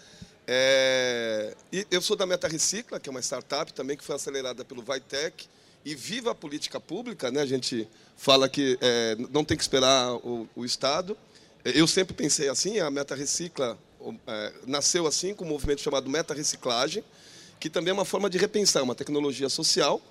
É, 0.50 1.54
e 1.74 1.86
eu 1.92 2.02
sou 2.02 2.16
da 2.16 2.26
Meta 2.26 2.48
Recicla, 2.48 3.02
que 3.02 3.10
é 3.10 3.12
uma 3.12 3.20
startup 3.20 3.74
também 3.74 3.98
que 3.98 4.04
foi 4.04 4.16
acelerada 4.16 4.64
pelo 4.64 4.82
Vitec. 4.82 5.46
E 5.84 5.96
viva 5.96 6.32
a 6.32 6.36
política 6.36 6.80
pública, 6.80 7.32
né? 7.32 7.42
A 7.42 7.46
gente 7.46 7.88
fala 8.18 8.50
que 8.50 8.78
é, 8.82 9.16
não 9.30 9.46
tem 9.46 9.56
que 9.56 9.64
esperar 9.64 10.14
o, 10.16 10.48
o, 10.56 10.66
Estado. 10.66 11.18
Eu 11.64 11.88
sempre 11.88 12.14
pensei 12.14 12.50
assim, 12.50 12.80
a 12.80 12.90
Meta 12.90 13.16
Recicla 13.16 13.78
é, 14.28 14.54
nasceu 14.66 15.08
assim 15.08 15.34
com 15.34 15.46
um 15.46 15.48
movimento 15.48 15.82
chamado 15.82 16.10
Meta 16.10 16.34
Reciclagem, 16.34 17.04
que 17.58 17.70
também 17.70 17.92
é 17.92 17.94
uma 17.94 18.04
forma 18.04 18.30
de 18.30 18.38
repensar 18.38 18.84
uma 18.84 18.96
tecnologia 18.96 19.48
social, 19.48 20.02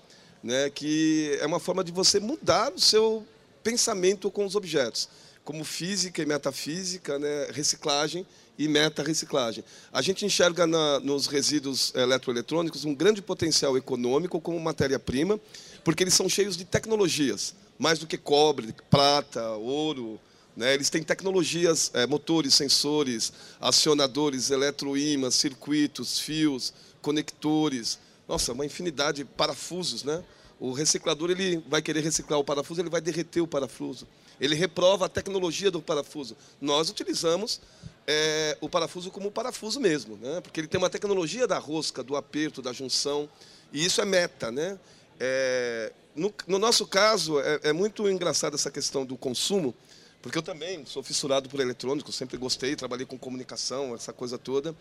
né? 0.42 0.70
Que 0.70 1.36
é 1.42 1.46
uma 1.46 1.60
forma 1.60 1.84
de 1.84 1.92
você 1.92 2.20
mudar 2.20 2.72
o 2.72 2.80
seu 2.80 3.26
pensamento 3.62 4.30
com 4.30 4.46
os 4.46 4.54
objetos, 4.54 5.10
como 5.44 5.62
física 5.62 6.22
e 6.22 6.26
metafísica, 6.26 7.18
né? 7.18 7.48
Reciclagem 7.50 8.26
e 8.58 8.68
meta-reciclagem. 8.68 9.64
A 9.92 10.00
gente 10.00 10.24
enxerga 10.24 10.66
na, 10.66 11.00
nos 11.00 11.26
resíduos 11.26 11.92
eletroeletrônicos 11.94 12.84
um 12.84 12.94
grande 12.94 13.20
potencial 13.20 13.76
econômico 13.76 14.40
como 14.40 14.58
matéria-prima, 14.58 15.38
porque 15.84 16.02
eles 16.02 16.14
são 16.14 16.28
cheios 16.28 16.56
de 16.56 16.64
tecnologias, 16.64 17.54
mais 17.78 17.98
do 17.98 18.06
que 18.06 18.16
cobre, 18.16 18.74
prata, 18.90 19.50
ouro. 19.52 20.18
Né? 20.56 20.72
Eles 20.74 20.88
têm 20.88 21.02
tecnologias, 21.02 21.90
é, 21.94 22.06
motores, 22.06 22.54
sensores, 22.54 23.32
acionadores, 23.60 24.50
eletroímãs, 24.50 25.34
circuitos, 25.34 26.18
fios, 26.18 26.72
conectores. 27.02 27.98
Nossa, 28.26 28.52
uma 28.52 28.64
infinidade 28.64 29.18
de 29.18 29.24
parafusos. 29.24 30.02
Né? 30.02 30.24
O 30.58 30.72
reciclador 30.72 31.30
ele 31.30 31.62
vai 31.68 31.82
querer 31.82 32.00
reciclar 32.00 32.40
o 32.40 32.44
parafuso, 32.44 32.80
ele 32.80 32.88
vai 32.88 33.00
derreter 33.00 33.42
o 33.42 33.46
parafuso. 33.46 34.08
Ele 34.40 34.54
reprova 34.54 35.06
a 35.06 35.08
tecnologia 35.08 35.70
do 35.70 35.80
parafuso. 35.80 36.36
Nós 36.60 36.90
utilizamos 36.90 37.60
é, 38.06 38.56
o 38.60 38.68
parafuso 38.68 39.10
como 39.10 39.30
parafuso 39.30 39.80
mesmo, 39.80 40.16
né? 40.16 40.40
porque 40.40 40.60
ele 40.60 40.68
tem 40.68 40.78
uma 40.78 40.88
tecnologia 40.88 41.46
da 41.46 41.58
rosca, 41.58 42.02
do 42.02 42.14
aperto, 42.16 42.62
da 42.62 42.72
junção, 42.72 43.28
e 43.72 43.84
isso 43.84 44.00
é 44.00 44.04
meta. 44.04 44.50
Né? 44.50 44.78
É, 45.18 45.92
no, 46.14 46.32
no, 46.46 46.58
nosso 46.58 46.86
caso, 46.86 47.40
é, 47.40 47.60
é, 47.64 47.72
muito 47.72 48.08
engraçado 48.08 48.54
essa 48.54 48.70
questão 48.70 49.04
do 49.04 49.16
consumo, 49.16 49.74
porque 50.22 50.38
eu 50.38 50.42
também 50.42 50.86
sou 50.86 51.02
fissurado 51.02 51.48
por 51.48 51.60
eletrônico, 51.60 52.12
sempre 52.12 52.36
gostei, 52.36 52.76
trabalhei 52.76 53.06
com 53.06 53.18
comunicação, 53.18 53.94
essa 53.94 54.12
coisa 54.12 54.38
toda, 54.38 54.74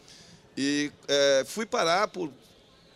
e 0.55 0.91
é, 1.07 1.43
fui 1.47 1.65
parar 1.65 2.07
por 2.07 2.31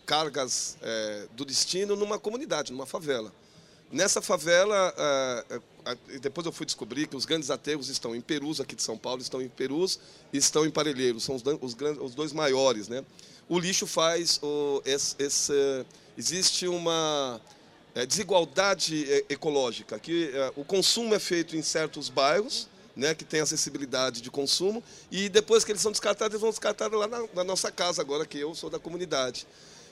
cargas 0.05 0.77
é, 0.81 1.27
do 1.31 1.43
destino 1.43 1.95
numa 1.95 2.19
comunidade, 2.19 2.71
numa 2.71 2.85
favela. 2.85 3.33
Nessa 3.91 4.21
favela, 4.21 4.93
é, 4.97 5.59
depois 6.21 6.45
eu 6.45 6.51
fui 6.51 6.65
descobrir 6.65 7.07
que 7.07 7.15
os 7.15 7.25
grandes 7.25 7.49
aterros 7.49 7.89
estão 7.89 8.15
em 8.15 8.21
Perus, 8.21 8.59
aqui 8.59 8.75
de 8.75 8.83
São 8.83 8.97
Paulo, 8.97 9.21
estão 9.21 9.41
em 9.41 9.49
Perus 9.49 9.99
e 10.31 10.37
estão 10.37 10.65
em 10.65 10.71
Parelheiros, 10.71 11.23
são 11.23 11.35
os, 11.35 11.43
os, 11.61 11.75
os 12.01 12.15
dois 12.15 12.33
maiores. 12.33 12.87
Né? 12.87 13.03
O 13.47 13.59
lixo 13.59 13.87
faz. 13.87 14.39
O, 14.41 14.81
esse, 14.85 15.15
esse, 15.19 15.53
existe 16.17 16.67
uma 16.67 17.39
é, 17.95 18.05
desigualdade 18.05 19.23
ecológica, 19.29 19.97
que 19.97 20.31
é, 20.33 20.51
o 20.55 20.63
consumo 20.63 21.15
é 21.15 21.19
feito 21.19 21.55
em 21.55 21.61
certos 21.61 22.09
bairros, 22.09 22.67
né, 22.95 23.15
que 23.15 23.23
tem 23.23 23.39
acessibilidade 23.39 24.21
de 24.21 24.29
consumo, 24.29 24.83
e 25.09 25.29
depois 25.29 25.63
que 25.63 25.71
eles 25.71 25.81
são 25.81 25.91
descartados, 25.91 26.33
eles 26.33 26.41
vão 26.41 26.49
descartar 26.49 26.91
lá 26.91 27.07
na, 27.07 27.25
na 27.33 27.43
nossa 27.43 27.71
casa, 27.71 28.01
agora 28.01 28.25
que 28.25 28.37
eu 28.37 28.53
sou 28.53 28.69
da 28.69 28.77
comunidade. 28.77 29.47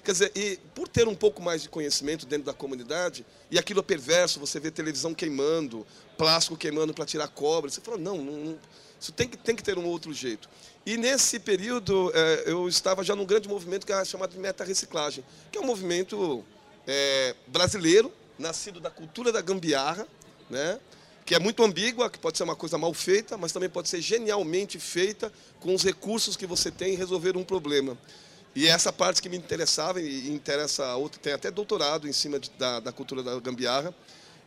Quer 0.07 0.13
dizer, 0.13 0.31
e 0.37 0.57
por 0.73 0.87
ter 0.87 1.05
um 1.05 1.13
pouco 1.13 1.41
mais 1.41 1.63
de 1.63 1.67
conhecimento 1.67 2.25
dentro 2.25 2.45
da 2.45 2.53
comunidade, 2.53 3.25
e 3.51 3.59
aquilo 3.59 3.81
é 3.81 3.83
perverso, 3.83 4.39
você 4.39 4.57
vê 4.57 4.71
televisão 4.71 5.13
queimando, 5.13 5.85
plástico 6.17 6.55
queimando 6.55 6.93
para 6.93 7.05
tirar 7.05 7.27
cobre, 7.27 7.69
você 7.69 7.81
fala, 7.81 7.97
não, 7.97 8.15
não, 8.15 8.57
isso 8.97 9.11
tem 9.11 9.27
que, 9.27 9.35
tem 9.35 9.53
que 9.53 9.61
ter 9.61 9.77
um 9.77 9.85
outro 9.85 10.13
jeito. 10.13 10.47
E 10.85 10.95
nesse 10.95 11.41
período, 11.41 12.09
é, 12.15 12.43
eu 12.45 12.69
estava 12.69 13.03
já 13.03 13.17
num 13.17 13.25
grande 13.25 13.49
movimento 13.49 13.85
que 13.85 13.91
é 13.91 14.05
chamado 14.05 14.31
de 14.31 14.39
meta-reciclagem, 14.39 15.25
que 15.51 15.57
é 15.57 15.61
um 15.61 15.65
movimento 15.65 16.41
é, 16.87 17.35
brasileiro, 17.45 18.09
nascido 18.39 18.79
da 18.79 18.89
cultura 18.89 19.29
da 19.29 19.41
gambiarra, 19.41 20.07
né? 20.49 20.79
que 21.25 21.35
é 21.35 21.39
muito 21.39 21.61
ambígua, 21.61 22.09
que 22.09 22.17
pode 22.17 22.37
ser 22.37 22.45
uma 22.45 22.55
coisa 22.55 22.77
mal 22.77 22.93
feita, 22.93 23.35
mas 23.37 23.51
também 23.51 23.67
pode 23.67 23.89
ser 23.89 23.99
genialmente 23.99 24.79
feita 24.79 25.29
com 25.59 25.75
os 25.75 25.83
recursos 25.83 26.37
que 26.37 26.47
você 26.47 26.71
tem 26.71 26.93
em 26.93 26.97
resolver 26.97 27.35
um 27.35 27.43
problema. 27.43 27.97
E 28.57 28.65
essa 28.65 28.91
parte 28.91 29.21
que 29.21 29.29
me 29.29 29.37
interessava 29.37 30.01
e 30.01 30.29
interessa 30.31 30.95
outra, 30.95 31.19
tem 31.21 31.31
até 31.31 31.51
doutorado 31.51 32.07
em 32.07 32.11
cima 32.11 32.39
de, 32.39 32.49
da, 32.57 32.79
da, 32.79 32.91
cultura 32.91 33.21
da 33.21 33.39
gambiarra. 33.39 33.93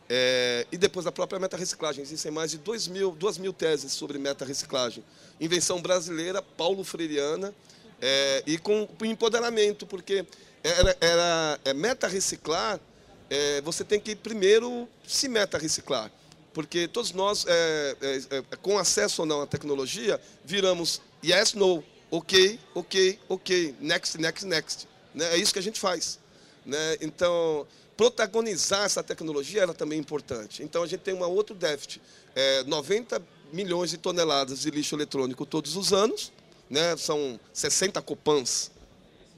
É, 0.09 0.67
e 0.69 0.77
depois 0.77 1.05
da 1.05 1.13
própria 1.13 1.39
meta-reciclagem. 1.39 2.03
Existem 2.03 2.29
mais 2.29 2.51
de 2.51 2.57
2 2.57 2.89
mil, 2.89 3.11
2 3.11 3.37
mil 3.37 3.53
teses 3.53 3.93
sobre 3.93 4.17
meta-reciclagem. 4.17 5.01
Invenção 5.39 5.81
brasileira, 5.81 6.41
Paulo 6.41 6.83
Freireana, 6.83 7.55
é, 8.01 8.43
e 8.45 8.57
com, 8.57 8.85
com 8.85 9.05
empoderamento, 9.05 9.87
porque 9.87 10.25
era, 10.61 10.97
era 10.99 11.59
é, 11.63 11.73
meta-reciclar, 11.73 12.81
é, 13.29 13.61
você 13.61 13.85
tem 13.85 13.97
que 13.97 14.13
primeiro 14.13 14.89
se 15.07 15.29
meta-reciclar. 15.29 16.11
Porque 16.53 16.85
todos 16.85 17.13
nós, 17.13 17.45
é, 17.47 17.95
é, 18.29 18.55
com 18.57 18.77
acesso 18.77 19.21
ou 19.21 19.25
não 19.25 19.41
à 19.41 19.47
tecnologia, 19.47 20.19
viramos 20.43 21.01
yes, 21.23 21.53
no, 21.53 21.81
ok, 22.11 22.59
ok, 22.75 23.19
ok, 23.29 23.75
next, 23.79 24.17
next, 24.19 24.45
next. 24.45 24.87
Né? 25.15 25.33
É 25.33 25.37
isso 25.37 25.53
que 25.53 25.59
a 25.59 25.63
gente 25.63 25.79
faz. 25.79 26.19
Né? 26.65 26.97
Então, 26.99 27.65
protagonizar 27.95 28.83
essa 28.83 29.01
tecnologia 29.01 29.63
era 29.63 29.73
também 29.73 29.97
importante. 29.97 30.61
Então, 30.61 30.83
a 30.83 30.87
gente 30.87 30.99
tem 30.99 31.13
um 31.13 31.23
outro 31.23 31.55
déficit. 31.55 32.01
É, 32.35 32.63
90 32.63 33.21
milhões 33.53 33.89
de 33.89 33.97
toneladas 33.97 34.59
de 34.61 34.69
lixo 34.69 34.95
eletrônico 34.95 35.45
todos 35.45 35.75
os 35.77 35.93
anos, 35.93 36.31
né? 36.69 36.95
são 36.97 37.39
60 37.53 38.01
copans, 38.01 38.71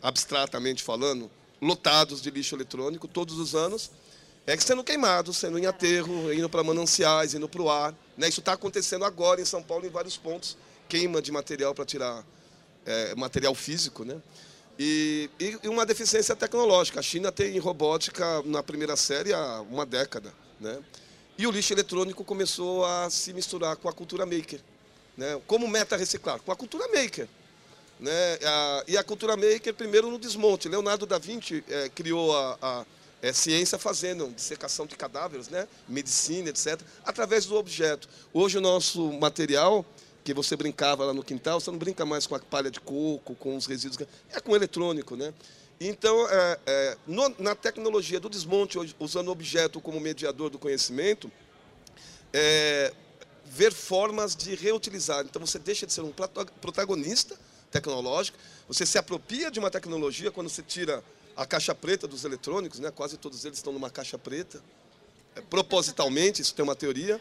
abstratamente 0.01 0.83
falando, 0.83 1.29
lotados 1.61 2.21
de 2.21 2.29
lixo 2.29 2.55
eletrônico 2.55 3.07
todos 3.07 3.37
os 3.37 3.55
anos, 3.55 3.91
é 4.45 4.57
sendo 4.57 4.83
queimado, 4.83 5.33
sendo 5.33 5.57
em 5.57 5.65
aterro, 5.65 6.33
indo 6.33 6.49
para 6.49 6.63
mananciais, 6.63 7.33
indo 7.33 7.47
para 7.47 7.61
o 7.61 7.69
ar. 7.69 7.95
Né? 8.17 8.27
Isso 8.27 8.41
está 8.41 8.53
acontecendo 8.53 9.05
agora 9.05 9.39
em 9.39 9.45
São 9.45 9.63
Paulo, 9.63 9.85
em 9.85 9.89
vários 9.89 10.17
pontos, 10.17 10.57
queima 10.89 11.21
de 11.21 11.31
material 11.31 11.73
para 11.73 11.85
tirar 11.85 12.25
é, 12.85 13.15
material 13.15 13.53
físico, 13.55 14.03
né? 14.03 14.21
E, 14.77 15.29
e, 15.39 15.67
uma 15.67 15.85
deficiência 15.85 16.35
tecnológica. 16.35 16.99
A 16.99 17.03
China 17.03 17.31
tem 17.31 17.57
robótica 17.59 18.41
na 18.43 18.63
primeira 18.63 18.95
série 18.95 19.33
há 19.33 19.61
uma 19.61 19.85
década, 19.85 20.33
né? 20.59 20.79
E 21.37 21.47
o 21.47 21.51
lixo 21.51 21.73
eletrônico 21.73 22.23
começou 22.23 22.85
a 22.85 23.09
se 23.09 23.33
misturar 23.33 23.75
com 23.75 23.89
a 23.89 23.93
cultura 23.93 24.25
maker, 24.25 24.59
né? 25.17 25.39
Como 25.47 25.67
meta 25.67 25.95
reciclar? 25.95 26.39
Com 26.39 26.51
a 26.51 26.55
cultura 26.55 26.87
maker, 26.87 27.27
né? 27.99 28.39
A, 28.43 28.83
e 28.87 28.97
a 28.97 29.03
cultura 29.03 29.37
maker 29.37 29.73
primeiro 29.73 30.09
no 30.09 30.17
desmonte. 30.17 30.67
Leonardo 30.67 31.05
da 31.05 31.17
Vinci 31.17 31.63
é, 31.69 31.89
criou 31.89 32.35
a, 32.35 32.57
a 32.61 32.85
é, 33.21 33.31
ciência 33.31 33.77
fazendo 33.77 34.27
dissecação 34.35 34.85
de 34.85 34.95
cadáveres, 34.95 35.49
né? 35.49 35.67
Medicina, 35.87 36.49
etc. 36.49 36.81
Através 37.05 37.45
do 37.45 37.55
objeto. 37.55 38.09
Hoje 38.33 38.57
o 38.57 38.61
nosso 38.61 39.13
material 39.13 39.85
que 40.23 40.33
você 40.33 40.55
brincava 40.55 41.05
lá 41.05 41.13
no 41.13 41.23
quintal, 41.23 41.59
você 41.59 41.69
não 41.69 41.77
brinca 41.77 42.05
mais 42.05 42.25
com 42.25 42.35
a 42.35 42.39
palha 42.39 42.71
de 42.71 42.79
coco, 42.79 43.35
com 43.35 43.55
os 43.55 43.65
resíduos, 43.65 44.07
é 44.31 44.39
com 44.39 44.55
eletrônico, 44.55 45.15
né? 45.15 45.33
Então, 45.79 46.27
é, 46.29 46.59
é, 46.65 46.97
no, 47.05 47.35
na 47.39 47.55
tecnologia 47.55 48.19
do 48.19 48.29
desmonte, 48.29 48.77
usando 48.99 49.27
o 49.27 49.31
objeto 49.31 49.81
como 49.81 49.99
mediador 49.99 50.49
do 50.49 50.57
conhecimento, 50.57 51.29
é, 52.31 52.93
ver 53.45 53.73
formas 53.73 54.35
de 54.35 54.55
reutilizar. 54.55 55.25
Então, 55.25 55.45
você 55.45 55.59
deixa 55.59 55.85
de 55.85 55.91
ser 55.91 56.01
um 56.01 56.13
protagonista 56.61 57.37
tecnológico, 57.69 58.37
você 58.67 58.85
se 58.85 58.97
apropria 58.97 59.51
de 59.51 59.59
uma 59.59 59.69
tecnologia 59.69 60.31
quando 60.31 60.47
você 60.47 60.61
tira 60.61 61.03
a 61.35 61.45
caixa 61.45 61.73
preta 61.73 62.07
dos 62.07 62.23
eletrônicos, 62.23 62.79
né? 62.79 62.91
quase 62.91 63.17
todos 63.17 63.43
eles 63.43 63.57
estão 63.57 63.73
numa 63.73 63.89
caixa 63.89 64.17
preta, 64.17 64.63
é, 65.35 65.41
propositalmente, 65.41 66.41
isso 66.41 66.53
tem 66.53 66.63
uma 66.63 66.75
teoria, 66.75 67.19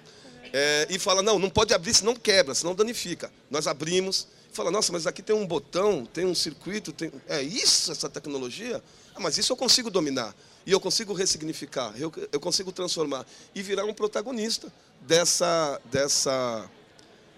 é, 0.53 0.87
e 0.91 0.99
fala, 0.99 1.23
não, 1.23 1.39
não 1.39 1.49
pode 1.49 1.73
abrir, 1.73 1.95
senão 1.95 2.15
quebra, 2.15 2.55
senão 2.55 2.75
danifica. 2.75 3.33
Nós 3.51 3.67
abrimos, 3.67 4.27
fala, 4.53 4.71
nossa, 4.71 4.93
mas 4.93 5.07
aqui 5.07 5.23
tem 5.23 5.35
um 5.35 5.47
botão, 5.47 6.05
tem 6.05 6.27
um 6.27 6.35
circuito, 6.35 6.93
tem... 6.93 7.11
é 7.29 7.43
isso 7.43 7.91
essa 7.91 8.09
tecnologia? 8.09 8.83
Ah, 9.15 9.21
mas 9.21 9.39
isso 9.39 9.53
eu 9.53 9.57
consigo 9.57 9.91
dominar, 9.91 10.35
e 10.67 10.73
eu 10.73 10.81
consigo 10.81 11.13
ressignificar, 11.13 11.95
eu, 11.97 12.13
eu 12.31 12.41
consigo 12.41 12.71
transformar, 12.71 13.27
e 13.55 13.63
virar 13.63 13.85
um 13.85 13.95
protagonista 13.95 14.73
dessa, 15.01 15.81
dessa, 15.87 16.71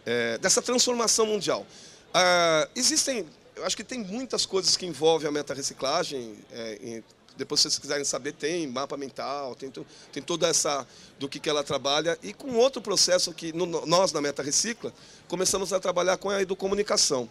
é, 0.05 0.39
dessa 0.39 0.61
transformação 0.61 1.27
mundial. 1.27 1.67
Ah, 2.13 2.69
existem 2.75 3.27
eu 3.57 3.65
acho 3.65 3.77
que 3.77 3.85
tem 3.85 4.01
muitas 4.01 4.45
coisas 4.45 4.77
que 4.77 4.85
envolvem 4.85 5.29
a 5.29 5.31
meta-reciclagem. 5.31 6.37
É, 6.53 7.03
depois, 7.37 7.61
se 7.61 7.69
vocês 7.69 7.79
quiserem 7.79 8.05
saber, 8.05 8.33
tem 8.33 8.67
mapa 8.67 8.97
mental, 8.97 9.55
tem, 9.55 9.73
tem 10.13 10.23
toda 10.23 10.49
essa 10.49 10.87
do 11.19 11.29
que, 11.29 11.41
que 11.41 11.49
ela 11.49 11.65
trabalha. 11.65 12.19
E 12.23 12.33
com 12.33 12.55
outro 12.55 12.81
processo 12.81 13.33
que 13.33 13.53
no, 13.53 13.67
nós, 13.87 14.13
na 14.13 14.21
Meta 14.21 14.43
Recicla, 14.43 14.93
começamos 15.27 15.73
a 15.73 15.81
trabalhar 15.81 16.17
com 16.17 16.31
a 16.31 16.41
educomunicação. 16.43 17.29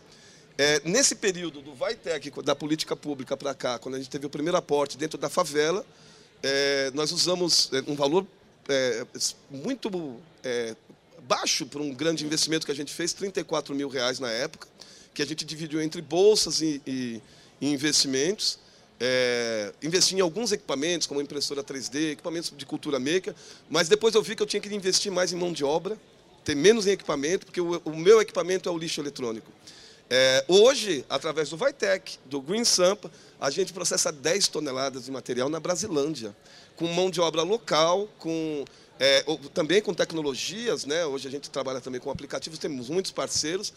É, 0.57 0.81
nesse 0.85 1.15
período 1.15 1.61
do 1.61 1.73
Vaitec, 1.73 2.29
da 2.43 2.55
política 2.55 2.95
pública 2.95 3.35
para 3.35 3.53
cá, 3.53 3.79
quando 3.79 3.95
a 3.95 3.97
gente 3.97 4.09
teve 4.09 4.25
o 4.25 4.29
primeiro 4.29 4.57
aporte 4.57 4.97
dentro 4.97 5.17
da 5.17 5.29
favela, 5.29 5.85
é, 6.43 6.91
nós 6.93 7.11
usamos 7.11 7.71
é, 7.73 7.83
um 7.89 7.95
valor 7.95 8.27
é, 8.69 9.05
muito 9.49 10.19
é, 10.43 10.75
baixo 11.27 11.65
para 11.65 11.81
um 11.81 11.93
grande 11.93 12.25
investimento 12.25 12.65
que 12.65 12.71
a 12.71 12.75
gente 12.75 12.93
fez, 12.93 13.13
34 13.13 13.73
mil 13.73 13.87
reais 13.89 14.19
na 14.19 14.29
época, 14.29 14.67
que 15.13 15.21
a 15.21 15.25
gente 15.25 15.45
dividiu 15.45 15.81
entre 15.81 16.01
bolsas 16.01 16.61
e, 16.61 16.81
e, 16.85 17.21
e 17.61 17.71
investimentos. 17.71 18.59
É, 18.99 19.73
investi 19.81 20.15
em 20.15 20.21
alguns 20.21 20.51
equipamentos, 20.51 21.07
como 21.07 21.21
impressora 21.21 21.63
3D, 21.63 22.11
equipamentos 22.11 22.53
de 22.55 22.65
cultura 22.65 22.99
maker, 22.99 23.33
mas 23.69 23.89
depois 23.89 24.15
eu 24.15 24.21
vi 24.21 24.35
que 24.35 24.43
eu 24.43 24.47
tinha 24.47 24.61
que 24.61 24.73
investir 24.73 25.11
mais 25.11 25.33
em 25.33 25.35
mão 25.35 25.51
de 25.51 25.63
obra, 25.63 25.97
ter 26.43 26.55
menos 26.55 26.87
em 26.87 26.91
equipamento, 26.91 27.45
porque 27.45 27.59
o, 27.59 27.81
o 27.85 27.95
meu 27.95 28.21
equipamento 28.21 28.69
é 28.69 28.71
o 28.71 28.77
lixo 28.77 29.01
eletrônico. 29.01 29.51
É, 30.09 30.45
hoje, 30.47 31.05
através 31.09 31.49
do 31.49 31.57
Vitec, 31.57 32.19
do 32.25 32.41
Green 32.41 32.63
Sampa, 32.63 33.11
a 33.39 33.49
gente 33.49 33.73
processa 33.73 34.11
10 34.11 34.47
toneladas 34.49 35.05
de 35.05 35.11
material 35.11 35.49
na 35.49 35.59
Brasilândia, 35.59 36.35
com 36.75 36.87
mão 36.87 37.09
de 37.09 37.19
obra 37.19 37.41
local, 37.41 38.07
com 38.19 38.63
é, 38.99 39.23
também 39.53 39.81
com 39.81 39.93
tecnologias. 39.93 40.85
Né? 40.85 41.05
Hoje 41.05 41.27
a 41.27 41.31
gente 41.31 41.49
trabalha 41.49 41.81
também 41.81 41.99
com 41.99 42.11
aplicativos, 42.11 42.59
temos 42.59 42.89
muitos 42.89 43.11
parceiros, 43.11 43.73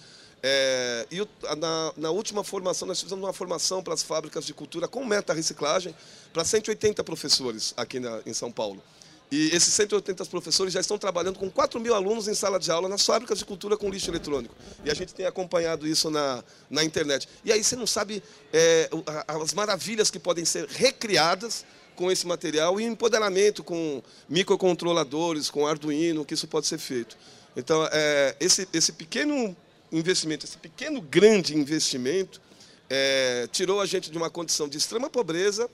é, 0.49 1.07
e 1.11 1.29
na, 1.57 1.93
na, 1.97 2.11
última 2.11 2.45
formação, 2.45 2.87
nós 2.87 3.03
fizemos 3.03 3.25
uma 3.25 3.33
formação 3.33 3.83
para 3.83 3.93
as 3.95 4.05
fábricas 4.05 4.47
de 4.47 4.55
cultura 4.55 4.87
com 4.87 5.05
meta 5.05 5.35
reciclagem 5.35 5.93
para 6.33 6.45
180 6.45 7.03
professores 7.03 7.75
aqui 7.77 7.99
na, 7.99 8.21
em 8.25 8.33
São 8.33 8.53
Paulo. 8.53 8.81
E 9.29 9.49
esses 9.49 9.75
180 9.75 10.25
professores 10.27 10.73
já 10.73 10.79
estão 10.79 10.97
trabalhando 10.97 11.37
com 11.37 11.51
4 11.51 11.81
mil 11.81 11.97
alunos 11.97 12.29
em 12.29 12.35
sala 12.35 12.61
de 12.61 12.71
aula 12.71 12.89
nas 12.89 13.05
fábricas 13.05 13.41
de 13.41 13.45
cultura 13.45 13.77
com 13.77 13.91
lixo 13.91 14.09
eletrônico. 14.09 14.55
E 14.85 14.91
a 14.91 14.95
gente 14.95 15.13
tem 15.13 15.27
acompanhado 15.27 15.85
isso 15.85 16.11
na, 16.11 16.45
na 16.71 16.85
internet. 16.85 17.29
E 17.45 17.51
aí 17.51 17.65
você 17.65 17.75
não 17.75 17.87
sabe 17.89 18.23
é, 18.53 18.89
as 19.27 19.53
maravilhas 19.53 20.13
que 20.13 20.19
podem 20.21 20.45
ser 20.45 20.69
recriadas 20.69 21.65
com 21.97 22.09
esse 22.09 22.25
material 22.25 22.81
e 22.81 22.85
empoderamento 22.85 23.65
com 23.65 24.01
microcontroladores, 24.29 25.51
com 25.51 25.67
Arduino, 25.67 26.25
que 26.25 26.35
isso 26.35 26.47
pode 26.47 26.69
ser 26.69 26.79
feito. 26.79 27.19
Então, 27.57 27.89
é, 27.91 28.37
esse, 28.39 28.69
esse 28.73 28.93
pequeno 28.93 29.57
investimento, 29.99 30.45
esse 30.45 30.59
pequeno 30.59 31.01
grande 31.01 31.57
investimento, 31.57 32.41
é, 32.89 33.49
tirou 33.53 33.81
a 33.81 33.87
gente 33.87 34.11
de 34.11 34.17
uma 34.17 34.31
condição 34.31 34.69
de 34.69 34.79
extrema 34.79 35.11
pobreza 35.11 35.69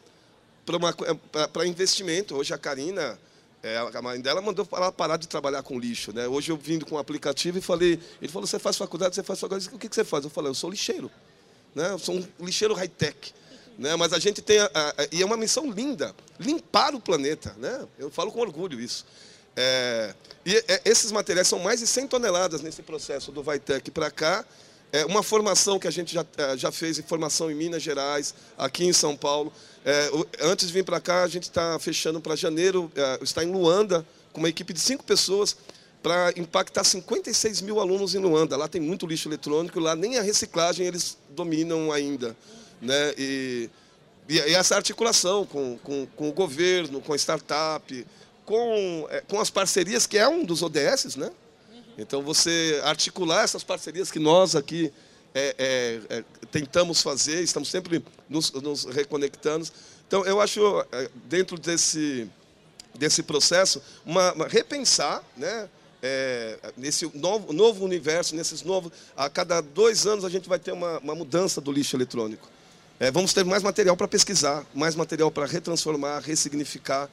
para 1.53 1.67
investimento. 1.67 2.37
Hoje 2.37 2.55
a 2.55 2.59
Karina, 2.59 3.19
é, 3.63 3.77
a 3.77 4.03
mãe 4.03 4.21
dela 4.21 4.41
mandou 4.41 4.67
ela 4.73 4.91
parar 4.91 5.17
de 5.17 5.29
trabalhar 5.29 5.63
com 5.63 5.79
lixo. 5.79 6.13
Né? 6.13 6.27
Hoje 6.27 6.51
eu 6.51 6.57
vim 6.57 6.81
com 6.81 6.97
um 6.97 6.99
aplicativo 6.99 7.59
e 7.59 7.61
falei, 7.61 7.99
ele 8.21 8.31
falou, 8.31 8.47
você 8.47 8.59
faz 8.59 8.77
faculdade, 8.77 9.15
você 9.15 9.23
faz 9.23 9.39
faculdade, 9.41 9.69
o 9.73 9.79
que, 9.79 9.89
que 9.89 9.95
você 9.95 10.05
faz? 10.05 10.25
Eu 10.25 10.31
falei, 10.31 10.51
eu 10.51 10.55
sou 10.55 10.71
lixeiro. 10.71 11.11
Né? 11.75 11.91
Eu 11.91 11.99
sou 11.99 12.17
um 12.17 12.27
lixeiro 12.45 12.75
high-tech. 12.75 13.35
Né? 13.79 13.95
Mas 13.97 14.13
a 14.13 14.19
gente 14.19 14.43
tem, 14.43 14.59
a, 14.59 14.71
a, 14.75 14.95
e 15.11 15.23
é 15.23 15.25
uma 15.25 15.37
missão 15.37 15.71
linda, 15.71 16.15
limpar 16.39 16.95
o 16.95 17.01
planeta. 17.01 17.55
Né? 17.59 17.87
Eu 17.99 18.11
falo 18.11 18.31
com 18.33 18.41
orgulho 18.41 18.81
isso. 18.81 19.05
É, 19.57 20.15
e 20.45 20.57
é, 20.57 20.81
esses 20.85 21.13
materiais 21.13 21.49
são 21.49 21.59
mais 21.59 21.81
de 21.81 21.87
100 21.87 22.09
toneladas 22.09 22.63
nesse 22.63 22.83
processo 22.83 23.31
do 23.31 23.43
Vaitec 23.43 23.91
para 23.91 24.11
cá. 24.11 24.45
É 24.93 25.07
uma 25.07 25.23
formação 25.23 25.79
que 25.79 25.89
a 25.89 25.91
gente 25.91 26.13
já, 26.13 26.25
é, 26.37 26.57
já 26.57 26.71
fez, 26.71 26.99
formação 27.07 27.51
em 27.51 27.55
Minas 27.55 27.83
Gerais, 27.83 28.35
aqui 28.59 28.85
em 28.85 28.93
São 28.93 29.17
Paulo. 29.17 29.53
É, 29.85 30.11
antes 30.41 30.67
de 30.67 30.73
vir 30.73 30.85
para 30.85 31.01
cá, 31.01 31.23
a 31.23 31.29
gente 31.29 31.45
está 31.45 31.79
fechando 31.79 32.21
para 32.21 32.37
janeiro, 32.37 32.91
é, 32.95 33.19
está 33.23 33.43
em 33.43 33.51
Luanda, 33.51 34.07
com 34.33 34.41
uma 34.41 34.49
equipe 34.49 34.73
de 34.73 34.81
cinco 34.81 35.03
pessoas, 35.05 35.57
para 36.03 36.33
impactar 36.37 36.85
56 36.85 37.63
mil 37.63 37.81
alunos 37.81 38.15
em 38.15 38.19
Luanda. 38.19 38.57
Lá 38.57 38.69
tem 38.69 38.81
muito 38.81 39.07
lixo 39.07 39.29
eletrônico, 39.29 39.79
lá 39.79 39.95
nem 39.95 40.19
a 40.19 40.23
reciclagem 40.23 40.87
eles 40.87 41.17
dominam 41.31 41.93
ainda. 41.93 42.37
Né? 42.81 43.15
E, 43.17 43.71
e 44.29 44.39
essa 44.39 44.75
articulação 44.75 45.47
com, 45.47 45.79
com, 45.79 46.07
com 46.17 46.29
o 46.29 46.33
governo, 46.33 47.01
com 47.01 47.13
a 47.13 47.17
startup, 47.17 48.07
com, 48.45 49.07
é, 49.11 49.21
com 49.23 49.41
as 49.41 49.51
parcerias, 49.51 50.07
que 50.07 50.19
é 50.19 50.29
um 50.29 50.45
dos 50.45 50.63
ODS, 50.63 51.17
né? 51.17 51.31
Então, 51.97 52.23
você 52.23 52.81
articular 52.85 53.45
essas 53.45 53.63
parcerias 53.63 54.11
que 54.11 54.19
nós 54.19 54.57
aqui 54.57 54.93
é, 55.35 55.55
é, 55.59 56.17
é, 56.19 56.25
tentamos 56.51 57.03
fazer, 57.03 57.43
estamos 57.43 57.71
sempre 57.71 58.05
nos, 58.29 58.51
nos, 58.53 58.85
reconectando. 58.85 59.67
Então, 60.07 60.25
eu 60.25 60.41
acho, 60.41 60.85
é, 60.93 61.11
dentro 61.27 61.59
desse, 61.59 62.29
desse 62.95 63.23
processo, 63.23 63.83
uma, 64.05 64.33
uma 64.33 64.49
repensar, 64.49 65.23
né? 65.37 65.69
É, 66.05 66.59
nesse 66.77 67.09
novo, 67.15 67.53
novo 67.53 67.85
universo, 67.85 68.35
nesses 68.35 68.63
novos. 68.63 68.91
A 69.17 69.31
cada 69.31 69.61
dois 69.61 70.05
anos 70.05 70.25
a 70.25 70.29
gente 70.29 70.49
vai 70.49 70.59
ter 70.59 70.73
uma, 70.73 70.99
uma 70.99 71.15
mudança 71.15 71.61
do 71.61 71.71
lixo 71.71 71.95
eletrônico. 71.95 72.49
É, 72.99 73.09
vamos 73.09 73.33
ter 73.33 73.45
mais 73.45 73.63
material 73.63 73.97
para 73.97 74.09
pesquisar, 74.09 74.67
mais 74.75 74.97
material 74.97 75.31
para 75.31 75.47
retransformar, 75.47 76.21
ressignificar. 76.21 77.09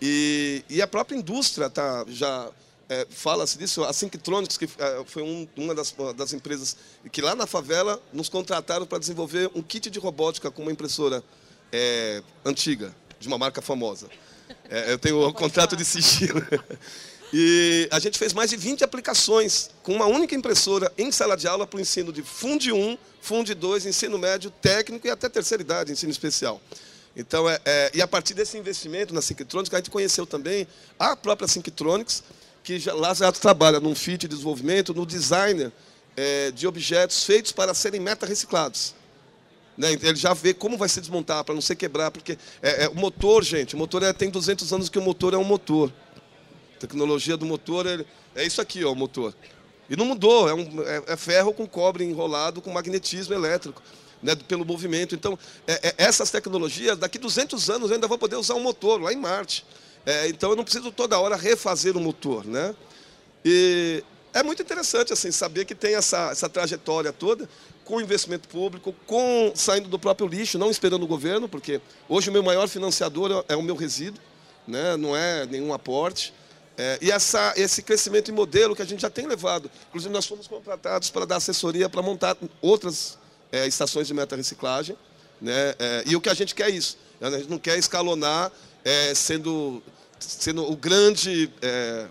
E, 0.00 0.64
e 0.68 0.82
a 0.82 0.86
própria 0.86 1.16
indústria 1.16 1.70
tá, 1.70 2.04
já 2.08 2.50
é, 2.88 3.06
fala-se 3.10 3.56
disso. 3.58 3.84
A 3.84 3.92
Synctronics, 3.92 4.56
que 4.56 4.64
é, 4.64 5.02
foi 5.06 5.22
um, 5.22 5.48
uma 5.56 5.74
das, 5.74 5.94
das, 6.16 6.32
empresas 6.32 6.76
que 7.10 7.20
lá 7.20 7.34
na 7.34 7.46
favela 7.46 8.00
nos 8.12 8.28
contrataram 8.28 8.86
para 8.86 8.98
desenvolver 8.98 9.50
um 9.54 9.62
kit 9.62 9.88
de 9.90 9.98
robótica 9.98 10.50
com 10.50 10.62
uma 10.62 10.72
impressora 10.72 11.22
é, 11.72 12.22
antiga, 12.44 12.94
de 13.18 13.28
uma 13.28 13.38
marca 13.38 13.62
famosa. 13.62 14.08
É, 14.68 14.92
eu 14.92 14.98
tenho 14.98 15.18
o 15.18 15.28
um 15.28 15.32
contrato 15.32 15.76
de 15.76 15.84
sigilo. 15.84 16.42
E 17.34 17.88
a 17.90 17.98
gente 17.98 18.18
fez 18.18 18.34
mais 18.34 18.50
de 18.50 18.58
20 18.58 18.84
aplicações 18.84 19.70
com 19.82 19.94
uma 19.94 20.04
única 20.04 20.34
impressora 20.34 20.92
em 20.98 21.10
sala 21.10 21.34
de 21.34 21.48
aula 21.48 21.66
para 21.66 21.78
o 21.78 21.80
ensino 21.80 22.12
de 22.12 22.22
Fund 22.22 22.70
1, 22.70 22.98
Fund 23.22 23.54
2, 23.54 23.86
ensino 23.86 24.18
médio, 24.18 24.50
técnico 24.50 25.06
e 25.06 25.10
até 25.10 25.30
terceira 25.30 25.62
idade, 25.62 25.90
ensino 25.90 26.12
especial. 26.12 26.60
Então, 27.14 27.48
é, 27.48 27.60
é, 27.64 27.90
e 27.94 28.00
a 28.00 28.08
partir 28.08 28.34
desse 28.34 28.56
investimento 28.56 29.12
na 29.12 29.20
Synctronics, 29.20 29.72
a 29.72 29.76
gente 29.76 29.90
conheceu 29.90 30.26
também 30.26 30.66
a 30.98 31.14
própria 31.14 31.46
Synctronics, 31.46 32.22
que 32.64 32.78
já, 32.78 32.94
lá 32.94 33.12
já 33.12 33.30
trabalha 33.30 33.80
num 33.80 33.94
FIT 33.94 34.22
de 34.22 34.28
desenvolvimento, 34.28 34.94
no 34.94 35.04
designer 35.04 35.70
é, 36.16 36.50
de 36.50 36.66
objetos 36.66 37.24
feitos 37.24 37.52
para 37.52 37.74
serem 37.74 38.00
meta-reciclados. 38.00 38.94
Né? 39.76 39.92
Ele 39.92 40.16
já 40.16 40.32
vê 40.32 40.54
como 40.54 40.78
vai 40.78 40.88
se 40.88 41.00
desmontar, 41.00 41.44
para 41.44 41.54
não 41.54 41.60
se 41.60 41.74
quebrar, 41.76 42.10
porque 42.10 42.38
é, 42.62 42.84
é, 42.84 42.88
o 42.88 42.94
motor, 42.94 43.42
gente, 43.42 43.74
o 43.74 43.78
motor 43.78 44.02
é, 44.02 44.12
tem 44.12 44.30
200 44.30 44.72
anos 44.72 44.88
que 44.88 44.98
o 44.98 45.02
motor 45.02 45.34
é 45.34 45.36
um 45.36 45.44
motor. 45.44 45.92
A 46.76 46.80
tecnologia 46.80 47.36
do 47.36 47.44
motor 47.44 47.86
é, 48.34 48.44
isso 48.44 48.60
aqui, 48.60 48.84
ó, 48.84 48.92
o 48.92 48.96
motor. 48.96 49.34
E 49.90 49.96
não 49.96 50.06
mudou, 50.06 50.48
é, 50.48 50.54
um, 50.54 50.82
é 51.06 51.16
ferro 51.16 51.52
com 51.52 51.66
cobre 51.66 52.04
enrolado 52.04 52.62
com 52.62 52.70
magnetismo 52.72 53.34
elétrico 53.34 53.82
né, 54.22 54.34
pelo 54.36 54.64
movimento. 54.64 55.14
Então, 55.14 55.38
é, 55.66 55.88
é, 55.88 55.94
essas 55.98 56.30
tecnologias, 56.30 56.96
daqui 56.96 57.18
200 57.18 57.68
anos 57.70 57.90
eu 57.90 57.94
ainda 57.94 58.06
vou 58.06 58.18
poder 58.18 58.36
usar 58.36 58.54
um 58.54 58.60
motor 58.60 59.00
lá 59.00 59.12
em 59.12 59.16
Marte. 59.16 59.64
É, 60.06 60.28
então, 60.28 60.50
eu 60.50 60.56
não 60.56 60.64
preciso 60.64 60.92
toda 60.92 61.18
hora 61.18 61.36
refazer 61.36 61.96
o 61.96 62.00
motor. 62.00 62.44
Né? 62.46 62.74
E 63.44 64.04
é 64.32 64.42
muito 64.42 64.62
interessante 64.62 65.12
assim 65.12 65.30
saber 65.30 65.64
que 65.64 65.74
tem 65.74 65.94
essa, 65.94 66.30
essa 66.30 66.48
trajetória 66.48 67.12
toda 67.12 67.48
com 67.84 68.00
investimento 68.00 68.48
público, 68.48 68.94
com 69.06 69.52
saindo 69.54 69.88
do 69.88 69.98
próprio 69.98 70.26
lixo, 70.26 70.58
não 70.58 70.70
esperando 70.70 71.02
o 71.02 71.06
governo, 71.06 71.48
porque 71.48 71.80
hoje 72.08 72.30
o 72.30 72.32
meu 72.32 72.42
maior 72.42 72.68
financiador 72.68 73.44
é 73.48 73.56
o 73.56 73.62
meu 73.62 73.74
resíduo, 73.74 74.22
né? 74.66 74.96
não 74.96 75.16
é 75.16 75.46
nenhum 75.46 75.72
aporte. 75.72 76.32
É, 76.78 76.98
e 77.02 77.10
essa, 77.10 77.52
esse 77.56 77.82
crescimento 77.82 78.30
em 78.30 78.34
modelo 78.34 78.74
que 78.74 78.82
a 78.82 78.84
gente 78.84 79.02
já 79.02 79.10
tem 79.10 79.26
levado. 79.26 79.70
Inclusive, 79.88 80.12
nós 80.12 80.26
fomos 80.26 80.46
contratados 80.46 81.10
para 81.10 81.26
dar 81.26 81.36
assessoria 81.36 81.88
para 81.88 82.00
montar 82.00 82.36
outras 82.62 83.18
é, 83.52 83.66
estações 83.66 84.08
de 84.08 84.14
meta-reciclagem. 84.14 84.96
Né? 85.40 85.74
É, 85.78 86.02
e 86.06 86.16
o 86.16 86.20
que 86.20 86.28
a 86.28 86.34
gente 86.34 86.54
quer 86.54 86.70
é 86.70 86.70
isso. 86.70 86.96
A 87.20 87.30
gente 87.30 87.50
não 87.50 87.58
quer 87.58 87.78
escalonar 87.78 88.50
é, 88.84 89.14
sendo, 89.14 89.82
sendo 90.18 90.68
o 90.68 90.74
grande 90.74 91.50
é, 91.60 92.06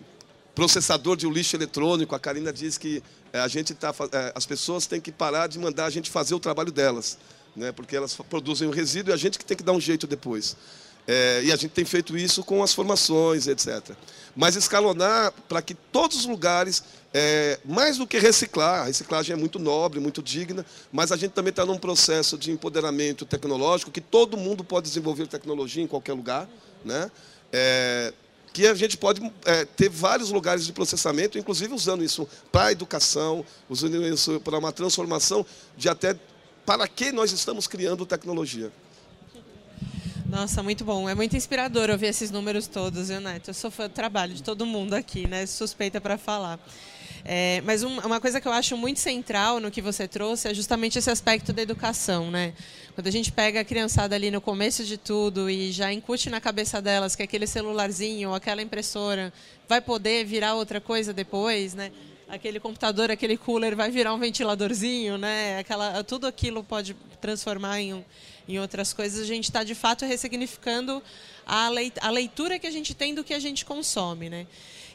processador 0.56 1.18
de 1.18 1.28
lixo 1.28 1.56
eletrônico. 1.56 2.16
A 2.16 2.20
Karina 2.20 2.54
diz 2.54 2.78
que 2.78 3.04
é, 3.34 3.40
a 3.40 3.48
gente 3.48 3.74
tá, 3.74 3.94
é, 4.12 4.32
as 4.36 4.46
pessoas 4.46 4.86
têm 4.86 5.02
que 5.02 5.12
parar 5.12 5.48
de 5.48 5.60
mandar 5.60 5.86
a 5.86 5.90
gente 5.90 6.10
fazer 6.10 6.36
o 6.36 6.40
trabalho 6.40 6.72
delas. 6.72 7.18
né? 7.56 7.72
porque 7.72 7.96
elas 7.96 8.16
produzem 8.30 8.68
o 8.68 8.72
resíduo 8.72 9.12
e 9.12 9.14
a 9.14 9.18
gente 9.18 9.38
que 9.38 9.44
tem 9.44 9.58
que 9.58 9.64
dar 9.64 9.74
um 9.74 9.82
jeito 9.82 10.08
depois. 10.08 10.56
É, 11.14 11.42
e 11.44 11.52
a 11.52 11.58
gente 11.58 11.72
tem 11.72 11.84
feito 11.84 12.18
isso 12.18 12.42
com 12.42 12.64
as 12.64 12.74
formações, 12.74 13.46
etc. 13.46 13.98
Mas 14.34 14.56
escalonar 14.56 15.34
para 15.50 15.62
que 15.62 15.74
todos 15.74 16.16
os 16.16 16.26
lugares, 16.26 16.82
é, 17.14 17.60
mais 17.66 17.98
do 17.98 18.08
que 18.08 18.18
reciclar, 18.18 18.84
a 18.84 18.86
reciclagem 18.86 19.34
é 19.34 19.36
muito 19.38 19.60
nobre, 19.60 20.00
muito 20.00 20.24
digna, 20.24 20.66
mas 20.90 21.12
a 21.12 21.18
gente 21.18 21.32
também 21.32 21.50
está 21.50 21.66
num 21.66 21.78
processo 21.78 22.38
de 22.38 22.50
empoderamento 22.50 23.26
tecnológico, 23.26 23.92
que 23.92 24.00
todo 24.00 24.38
mundo 24.38 24.64
pode 24.64 24.88
desenvolver 24.88 25.28
tecnologia 25.28 25.84
em 25.84 25.88
qualquer 25.88 26.14
lugar, 26.14 26.48
né? 26.86 27.12
É, 27.52 28.14
que 28.54 28.66
a 28.66 28.74
gente 28.74 28.96
pode 28.96 29.22
é, 29.44 29.66
ter 29.66 29.90
vários 29.90 30.32
lugares 30.32 30.66
de 30.66 30.72
processamento, 30.72 31.38
inclusive 31.38 31.74
usando 31.74 32.06
isso 32.06 32.26
para 32.54 32.68
a 32.68 32.72
educação, 32.72 33.46
usando 33.70 34.02
isso 34.08 34.40
para 34.40 34.58
uma 34.58 34.72
transformação 34.72 35.46
de 35.76 35.90
até 35.90 36.16
para 36.66 36.88
que 36.88 37.12
nós 37.12 37.34
estamos 37.34 37.68
criando 37.68 38.06
tecnologia. 38.06 38.72
Nossa, 40.32 40.64
muito 40.64 40.86
bom. 40.86 41.10
É 41.10 41.14
muito 41.14 41.36
inspirador 41.36 41.90
ouvir 41.90 42.06
esses 42.06 42.32
números 42.32 42.66
todos, 42.66 43.10
viu, 43.10 43.20
Neto? 43.20 43.50
Eu 43.50 43.54
sou 43.54 43.70
fã 43.70 43.90
do 43.90 43.94
trabalho 43.94 44.34
de 44.34 44.42
todo 44.42 44.66
mundo 44.66 44.94
aqui, 44.94 45.28
né? 45.28 45.46
Suspeita 45.46 46.00
para 46.00 46.18
falar. 46.18 46.58
É, 47.26 47.60
mas 47.66 47.84
um, 47.84 48.00
uma 48.00 48.22
coisa 48.22 48.40
que 48.40 48.48
eu 48.48 48.52
acho 48.54 48.78
muito 48.78 49.02
central 49.02 49.60
no 49.60 49.70
que 49.70 49.82
você 49.82 50.08
trouxe 50.08 50.48
é 50.48 50.54
justamente 50.54 50.98
esse 50.98 51.10
aspecto 51.10 51.52
da 51.52 51.62
educação, 51.62 52.32
né? 52.32 52.54
Quando 52.96 53.08
a 53.08 53.12
gente 53.12 53.30
pega 53.30 53.60
a 53.60 53.66
criançada 53.66 54.16
ali 54.16 54.32
no 54.32 54.40
começo 54.40 54.86
de 54.86 54.98
tudo 54.98 55.50
e 55.50 55.70
já 55.70 55.92
incute 55.92 56.30
na 56.30 56.40
cabeça 56.40 56.82
delas 56.82 57.14
que 57.14 57.24
aquele 57.24 57.46
celularzinho 57.46 58.30
ou 58.30 58.36
aquela 58.36 58.62
impressora 58.62 59.34
vai 59.68 59.82
poder 59.82 60.24
virar 60.24 60.56
outra 60.56 60.80
coisa 60.80 61.12
depois, 61.12 61.74
né? 61.74 61.92
Aquele 62.30 62.62
computador, 62.62 63.12
aquele 63.12 63.36
cooler 63.36 63.76
vai 63.76 63.92
virar 63.92 64.14
um 64.14 64.18
ventiladorzinho, 64.18 65.18
né? 65.18 65.60
Aquela, 65.60 66.02
tudo 66.06 66.26
aquilo 66.26 66.64
pode 66.64 66.96
transformar 67.20 67.82
em 67.82 67.96
um, 67.96 68.04
em 68.56 68.60
outras 68.60 68.94
coisas, 68.94 69.22
a 69.22 69.26
gente 69.26 69.46
está 69.46 69.64
de 69.64 69.76
fato 69.76 70.06
ressignificando 70.06 71.02
a 71.46 72.10
leitura 72.10 72.60
que 72.60 72.68
a 72.68 72.72
gente 72.72 72.94
tem 72.94 73.14
do 73.14 73.24
que 73.24 73.34
a 73.34 73.40
gente 73.40 73.66
consome, 73.66 74.30
né? 74.30 74.48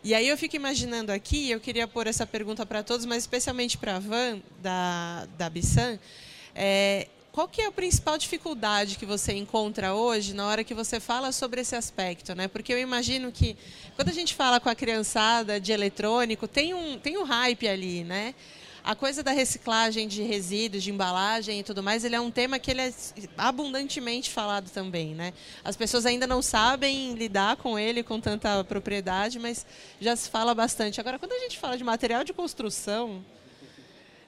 E 0.05 0.15
aí 0.15 0.29
eu 0.29 0.39
fico 0.39 0.55
imaginando 0.55 1.11
aqui, 1.11 1.51
eu 1.51 1.59
queria 1.59 1.89
pôr 1.89 2.07
essa 2.07 2.25
pergunta 2.25 2.65
para 2.65 2.83
todos, 2.83 3.05
mas 3.05 3.25
especialmente 3.25 3.77
para 3.77 3.97
a 3.97 3.99
Van, 3.99 4.41
da, 4.63 5.27
da 5.37 5.51
Bissan, 5.51 5.99
é, 6.55 7.09
qual 7.33 7.49
que 7.49 7.61
é 7.61 7.67
a 7.67 7.73
principal 7.73 8.17
dificuldade 8.17 8.97
que 8.97 9.05
você 9.05 9.35
encontra 9.35 9.95
hoje 9.95 10.33
na 10.33 10.47
hora 10.47 10.65
que 10.65 10.73
você 10.73 11.01
fala 11.01 11.33
sobre 11.33 11.61
esse 11.61 11.75
aspecto, 11.75 12.35
né? 12.35 12.49
Porque 12.49 12.73
eu 12.73 12.79
imagino 12.79 13.31
que 13.31 13.57
quando 13.95 14.09
a 14.09 14.13
gente 14.13 14.35
fala 14.35 14.59
com 14.61 14.69
a 14.69 14.75
criançada 14.75 15.61
de 15.61 15.73
eletrônico, 15.73 16.49
tem 16.49 16.73
um, 16.73 16.99
tem 16.99 17.19
um 17.19 17.25
hype 17.25 17.69
ali, 17.69 18.05
né? 18.05 18.35
A 18.87 18.95
coisa 18.95 19.21
da 19.21 19.33
reciclagem 19.33 20.07
de 20.07 20.23
resíduos, 20.23 20.81
de 20.81 20.93
embalagem 20.93 21.59
e 21.59 21.65
tudo 21.65 21.83
mais, 21.83 22.05
ele 22.05 22.15
é 22.15 22.21
um 22.21 22.31
tema 22.31 22.57
que 22.57 22.71
ele 22.71 22.83
é 22.83 22.93
abundantemente 23.37 24.31
falado 24.31 24.71
também, 24.71 25.13
né? 25.13 25.33
As 25.65 25.75
pessoas 25.75 26.07
ainda 26.07 26.25
não 26.25 26.41
sabem 26.41 27.15
lidar 27.15 27.57
com 27.57 27.77
ele 27.77 28.05
com 28.05 28.21
tanta 28.21 28.63
propriedade, 28.63 29.41
mas 29.41 29.67
já 30.01 30.15
se 30.15 30.31
fala 30.31 30.55
bastante. 30.55 31.01
Agora, 31.01 31.19
quando 31.19 31.33
a 31.33 31.39
gente 31.41 31.59
fala 31.59 31.77
de 31.77 31.83
material 31.83 32.23
de 32.23 32.33
construção, 32.33 33.25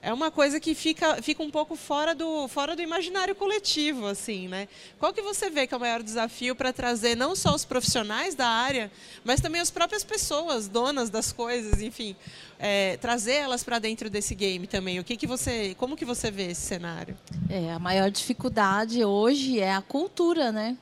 é 0.01 0.13
uma 0.13 0.31
coisa 0.31 0.59
que 0.59 0.73
fica, 0.73 1.21
fica 1.21 1.43
um 1.43 1.51
pouco 1.51 1.75
fora 1.75 2.15
do, 2.15 2.47
fora 2.47 2.75
do 2.75 2.81
imaginário 2.81 3.35
coletivo, 3.35 4.05
assim, 4.07 4.47
né? 4.47 4.67
Qual 4.97 5.13
que 5.13 5.21
você 5.21 5.49
vê 5.49 5.67
que 5.67 5.73
é 5.73 5.77
o 5.77 5.79
maior 5.79 6.01
desafio 6.01 6.55
para 6.55 6.71
trazer 6.71 7.15
não 7.15 7.35
só 7.35 7.53
os 7.53 7.65
profissionais 7.65 8.33
da 8.33 8.47
área, 8.47 8.89
mas 9.23 9.41
também 9.41 9.59
as 9.59 9.69
próprias 9.69 10.03
pessoas, 10.03 10.67
donas 10.67 11.09
das 11.09 11.33
coisas, 11.33 11.81
enfim, 11.81 12.15
é, 12.57 12.97
trazer 12.97 13.33
elas 13.33 13.63
para 13.63 13.77
dentro 13.77 14.09
desse 14.09 14.33
game 14.33 14.67
também? 14.67 14.99
O 14.99 15.03
que 15.03 15.17
que 15.17 15.27
você, 15.27 15.75
como 15.77 15.97
que 15.97 16.05
você 16.05 16.31
vê 16.31 16.51
esse 16.51 16.61
cenário? 16.61 17.17
É, 17.49 17.73
a 17.73 17.79
maior 17.79 18.09
dificuldade 18.09 19.03
hoje 19.03 19.59
é 19.59 19.73
a 19.73 19.81
cultura, 19.81 20.51
né? 20.51 20.77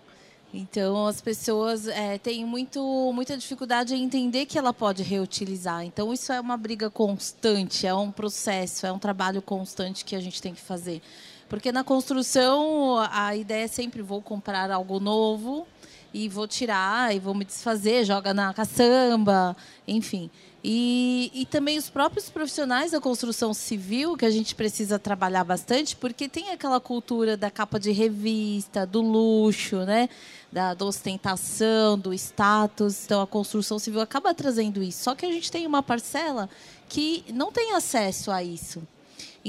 Então, 0.54 1.06
as 1.06 1.20
pessoas 1.20 1.88
é, 1.88 2.18
têm 2.18 2.46
muito, 2.46 3.12
muita 3.14 3.38
dificuldade 3.38 3.94
em 3.94 4.04
entender 4.04 4.46
que 4.46 4.58
ela 4.58 4.74
pode 4.74 5.04
reutilizar. 5.04 5.84
Então, 5.84 6.14
isso 6.14 6.32
é 6.32 6.40
uma 6.40 6.56
briga 6.56 6.90
constante, 6.90 7.86
é 7.86 7.94
um 7.94 8.12
processo, 8.12 8.86
é 8.86 8.92
um 8.92 9.00
trabalho 9.00 9.42
constante 9.42 10.06
que 10.06 10.16
a 10.16 10.22
gente 10.22 10.42
tem 10.42 10.54
que 10.54 10.62
fazer. 10.62 11.02
Porque 11.50 11.72
na 11.72 11.84
construção, 11.84 12.98
a 13.12 13.36
ideia 13.36 13.66
é 13.66 13.68
sempre: 13.68 14.02
vou 14.02 14.22
comprar 14.22 14.72
algo 14.72 15.00
novo 15.00 15.68
e 16.14 16.30
vou 16.30 16.48
tirar 16.48 17.16
e 17.16 17.20
vou 17.20 17.36
me 17.36 17.46
desfazer, 17.46 18.06
joga 18.06 18.34
na 18.34 18.54
caçamba, 18.54 19.56
enfim. 19.88 20.30
E, 20.64 21.32
e 21.34 21.46
também 21.46 21.78
os 21.78 21.90
próprios 21.90 22.30
profissionais 22.30 22.92
da 22.92 23.00
construção 23.00 23.54
civil, 23.54 24.18
que 24.18 24.26
a 24.26 24.30
gente 24.30 24.56
precisa 24.56 24.98
trabalhar 25.00 25.44
bastante, 25.44 25.96
porque 25.96 26.28
tem 26.28 26.50
aquela 26.52 26.80
cultura 26.80 27.38
da 27.38 27.50
capa 27.50 27.80
de 27.80 27.92
revista, 27.92 28.86
do 28.86 29.02
luxo, 29.02 29.78
né? 29.86 30.10
da, 30.52 30.74
da 30.74 30.86
ostentação, 30.86 31.98
do 31.98 32.14
status. 32.14 33.06
Então, 33.06 33.22
a 33.22 33.28
construção 33.28 33.78
civil 33.80 34.02
acaba 34.02 34.34
trazendo 34.34 34.82
isso. 34.82 35.04
Só 35.04 35.16
que 35.16 35.26
a 35.26 35.32
gente 35.32 35.52
tem 35.52 35.66
uma 35.66 35.84
parcela 35.84 36.50
que 36.90 37.24
não 37.34 37.52
tem 37.52 37.74
acesso 37.74 38.32
a 38.32 38.44
isso. 38.44 38.82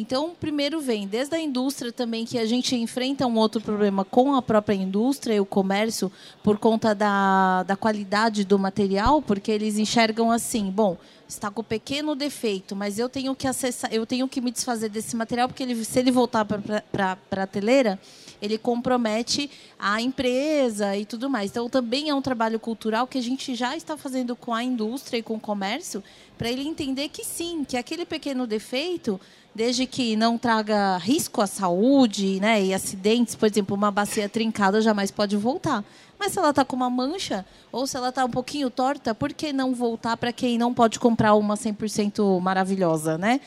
Então, 0.00 0.30
primeiro 0.38 0.80
vem 0.80 1.08
desde 1.08 1.34
a 1.34 1.40
indústria 1.40 1.90
também, 1.90 2.24
que 2.24 2.38
a 2.38 2.46
gente 2.46 2.76
enfrenta 2.76 3.26
um 3.26 3.36
outro 3.36 3.60
problema 3.60 4.04
com 4.04 4.32
a 4.36 4.40
própria 4.40 4.76
indústria 4.76 5.34
e 5.34 5.40
o 5.40 5.44
comércio, 5.44 6.12
por 6.40 6.56
conta 6.56 6.94
da, 6.94 7.64
da 7.64 7.74
qualidade 7.74 8.44
do 8.44 8.56
material, 8.60 9.20
porque 9.20 9.50
eles 9.50 9.76
enxergam 9.76 10.30
assim: 10.30 10.70
bom, 10.70 10.96
está 11.28 11.50
com 11.50 11.62
pequeno 11.62 12.14
defeito, 12.14 12.74
mas 12.74 12.98
eu 12.98 13.08
tenho 13.08 13.34
que 13.34 13.46
acessar, 13.46 13.92
eu 13.92 14.06
tenho 14.06 14.26
que 14.26 14.40
me 14.40 14.50
desfazer 14.50 14.88
desse 14.88 15.14
material, 15.14 15.46
porque 15.48 15.62
ele, 15.62 15.84
se 15.84 15.98
ele 15.98 16.10
voltar 16.10 16.44
para 16.44 17.12
a 17.12 17.16
prateleira, 17.16 18.00
ele 18.40 18.56
compromete 18.56 19.50
a 19.78 20.00
empresa 20.00 20.96
e 20.96 21.04
tudo 21.04 21.28
mais. 21.28 21.50
Então, 21.50 21.68
também 21.68 22.08
é 22.08 22.14
um 22.14 22.22
trabalho 22.22 22.58
cultural 22.58 23.06
que 23.06 23.18
a 23.18 23.22
gente 23.22 23.54
já 23.54 23.76
está 23.76 23.96
fazendo 23.96 24.34
com 24.34 24.54
a 24.54 24.64
indústria 24.64 25.18
e 25.18 25.22
com 25.22 25.34
o 25.34 25.40
comércio, 25.40 26.02
para 26.38 26.50
ele 26.50 26.66
entender 26.66 27.08
que 27.08 27.24
sim, 27.24 27.64
que 27.64 27.76
aquele 27.76 28.06
pequeno 28.06 28.46
defeito 28.46 29.20
desde 29.54 29.86
que 29.86 30.14
não 30.14 30.38
traga 30.38 30.98
risco 30.98 31.40
à 31.40 31.46
saúde 31.46 32.38
né, 32.38 32.62
e 32.62 32.72
acidentes, 32.72 33.34
por 33.34 33.46
exemplo, 33.46 33.74
uma 33.74 33.90
bacia 33.90 34.28
trincada 34.28 34.80
jamais 34.80 35.10
pode 35.10 35.36
voltar. 35.36 35.84
Mas 36.18 36.32
se 36.32 36.38
ela 36.38 36.50
está 36.50 36.64
com 36.64 36.74
uma 36.74 36.90
mancha 36.90 37.46
ou 37.70 37.86
se 37.86 37.96
ela 37.96 38.08
está 38.08 38.24
um 38.24 38.30
pouquinho 38.30 38.70
torta, 38.70 39.14
por 39.14 39.32
que 39.32 39.52
não 39.52 39.74
voltar 39.74 40.16
para 40.16 40.32
quem 40.32 40.58
não 40.58 40.74
pode 40.74 40.98
comprar 40.98 41.34
uma 41.34 41.54
100% 41.54 42.40
maravilhosa, 42.40 43.16
né? 43.16 43.40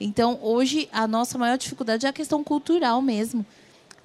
Então, 0.00 0.38
hoje, 0.42 0.88
a 0.92 1.06
nossa 1.06 1.38
maior 1.38 1.56
dificuldade 1.56 2.04
é 2.04 2.08
a 2.08 2.12
questão 2.12 2.42
cultural 2.44 3.00
mesmo. 3.00 3.46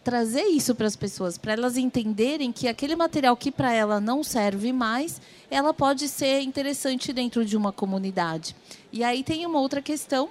Trazer 0.04 0.44
isso 0.44 0.74
para 0.74 0.88
as 0.88 0.96
pessoas, 0.96 1.38
para 1.38 1.54
elas 1.54 1.78
entenderem 1.78 2.52
que 2.52 2.68
aquele 2.68 2.96
material 2.96 3.36
que 3.36 3.52
para 3.52 3.74
ela 3.74 4.00
não 4.00 4.24
serve 4.24 4.72
mais, 4.72 5.22
ela 5.50 5.74
pode 5.74 6.08
ser 6.08 6.42
interessante 6.42 7.12
dentro 7.12 7.46
de 7.46 7.58
uma 7.58 7.72
comunidade. 7.72 8.56
E 8.92 9.04
aí 9.04 9.24
tem 9.24 9.46
uma 9.46 9.60
outra 9.60 9.82
questão 9.82 10.30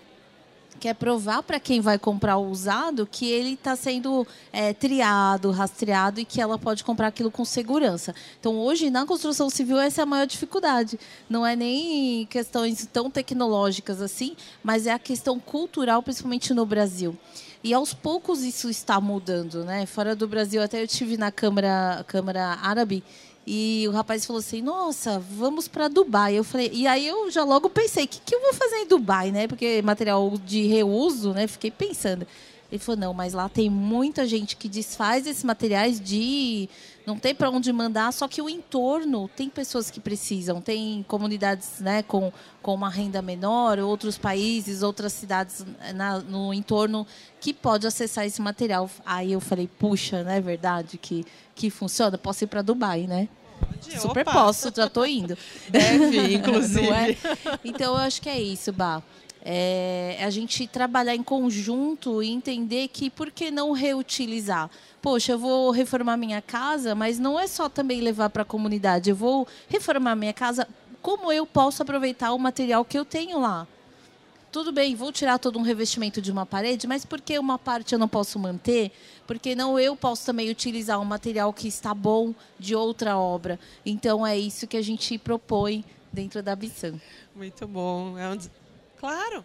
que 0.81 0.89
é 0.89 0.95
provar 0.95 1.43
para 1.43 1.61
quem 1.61 1.81
vai 1.81 1.99
comprar 1.99 2.39
o 2.39 2.51
usado 2.51 3.07
que 3.07 3.31
ele 3.31 3.53
está 3.53 3.77
sendo 3.77 4.27
é, 4.51 4.73
triado, 4.73 5.51
rastreado 5.51 6.19
e 6.19 6.25
que 6.25 6.41
ela 6.41 6.59
pode 6.59 6.83
comprar 6.83 7.09
aquilo 7.09 7.31
com 7.31 7.45
segurança. 7.45 8.15
Então, 8.41 8.59
hoje, 8.59 8.89
na 8.89 9.05
construção 9.05 9.51
civil, 9.51 9.79
essa 9.79 10.01
é 10.01 10.05
a 10.05 10.07
maior 10.07 10.27
dificuldade. 10.27 10.99
Não 11.29 11.47
é 11.47 11.55
nem 11.55 12.25
questões 12.27 12.89
tão 12.91 13.11
tecnológicas 13.11 14.01
assim, 14.01 14.35
mas 14.65 14.87
é 14.87 14.93
a 14.93 14.99
questão 14.99 15.39
cultural, 15.39 16.03
principalmente 16.03 16.55
no 16.55 16.65
Brasil. 16.65 17.17
E 17.63 17.75
aos 17.75 17.93
poucos 17.93 18.43
isso 18.43 18.71
está 18.71 18.99
mudando, 18.99 19.65
né? 19.67 19.85
Fora 19.85 20.17
do 20.17 20.27
Brasil, 20.27 20.63
até 20.63 20.83
eu 20.83 20.89
tive 20.89 21.19
na 21.19 21.31
Câmara, 21.31 22.03
Câmara 22.07 22.59
Árabe 22.63 23.05
e 23.47 23.87
o 23.89 23.91
rapaz 23.91 24.27
falou 24.27 24.41
assim: 24.41 24.63
Nossa, 24.63 25.19
vamos 25.19 25.67
para 25.67 25.89
Dubai. 25.89 26.35
Eu 26.35 26.45
falei, 26.45 26.71
e 26.73 26.87
aí 26.87 27.07
eu 27.07 27.31
já 27.31 27.43
logo 27.43 27.69
pensei: 27.71 28.05
O 28.05 28.09
que, 28.09 28.21
que 28.21 28.35
eu 28.35 28.41
vou 28.41 28.55
fazer 28.55 28.77
em 28.77 28.87
Dubai, 28.87 29.31
né? 29.31 29.49
Porque 29.49 29.81
material 29.83 30.33
de 30.45 30.67
reuso, 30.67 31.33
né? 31.33 31.47
Fiquei 31.47 31.71
pensando. 31.71 32.27
Ele 32.71 32.79
falou: 32.79 33.01
Não, 33.01 33.15
mas 33.15 33.33
lá 33.33 33.49
tem 33.49 33.69
muita 33.69 34.27
gente 34.27 34.57
que 34.57 34.69
desfaz 34.69 35.27
esses 35.27 35.43
materiais 35.43 36.01
de. 36.01 36.69
Não 37.07 37.19
tem 37.19 37.35
para 37.35 37.51
onde 37.51 37.73
mandar, 37.73 38.13
só 38.13 38.29
que 38.29 38.41
o 38.41 38.49
entorno 38.49 39.29
tem 39.35 39.49
pessoas 39.49 39.91
que 39.91 39.99
precisam. 39.99 40.61
Tem 40.61 41.05
comunidades 41.09 41.81
né, 41.81 42.03
com, 42.03 42.31
com 42.63 42.75
uma 42.75 42.91
renda 42.91 43.21
menor, 43.21 43.79
outros 43.81 44.17
países, 44.17 44.83
outras 44.83 45.15
cidades 45.15 45.65
na, 45.95 46.19
no 46.19 46.55
entorno 46.55 47.07
que 47.41 47.53
pode 47.53 47.87
acessar 47.87 48.27
esse 48.27 48.41
material. 48.41 48.89
Aí 49.05 49.33
eu 49.33 49.41
falei: 49.41 49.67
Puxa, 49.67 50.23
não 50.23 50.31
é 50.31 50.41
verdade 50.41 50.99
que 50.99 51.25
que 51.61 51.69
funciona, 51.69 52.17
posso 52.17 52.43
ir 52.45 52.47
para 52.47 52.63
Dubai, 52.63 53.03
né? 53.07 53.29
Pode, 53.61 54.01
Super 54.01 54.23
opa. 54.23 54.33
posso, 54.33 54.73
já 54.75 54.87
estou 54.87 55.07
indo. 55.07 55.37
Deve, 55.69 56.33
inclusive. 56.41 56.89
É? 56.89 57.17
Então, 57.63 57.93
eu 57.93 58.01
acho 58.01 58.23
que 58.23 58.31
é 58.31 58.41
isso, 58.41 58.73
Bah. 58.73 59.03
É 59.43 60.19
a 60.23 60.29
gente 60.29 60.67
trabalhar 60.67 61.15
em 61.15 61.23
conjunto 61.23 62.23
e 62.23 62.31
entender 62.31 62.89
que 62.89 63.09
por 63.09 63.31
que 63.31 63.51
não 63.51 63.73
reutilizar? 63.73 64.69
Poxa, 65.01 65.33
eu 65.33 65.39
vou 65.39 65.71
reformar 65.71 66.19
minha 66.19 66.43
casa, 66.43 66.95
mas 66.95 67.19
não 67.19 67.41
é 67.41 67.47
só 67.47 67.67
também 67.67 68.03
levar 68.03 68.29
para 68.29 68.43
a 68.43 68.45
comunidade. 68.45 69.09
Eu 69.09 69.17
vou 69.17 69.49
reformar 69.67 70.15
minha 70.15 70.35
casa, 70.35 70.69
como 71.01 71.33
eu 71.33 71.47
posso 71.47 71.83
aproveitar 71.83 72.35
o 72.35 72.39
material 72.39 72.85
que 72.85 72.99
eu 72.99 73.05
tenho 73.05 73.41
lá? 73.41 73.67
Tudo 74.53 74.73
bem, 74.73 74.95
vou 74.95 75.13
tirar 75.13 75.39
todo 75.39 75.59
um 75.59 75.63
revestimento 75.63 76.21
de 76.21 76.31
uma 76.33 76.45
parede, 76.45 76.87
mas 76.87 77.05
por 77.05 77.21
que 77.21 77.39
uma 77.39 77.59
parte 77.59 77.93
eu 77.93 77.99
não 77.99 78.09
posso 78.09 78.39
manter? 78.39 78.91
Porque 79.27 79.55
não 79.55 79.79
eu 79.79 79.95
posso 79.97 80.27
também 80.27 80.51
utilizar 80.51 81.01
um 81.01 81.05
material 81.05 81.53
que 81.53 81.69
está 81.69 81.95
bom 81.95 82.35
de 82.59 82.75
outra 82.75 83.17
obra. 83.17 83.59
Então 83.87 84.27
é 84.27 84.37
isso 84.39 84.67
que 84.67 84.77
a 84.77 84.83
gente 84.83 85.17
propõe 85.19 85.85
dentro 86.13 86.43
da 86.43 86.57
Bissan. 86.57 87.01
Muito 87.35 87.67
bom. 87.69 88.19
É 88.19 88.29
um... 88.29 88.39
Claro. 88.99 89.45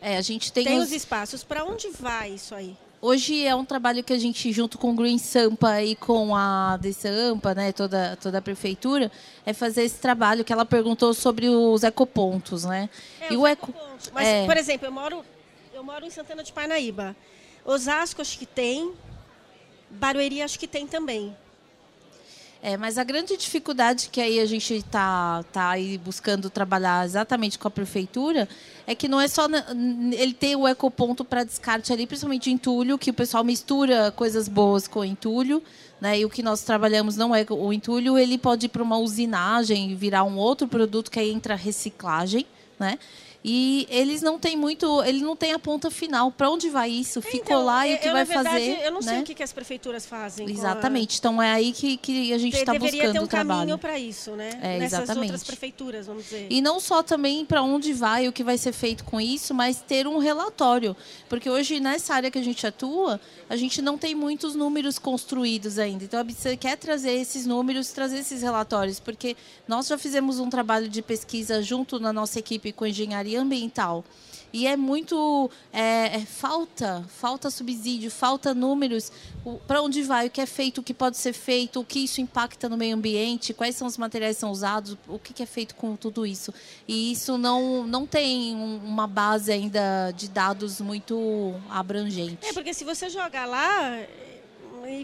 É, 0.00 0.16
a 0.16 0.20
gente 0.22 0.52
tem, 0.52 0.64
Tem 0.64 0.78
os- 0.78 0.86
os 0.86 0.92
espaços. 0.92 1.42
Para 1.42 1.64
onde 1.64 1.88
vai 1.90 2.30
isso 2.32 2.54
aí? 2.54 2.76
Hoje 3.00 3.46
é 3.46 3.54
um 3.54 3.64
trabalho 3.64 4.02
que 4.02 4.12
a 4.12 4.18
gente, 4.18 4.50
junto 4.50 4.76
com 4.76 4.90
o 4.90 4.94
Green 4.94 5.18
Sampa 5.18 5.80
e 5.82 5.94
com 5.94 6.34
a 6.34 6.76
de 6.80 6.92
Sampa, 6.92 7.54
né, 7.54 7.70
toda, 7.70 8.16
toda 8.20 8.38
a 8.38 8.42
prefeitura, 8.42 9.10
é 9.46 9.52
fazer 9.52 9.84
esse 9.84 9.98
trabalho 9.98 10.44
que 10.44 10.52
ela 10.52 10.64
perguntou 10.64 11.14
sobre 11.14 11.48
os 11.48 11.84
ecopontos, 11.84 12.64
né? 12.64 12.90
É, 13.20 13.32
e 13.32 13.36
os 13.36 13.42
o 13.42 13.46
eco, 13.46 13.70
ecopontos. 13.70 14.10
Mas, 14.12 14.26
é. 14.26 14.46
por 14.46 14.56
exemplo, 14.56 14.88
eu 14.88 14.92
moro, 14.92 15.24
eu 15.72 15.84
moro 15.84 16.04
em 16.04 16.10
Santana 16.10 16.42
de 16.42 16.52
Parnaíba. 16.52 17.14
Osasco 17.64 18.20
acho 18.20 18.36
que 18.36 18.46
tem. 18.46 18.92
Barueri 19.90 20.42
acho 20.42 20.58
que 20.58 20.66
tem 20.66 20.84
também. 20.84 21.36
É, 22.60 22.76
mas 22.76 22.98
a 22.98 23.04
grande 23.04 23.36
dificuldade 23.36 24.08
que 24.10 24.20
aí 24.20 24.40
a 24.40 24.44
gente 24.46 24.74
está 24.74 25.44
tá 25.52 25.70
aí 25.70 25.96
buscando 25.96 26.50
trabalhar 26.50 27.04
exatamente 27.06 27.56
com 27.56 27.68
a 27.68 27.70
prefeitura 27.70 28.48
é 28.84 28.96
que 28.96 29.06
não 29.06 29.20
é 29.20 29.28
só 29.28 29.46
na- 29.46 29.64
ele 30.12 30.34
ter 30.34 30.56
o 30.56 30.66
ecoponto 30.66 31.24
para 31.24 31.44
descarte 31.44 31.92
ali, 31.92 32.04
principalmente 32.04 32.50
entulho, 32.50 32.98
que 32.98 33.10
o 33.10 33.14
pessoal 33.14 33.44
mistura 33.44 34.10
coisas 34.10 34.48
boas 34.48 34.88
com 34.88 35.04
entulho, 35.04 35.62
né? 36.00 36.18
E 36.18 36.24
o 36.24 36.28
que 36.30 36.42
nós 36.42 36.62
trabalhamos 36.62 37.16
não 37.16 37.32
é 37.32 37.46
o 37.48 37.72
entulho, 37.72 38.18
ele 38.18 38.36
pode 38.36 38.66
ir 38.66 38.70
para 38.70 38.82
uma 38.82 38.98
usinagem 38.98 39.94
virar 39.94 40.24
um 40.24 40.36
outro 40.36 40.66
produto 40.66 41.12
que 41.12 41.20
aí 41.20 41.30
entra 41.30 41.54
reciclagem, 41.54 42.44
né? 42.78 42.98
E 43.44 43.86
eles 43.88 44.20
não 44.20 44.36
têm 44.36 44.56
muito, 44.56 45.00
ele 45.04 45.20
não 45.20 45.36
tem 45.36 45.52
a 45.52 45.58
ponta 45.60 45.90
final. 45.92 46.30
Para 46.32 46.50
onde 46.50 46.68
vai 46.68 46.90
isso? 46.90 47.22
Ficou 47.22 47.40
Então, 47.40 47.64
lá 47.64 47.86
e 47.86 47.94
o 47.94 47.98
que 47.98 48.08
eu, 48.08 48.12
vai 48.12 48.24
verdade, 48.24 48.48
fazer? 48.50 48.84
Eu 48.84 48.90
não 48.90 49.00
sei 49.00 49.12
né? 49.12 49.20
o 49.20 49.24
que, 49.24 49.32
que 49.34 49.42
as 49.44 49.52
prefeituras 49.52 50.04
fazem. 50.04 50.44
com 50.46 50.52
a- 50.52 50.54
Exatamente. 50.56 51.18
Então 51.18 51.40
é 51.40 51.52
aí 51.52 51.72
que, 51.72 51.96
que 51.98 52.32
a 52.32 52.38
gente 52.38 52.56
está 52.56 52.72
deveria 52.72 53.04
buscando 53.04 53.12
ter 53.12 53.20
um 53.24 53.26
caminho 53.28 53.78
para 53.78 53.96
isso, 53.96 54.32
né? 54.32 54.50
É, 54.60 54.78
Nessas 54.80 54.98
exatamente. 55.04 55.30
outras 55.30 55.44
prefeituras, 55.44 56.06
vamos 56.08 56.24
dizer. 56.24 56.48
E 56.50 56.60
não 56.60 56.80
só 56.80 57.00
também 57.02 57.44
para 57.46 57.62
onde 57.62 57.92
vai, 57.92 58.26
o 58.26 58.32
que 58.32 58.42
vai 58.42 58.58
ser 58.58 58.72
feito 58.72 59.04
com 59.04 59.20
isso, 59.20 59.54
mas 59.54 59.80
ter 59.80 60.08
um 60.08 60.18
relatório. 60.18 60.96
Porque 61.28 61.48
hoje, 61.48 61.78
nessa 61.78 62.14
área 62.14 62.30
que 62.32 62.38
a 62.38 62.44
gente 62.44 62.66
atua, 62.66 63.20
a 63.48 63.54
gente 63.54 63.80
não 63.80 63.96
tem 63.96 64.16
muitos 64.16 64.56
números 64.56 64.98
construídos 64.98 65.78
ainda. 65.78 66.02
Então, 66.02 66.18
a 66.18 66.24
BICE 66.24 66.56
quer 66.56 66.76
trazer 66.76 67.12
esses 67.12 67.46
números, 67.46 67.92
trazer 67.92 68.18
esses 68.18 68.42
relatórios, 68.42 68.98
porque 68.98 69.36
nós 69.68 69.86
já 69.86 69.96
fizemos 69.96 70.40
um 70.40 70.50
trabalho 70.50 70.88
de 70.88 71.00
pesquisa 71.02 71.62
junto 71.62 72.00
na 72.00 72.12
nossa 72.12 72.40
equipe 72.40 72.72
com 72.72 72.84
engenharia 72.84 73.27
ambiental. 73.36 74.04
E 74.50 74.66
é 74.66 74.78
muito. 74.78 75.50
é, 75.70 76.16
é 76.16 76.20
falta, 76.20 77.04
falta 77.08 77.50
subsídio, 77.50 78.10
falta 78.10 78.54
números. 78.54 79.12
Para 79.66 79.82
onde 79.82 80.02
vai, 80.02 80.26
o 80.28 80.30
que 80.30 80.40
é 80.40 80.46
feito, 80.46 80.78
o 80.80 80.82
que 80.82 80.94
pode 80.94 81.18
ser 81.18 81.34
feito, 81.34 81.80
o 81.80 81.84
que 81.84 81.98
isso 82.00 82.20
impacta 82.22 82.66
no 82.66 82.74
meio 82.76 82.96
ambiente, 82.96 83.52
quais 83.52 83.76
são 83.76 83.86
os 83.86 83.98
materiais 83.98 84.36
que 84.36 84.40
são 84.40 84.50
usados, 84.50 84.96
o 85.06 85.18
que, 85.18 85.34
que 85.34 85.42
é 85.42 85.46
feito 85.46 85.74
com 85.74 85.94
tudo 85.96 86.24
isso. 86.24 86.52
E 86.86 87.12
isso 87.12 87.36
não, 87.36 87.86
não 87.86 88.06
tem 88.06 88.54
um- 88.56 88.78
uma 88.82 89.06
base 89.06 89.52
ainda 89.52 90.10
de 90.16 90.28
dados 90.30 90.80
muito 90.80 91.54
abrangente. 91.68 92.38
É, 92.46 92.52
porque 92.54 92.72
se 92.72 92.84
você 92.84 93.10
jogar 93.10 93.44
lá 93.44 93.90
eh, 93.96 94.08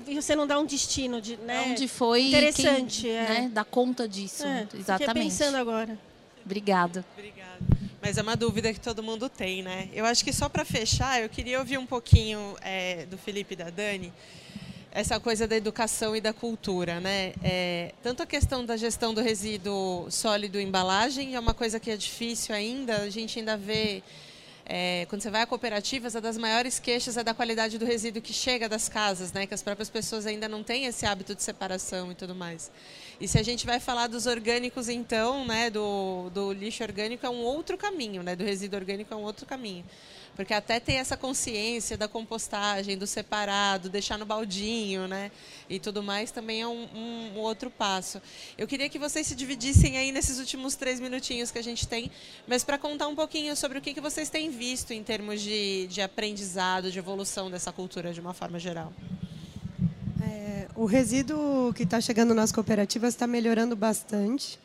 e 0.07 0.15
você 0.15 0.35
não 0.35 0.47
dá 0.47 0.59
um 0.59 0.65
destino 0.65 1.21
de. 1.21 1.37
Né? 1.37 1.67
Onde 1.71 1.87
foi 1.87 2.29
Interessante, 2.29 3.03
quem, 3.03 3.11
é. 3.11 3.29
né, 3.29 3.51
dá 3.53 3.63
conta 3.63 4.09
disso. 4.09 4.47
É, 4.47 4.63
Fiquei 4.63 4.81
Exatamente. 4.81 5.25
pensando 5.27 5.57
agora. 5.57 5.99
Obrigada. 6.45 7.05
Obrigada. 7.17 7.84
Mas 8.05 8.19
é 8.19 8.23
uma 8.23 8.37
dúvida 8.37 8.71
que 8.71 8.81
todo 8.81 9.03
mundo 9.03 9.31
tem, 9.31 9.63
né? 9.63 9.89
Eu 9.95 10.05
acho 10.05 10.23
que 10.23 10.31
só 10.31 10.47
para 10.47 10.63
fechar, 10.63 11.23
eu 11.23 11.29
queria 11.31 11.59
ouvir 11.59 11.79
um 11.79 11.87
pouquinho 11.87 12.55
é, 12.61 13.07
do 13.07 13.17
Felipe 13.17 13.55
e 13.55 13.57
da 13.57 13.71
Dani, 13.71 14.13
essa 14.93 15.19
coisa 15.19 15.47
da 15.47 15.57
educação 15.57 16.15
e 16.15 16.21
da 16.21 16.31
cultura, 16.31 17.01
né? 17.01 17.33
É, 17.43 17.95
tanto 18.03 18.23
a 18.23 18.27
questão 18.27 18.63
da 18.63 18.77
gestão 18.77 19.15
do 19.15 19.23
resíduo 19.23 20.07
sólido 20.11 20.61
em 20.61 20.69
embalagem 20.69 21.35
é 21.35 21.41
uma 21.41 21.55
coisa 21.55 21.81
que 21.81 21.91
é 21.91 21.97
difícil 21.97 22.55
ainda, 22.55 22.99
a 22.99 23.09
gente 23.09 23.39
ainda 23.39 23.57
vê 23.57 24.03
é, 24.67 25.07
quando 25.09 25.23
você 25.23 25.31
vai 25.31 25.41
a 25.41 25.47
cooperativas, 25.47 26.15
a 26.15 26.21
das 26.21 26.37
maiores 26.37 26.79
queixas 26.79 27.17
é 27.17 27.25
da 27.25 27.33
qualidade 27.33 27.79
do 27.79 27.87
resíduo 27.87 28.21
que 28.21 28.35
chega 28.35 28.69
das 28.69 28.87
casas, 28.87 29.33
né? 29.33 29.47
Que 29.47 29.55
as 29.55 29.63
próprias 29.63 29.89
pessoas 29.89 30.27
ainda 30.27 30.47
não 30.47 30.63
têm 30.63 30.85
esse 30.85 31.07
hábito 31.07 31.35
de 31.35 31.43
separação 31.43 32.13
e 32.13 32.15
tudo 32.15 32.35
mais. 32.35 32.71
E 33.21 33.29
se 33.29 33.39
a 33.39 33.43
gente 33.43 33.65
vai 33.65 33.79
falar 33.79 34.09
dos 34.09 34.27
orgânicos, 34.27 34.89
então, 34.89 35.45
né? 35.45 35.71
Do, 35.71 36.31
do 36.31 36.53
lixo 36.53 36.83
orgânico 36.83 37.25
é 37.25 37.31
um 37.31 37.43
outro 37.43 37.77
caminho, 37.77 38.23
né? 38.23 38.35
Do 38.35 38.45
resíduo 38.45 38.79
orgânico 38.79 39.13
é 39.15 39.17
um 39.17 39.23
outro 39.23 39.47
caminho. 39.47 39.85
Porque 40.35 40.53
até 40.53 40.81
ter 40.81 40.95
essa 40.95 41.17
consciência 41.17 41.97
da 41.97 42.09
compostagem, 42.09 42.99
do 42.99 43.07
separado, 43.07 43.89
deixar 43.89 44.19
no 44.19 44.27
baldinho, 44.27 45.07
né? 45.07 45.31
E 45.71 45.79
tudo 45.79 46.03
mais 46.03 46.33
também 46.33 46.63
é 46.63 46.67
um, 46.67 46.89
um 46.93 47.39
outro 47.39 47.71
passo. 47.71 48.21
Eu 48.59 48.67
queria 48.67 48.89
que 48.89 48.99
vocês 48.99 49.27
se 49.27 49.35
dividissem 49.37 49.97
aí 49.97 50.11
nesses 50.11 50.41
últimos 50.41 50.75
três 50.75 50.99
minutinhos 50.99 51.53
que 51.53 51.59
a 51.59 51.63
gente 51.63 51.87
tem, 51.87 52.11
mas 52.49 52.65
para 52.65 52.77
contar 52.77 53.07
um 53.07 53.15
pouquinho 53.15 53.55
sobre 53.55 53.79
o 53.79 53.81
que, 53.81 53.95
que 53.95 54.01
vocês 54.01 54.29
têm 54.29 54.51
visto 54.51 54.93
em 54.93 55.05
termos 55.05 55.41
de, 55.41 55.87
de 55.87 56.03
aprendizado, 56.03 56.91
de 56.91 56.99
evolução 56.99 57.49
dessa 57.49 57.71
cultura 57.71 58.13
de 58.13 58.21
uma 58.21 58.35
forma 58.35 58.59
geral. 58.59 58.93
É, 60.35 60.67
o 60.75 60.85
resíduo 60.85 61.73
que 61.75 61.85
está 61.85 62.01
chegando 62.01 62.35
nas 62.35 62.51
cooperativas 62.51 63.15
está 63.15 63.25
melhorando 63.25 63.77
bastante, 63.77 64.59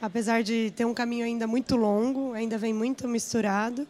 apesar 0.00 0.42
de 0.42 0.70
ter 0.76 0.84
um 0.84 0.92
caminho 0.92 1.24
ainda 1.24 1.46
muito 1.46 1.76
longo, 1.76 2.34
ainda 2.34 2.58
vem 2.58 2.74
muito 2.74 3.08
misturado. 3.08 3.88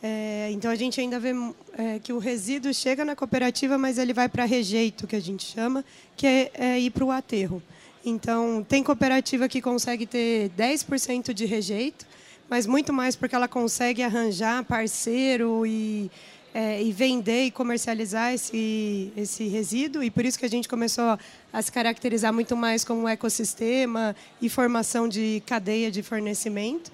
É, 0.00 0.48
então 0.52 0.70
a 0.70 0.76
gente 0.76 1.00
ainda 1.00 1.18
vê 1.18 1.32
é, 1.76 1.98
que 1.98 2.12
o 2.12 2.18
resíduo 2.18 2.72
chega 2.72 3.04
na 3.04 3.16
cooperativa, 3.16 3.76
mas 3.76 3.98
ele 3.98 4.12
vai 4.12 4.28
para 4.28 4.44
rejeito, 4.44 5.08
que 5.08 5.16
a 5.16 5.20
gente 5.20 5.44
chama, 5.44 5.84
que 6.16 6.24
é, 6.24 6.50
é 6.54 6.78
ir 6.78 6.90
para 6.90 7.04
o 7.04 7.10
aterro. 7.10 7.60
Então 8.04 8.64
tem 8.68 8.84
cooperativa 8.84 9.48
que 9.48 9.60
consegue 9.60 10.06
ter 10.06 10.50
10% 10.56 11.34
de 11.34 11.46
rejeito, 11.46 12.06
mas 12.48 12.64
muito 12.64 12.92
mais 12.92 13.16
porque 13.16 13.34
ela 13.34 13.48
consegue 13.48 14.04
arranjar 14.04 14.62
parceiro 14.62 15.66
e 15.66 16.08
é, 16.56 16.82
e 16.82 16.90
vender 16.90 17.44
e 17.44 17.50
comercializar 17.50 18.32
esse, 18.32 19.12
esse 19.14 19.46
resíduo, 19.46 20.02
e 20.02 20.10
por 20.10 20.24
isso 20.24 20.38
que 20.38 20.46
a 20.46 20.48
gente 20.48 20.66
começou 20.66 21.18
a 21.52 21.60
se 21.60 21.70
caracterizar 21.70 22.32
muito 22.32 22.56
mais 22.56 22.82
como 22.82 23.02
um 23.02 23.08
ecossistema 23.08 24.16
e 24.40 24.48
formação 24.48 25.06
de 25.06 25.42
cadeia 25.44 25.90
de 25.90 26.02
fornecimento. 26.02 26.90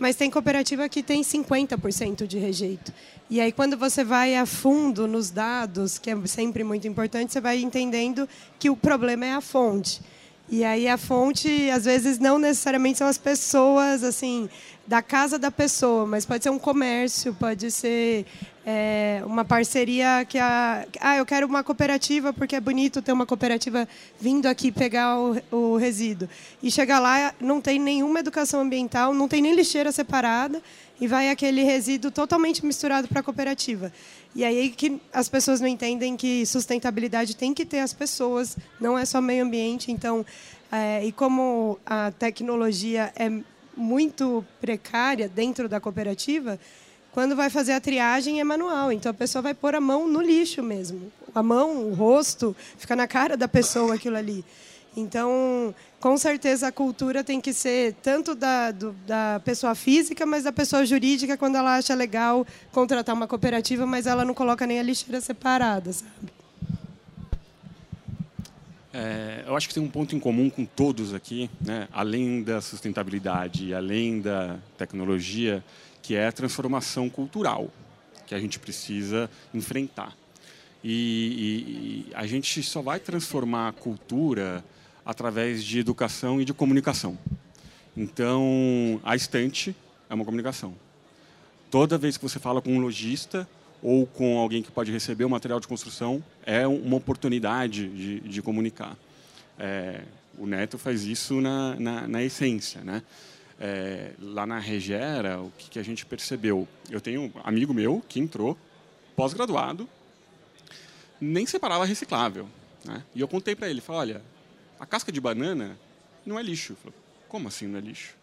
Mas 0.00 0.16
tem 0.16 0.28
cooperativa 0.28 0.88
que 0.88 1.00
tem 1.00 1.22
50% 1.22 2.26
de 2.26 2.38
rejeito. 2.38 2.92
E 3.30 3.40
aí, 3.40 3.52
quando 3.52 3.76
você 3.76 4.02
vai 4.02 4.34
a 4.34 4.44
fundo 4.44 5.06
nos 5.06 5.30
dados, 5.30 5.96
que 5.96 6.10
é 6.10 6.26
sempre 6.26 6.64
muito 6.64 6.88
importante, 6.88 7.32
você 7.32 7.40
vai 7.40 7.60
entendendo 7.60 8.28
que 8.58 8.68
o 8.68 8.76
problema 8.76 9.26
é 9.26 9.32
a 9.32 9.40
fonte. 9.40 10.00
E 10.50 10.64
aí 10.64 10.88
a 10.88 10.96
fonte, 10.96 11.70
às 11.70 11.84
vezes, 11.84 12.18
não 12.18 12.36
necessariamente 12.36 12.98
são 12.98 13.06
as 13.06 13.18
pessoas, 13.18 14.02
assim, 14.02 14.48
da 14.88 15.02
casa 15.02 15.38
da 15.38 15.50
pessoa, 15.50 16.06
mas 16.06 16.24
pode 16.24 16.42
ser 16.42 16.48
um 16.48 16.58
comércio, 16.58 17.34
pode 17.34 17.70
ser 17.70 18.24
é, 18.64 19.22
uma 19.26 19.44
parceria 19.44 20.24
que 20.26 20.38
a, 20.38 20.86
ah, 20.98 21.16
eu 21.18 21.26
quero 21.26 21.46
uma 21.46 21.62
cooperativa 21.62 22.32
porque 22.32 22.56
é 22.56 22.60
bonito 22.60 23.02
ter 23.02 23.12
uma 23.12 23.26
cooperativa 23.26 23.86
vindo 24.18 24.46
aqui 24.46 24.72
pegar 24.72 25.18
o, 25.18 25.36
o 25.52 25.76
resíduo. 25.76 26.26
E 26.62 26.70
chega 26.70 26.98
lá, 26.98 27.34
não 27.38 27.60
tem 27.60 27.78
nenhuma 27.78 28.20
educação 28.20 28.62
ambiental, 28.62 29.12
não 29.12 29.28
tem 29.28 29.42
nem 29.42 29.54
lixeira 29.54 29.92
separada 29.92 30.62
e 30.98 31.06
vai 31.06 31.28
aquele 31.28 31.62
resíduo 31.64 32.10
totalmente 32.10 32.64
misturado 32.64 33.08
para 33.08 33.20
a 33.20 33.22
cooperativa. 33.22 33.92
E 34.34 34.42
aí 34.42 34.70
que 34.70 34.98
as 35.12 35.28
pessoas 35.28 35.60
não 35.60 35.68
entendem 35.68 36.16
que 36.16 36.46
sustentabilidade 36.46 37.36
tem 37.36 37.52
que 37.52 37.66
ter 37.66 37.80
as 37.80 37.92
pessoas, 37.92 38.56
não 38.80 38.98
é 38.98 39.04
só 39.04 39.20
meio 39.20 39.44
ambiente. 39.44 39.92
Então, 39.92 40.24
é, 40.72 41.04
e 41.04 41.12
como 41.12 41.78
a 41.84 42.10
tecnologia 42.10 43.12
é 43.14 43.30
muito 43.78 44.44
precária 44.60 45.28
dentro 45.28 45.68
da 45.68 45.80
cooperativa, 45.80 46.58
quando 47.12 47.34
vai 47.34 47.48
fazer 47.48 47.72
a 47.72 47.80
triagem 47.80 48.40
é 48.40 48.44
manual. 48.44 48.92
Então 48.92 49.10
a 49.10 49.14
pessoa 49.14 49.40
vai 49.40 49.54
pôr 49.54 49.74
a 49.74 49.80
mão 49.80 50.06
no 50.06 50.20
lixo 50.20 50.62
mesmo. 50.62 51.10
A 51.34 51.42
mão, 51.42 51.88
o 51.88 51.94
rosto, 51.94 52.54
fica 52.76 52.94
na 52.94 53.06
cara 53.06 53.36
da 53.36 53.48
pessoa 53.48 53.94
aquilo 53.94 54.16
ali. 54.16 54.44
Então, 54.96 55.74
com 56.00 56.16
certeza, 56.16 56.68
a 56.68 56.72
cultura 56.72 57.22
tem 57.22 57.40
que 57.40 57.52
ser 57.52 57.94
tanto 58.02 58.34
da, 58.34 58.70
do, 58.72 58.92
da 59.06 59.40
pessoa 59.44 59.74
física, 59.74 60.26
mas 60.26 60.44
da 60.44 60.52
pessoa 60.52 60.84
jurídica, 60.84 61.36
quando 61.36 61.56
ela 61.56 61.76
acha 61.76 61.94
legal 61.94 62.46
contratar 62.72 63.14
uma 63.14 63.28
cooperativa, 63.28 63.86
mas 63.86 64.06
ela 64.06 64.24
não 64.24 64.34
coloca 64.34 64.66
nem 64.66 64.80
a 64.80 64.82
lixeira 64.82 65.20
separada, 65.20 65.92
sabe? 65.92 66.37
É, 69.00 69.44
eu 69.46 69.56
acho 69.56 69.68
que 69.68 69.74
tem 69.74 69.82
um 69.82 69.88
ponto 69.88 70.16
em 70.16 70.18
comum 70.18 70.50
com 70.50 70.64
todos 70.64 71.14
aqui, 71.14 71.48
né? 71.60 71.86
além 71.92 72.42
da 72.42 72.60
sustentabilidade, 72.60 73.72
além 73.72 74.20
da 74.20 74.58
tecnologia, 74.76 75.62
que 76.02 76.16
é 76.16 76.26
a 76.26 76.32
transformação 76.32 77.08
cultural 77.08 77.70
que 78.26 78.34
a 78.34 78.40
gente 78.40 78.58
precisa 78.58 79.30
enfrentar. 79.54 80.16
E, 80.82 80.90
e, 82.08 82.10
e 82.10 82.14
a 82.14 82.26
gente 82.26 82.60
só 82.64 82.82
vai 82.82 82.98
transformar 82.98 83.68
a 83.68 83.72
cultura 83.72 84.64
através 85.06 85.62
de 85.62 85.78
educação 85.78 86.40
e 86.40 86.44
de 86.44 86.52
comunicação. 86.52 87.16
Então, 87.96 89.00
a 89.04 89.14
estante 89.14 89.76
é 90.10 90.14
uma 90.14 90.24
comunicação. 90.24 90.74
Toda 91.70 91.96
vez 91.96 92.16
que 92.16 92.24
você 92.24 92.40
fala 92.40 92.60
com 92.60 92.72
um 92.72 92.80
lojista 92.80 93.48
ou 93.82 94.06
com 94.06 94.38
alguém 94.38 94.62
que 94.62 94.70
pode 94.70 94.90
receber 94.90 95.24
o 95.24 95.30
material 95.30 95.60
de 95.60 95.68
construção, 95.68 96.22
é 96.44 96.66
uma 96.66 96.96
oportunidade 96.96 97.88
de, 97.88 98.20
de 98.20 98.42
comunicar. 98.42 98.96
É, 99.58 100.02
o 100.36 100.46
Neto 100.46 100.78
faz 100.78 101.04
isso 101.04 101.40
na, 101.40 101.74
na, 101.76 102.08
na 102.08 102.22
essência, 102.22 102.80
né? 102.82 103.02
É, 103.60 104.12
lá 104.20 104.46
na 104.46 104.58
Regera, 104.58 105.40
o 105.40 105.52
que, 105.58 105.70
que, 105.70 105.78
a 105.80 105.82
gente 105.82 106.06
percebeu? 106.06 106.66
Eu 106.88 107.00
tenho 107.00 107.22
um 107.22 107.32
amigo 107.42 107.74
meu 107.74 108.02
que 108.08 108.20
entrou, 108.20 108.56
pós-graduado, 109.16 109.88
nem 111.20 111.44
separava 111.44 111.84
reciclável. 111.84 112.48
Né? 112.84 113.02
E 113.16 113.20
eu 113.20 113.26
contei 113.26 113.56
para 113.56 113.68
ele, 113.68 113.80
falei, 113.80 114.12
olha, 114.12 114.22
a 114.78 114.86
casca 114.86 115.10
de 115.10 115.20
banana 115.20 115.76
não 116.24 116.38
é 116.38 116.42
lixo. 116.42 116.76
Falei, 116.76 116.96
Como 117.28 117.48
assim 117.48 117.66
não 117.66 117.78
é 117.78 117.82
lixo? 117.82 118.14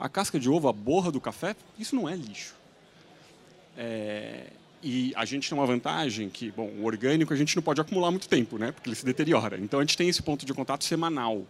A 0.00 0.08
casca 0.08 0.40
de 0.40 0.50
ovo, 0.50 0.66
a 0.66 0.72
borra 0.72 1.12
do 1.12 1.20
café, 1.20 1.54
isso 1.78 1.94
não 1.94 2.08
é 2.08 2.16
lixo. 2.16 2.56
É, 3.76 4.48
e 4.82 5.12
a 5.14 5.24
gente 5.24 5.48
tem 5.48 5.56
uma 5.56 5.66
vantagem 5.66 6.28
que, 6.28 6.50
bom, 6.50 6.66
o 6.66 6.84
orgânico 6.84 7.32
a 7.32 7.36
gente 7.36 7.54
não 7.54 7.62
pode 7.62 7.80
acumular 7.80 8.10
muito 8.10 8.28
tempo, 8.28 8.58
né? 8.58 8.72
Porque 8.72 8.88
ele 8.88 8.96
se 8.96 9.04
deteriora. 9.04 9.56
Então 9.58 9.78
a 9.78 9.82
gente 9.82 9.96
tem 9.96 10.08
esse 10.08 10.22
ponto 10.22 10.44
de 10.44 10.52
contato 10.52 10.84
semanal. 10.84 11.46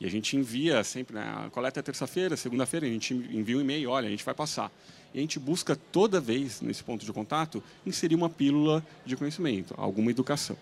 E 0.00 0.06
a 0.06 0.10
gente 0.10 0.36
envia 0.36 0.84
sempre, 0.84 1.14
né? 1.16 1.22
A 1.46 1.50
coleta 1.50 1.80
é 1.80 1.82
terça-feira, 1.82 2.36
segunda-feira, 2.36 2.86
a 2.86 2.88
gente 2.88 3.12
envia 3.12 3.56
um 3.56 3.60
e-mail, 3.60 3.90
olha, 3.90 4.06
a 4.06 4.10
gente 4.10 4.24
vai 4.24 4.34
passar. 4.34 4.70
E 5.12 5.18
a 5.18 5.20
gente 5.20 5.38
busca 5.38 5.76
toda 5.76 6.20
vez, 6.20 6.60
nesse 6.60 6.82
ponto 6.82 7.04
de 7.04 7.12
contato, 7.12 7.62
inserir 7.86 8.14
uma 8.14 8.28
pílula 8.28 8.84
de 9.04 9.16
conhecimento, 9.16 9.74
alguma 9.76 10.10
educação. 10.10 10.56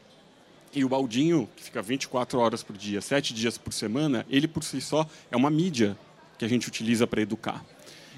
E 0.75 0.85
o 0.85 0.89
baldinho, 0.89 1.49
que 1.55 1.65
fica 1.65 1.83
24 1.83 2.39
horas 2.39 2.63
por 2.63 2.77
dia, 2.77 3.01
7 3.01 3.35
dias 3.35 3.59
por 3.59 3.73
semana, 3.73 4.25
ele 4.31 4.49
por 4.49 4.65
si 4.65 4.81
só 4.81 5.07
é 5.31 5.37
uma 5.37 5.51
mídia 5.51 5.97
que 6.39 6.45
a 6.45 6.49
gente 6.49 6.69
utiliza 6.69 7.07
para 7.07 7.21
educar. 7.21 7.65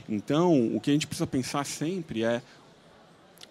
Então, 0.08 0.74
o 0.74 0.80
que 0.80 0.90
a 0.90 0.92
gente 0.92 1.06
precisa 1.06 1.26
pensar 1.26 1.64
sempre 1.64 2.22
é 2.22 2.42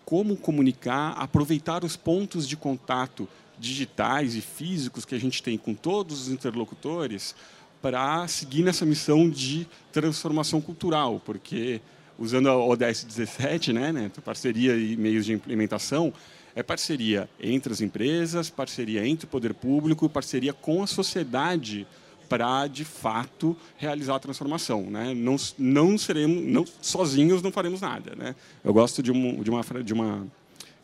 como 0.06 0.36
comunicar, 0.36 1.12
aproveitar 1.12 1.84
os 1.84 1.95
pontos 1.95 2.47
de 2.47 2.58
contato 2.58 3.28
digitais 3.58 4.36
e 4.36 4.41
físicos 4.41 5.06
que 5.06 5.16
a 5.16 5.20
gente 5.20 5.41
tem 5.41 5.58
com 5.58 5.74
todos 5.74 6.24
os 6.24 6.30
interlocutores 6.30 7.36
para 7.82 8.28
seguir 8.28 8.64
nessa 8.64 8.86
missão 8.86 9.30
de 9.30 9.68
transformação 9.91 10.62
cultural, 10.62 11.22
porque 11.24 11.82
usando 12.18 12.49
a 12.49 12.56
ODS 12.56 13.04
17, 13.04 13.74
né, 13.74 13.91
né, 13.91 14.12
parceria 14.24 14.76
e 14.76 14.95
meios 14.95 15.26
de 15.26 15.34
implementação, 15.34 16.14
é 16.56 16.62
parceria 16.62 17.30
entre 17.39 17.74
as 17.74 17.82
empresas, 17.82 18.49
parceria 18.49 19.06
entre 19.06 19.26
o 19.26 19.30
poder 19.30 19.54
público, 19.54 20.08
parceria 20.08 20.54
com 20.54 20.84
a 20.84 20.88
sociedade 20.88 21.88
para 22.30 22.67
de 22.67 22.84
fato 22.84 23.55
realizar 23.78 24.15
a 24.15 24.19
transformação, 24.19 24.84
né? 24.89 25.13
Não 25.13 25.36
não 25.57 25.97
seremos 25.97 26.43
não 26.43 26.65
sozinhos 26.82 27.41
não 27.41 27.51
faremos 27.51 27.82
nada, 27.82 28.15
né? 28.15 28.36
Eu 28.63 28.74
gosto 28.74 29.01
de, 29.01 29.11
de 29.11 29.49
uma 29.49 29.63
de 29.84 29.93
uma 29.93 30.28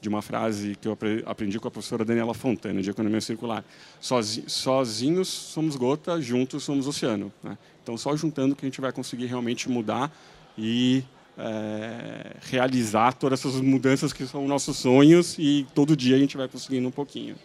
de 0.02 0.08
uma 0.08 0.22
frase 0.22 0.78
que 0.80 0.88
eu 0.88 0.98
aprendi 1.26 1.60
com 1.60 1.68
a 1.68 1.72
professora 1.72 2.06
Daniela 2.06 2.34
Fontana 2.34 2.82
de 2.82 2.90
economia 2.90 3.20
circular. 3.20 3.66
sozinhos 4.00 5.28
somos 5.28 5.76
gota, 5.76 6.22
juntos 6.22 6.64
somos 6.64 6.88
oceano. 6.88 7.32
Né? 7.44 7.58
Então 7.84 7.98
só 7.98 8.16
juntando 8.16 8.56
que 8.56 8.66
a 8.66 8.70
gente 8.70 8.80
vai 8.80 8.92
conseguir 8.92 9.26
realmente 9.26 9.70
mudar 9.70 10.12
e 10.58 11.04
é, 11.38 12.36
realizar 12.42 13.14
todas 13.14 13.40
essas 13.40 13.60
mudanças 13.62 14.14
que 14.14 14.26
são 14.26 14.48
nossos 14.48 14.78
sonhos 14.78 15.38
e 15.38 15.66
todo 15.74 15.96
dia 15.96 16.16
a 16.16 16.20
gente 16.20 16.38
vai 16.38 16.48
conseguindo 16.48 16.88
um 16.88 16.92
pouquinho. 16.92 17.36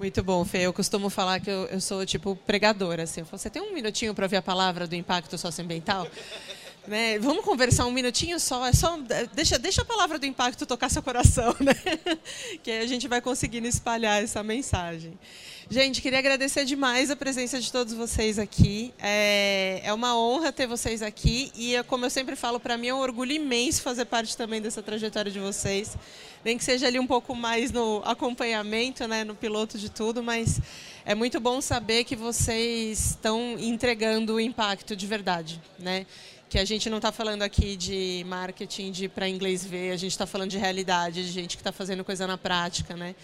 Muito 0.00 0.22
bom, 0.22 0.42
Fê. 0.46 0.60
Eu 0.60 0.72
costumo 0.72 1.10
falar 1.10 1.40
que 1.40 1.50
eu, 1.50 1.66
eu 1.66 1.78
sou 1.78 2.06
tipo 2.06 2.34
pregadora. 2.34 3.02
Assim. 3.02 3.22
Falo, 3.22 3.38
Você 3.38 3.50
tem 3.50 3.60
um 3.60 3.74
minutinho 3.74 4.14
para 4.14 4.24
ouvir 4.24 4.36
a 4.36 4.42
palavra 4.42 4.86
do 4.86 4.94
impacto 4.94 5.36
socioambiental? 5.36 6.08
Né? 6.88 7.18
Vamos 7.18 7.44
conversar 7.44 7.84
um 7.84 7.90
minutinho 7.90 8.40
só, 8.40 8.66
é 8.66 8.72
só 8.72 8.98
deixa, 9.34 9.58
deixa 9.58 9.82
a 9.82 9.84
palavra 9.84 10.18
do 10.18 10.24
impacto 10.24 10.64
tocar 10.64 10.88
seu 10.88 11.02
coração, 11.02 11.54
né? 11.60 11.74
que 12.62 12.70
aí 12.70 12.80
a 12.80 12.86
gente 12.86 13.06
vai 13.06 13.20
conseguindo 13.20 13.66
espalhar 13.66 14.24
essa 14.24 14.42
mensagem. 14.42 15.12
Gente, 15.72 16.02
queria 16.02 16.18
agradecer 16.18 16.64
demais 16.64 17.12
a 17.12 17.16
presença 17.16 17.60
de 17.60 17.70
todos 17.70 17.94
vocês 17.94 18.40
aqui. 18.40 18.92
É, 18.98 19.80
é 19.84 19.92
uma 19.92 20.18
honra 20.18 20.50
ter 20.50 20.66
vocês 20.66 21.00
aqui 21.00 21.52
e, 21.54 21.80
como 21.84 22.04
eu 22.04 22.10
sempre 22.10 22.34
falo, 22.34 22.58
para 22.58 22.76
mim 22.76 22.88
é 22.88 22.94
um 22.94 22.98
orgulho 22.98 23.30
imenso 23.30 23.80
fazer 23.80 24.04
parte 24.06 24.36
também 24.36 24.60
dessa 24.60 24.82
trajetória 24.82 25.30
de 25.30 25.38
vocês. 25.38 25.96
Nem 26.44 26.58
que 26.58 26.64
seja 26.64 26.88
ali 26.88 26.98
um 26.98 27.06
pouco 27.06 27.36
mais 27.36 27.70
no 27.70 28.02
acompanhamento, 28.04 29.06
né, 29.06 29.22
no 29.22 29.36
piloto 29.36 29.78
de 29.78 29.88
tudo, 29.88 30.24
mas 30.24 30.60
é 31.04 31.14
muito 31.14 31.38
bom 31.38 31.60
saber 31.60 32.02
que 32.02 32.16
vocês 32.16 33.10
estão 33.10 33.54
entregando 33.56 34.34
o 34.34 34.40
impacto 34.40 34.96
de 34.96 35.06
verdade, 35.06 35.62
né? 35.78 36.04
que 36.48 36.58
a 36.58 36.64
gente 36.64 36.90
não 36.90 36.96
está 36.96 37.12
falando 37.12 37.42
aqui 37.42 37.76
de 37.76 38.24
marketing 38.26 38.90
de 38.90 39.08
para 39.08 39.28
inglês 39.28 39.64
ver, 39.64 39.92
a 39.92 39.96
gente 39.96 40.10
está 40.10 40.26
falando 40.26 40.50
de 40.50 40.58
realidade, 40.58 41.24
de 41.24 41.30
gente 41.30 41.56
que 41.56 41.60
está 41.60 41.70
fazendo 41.70 42.04
coisa 42.04 42.26
na 42.26 42.36
prática, 42.36 42.96
né? 42.96 43.14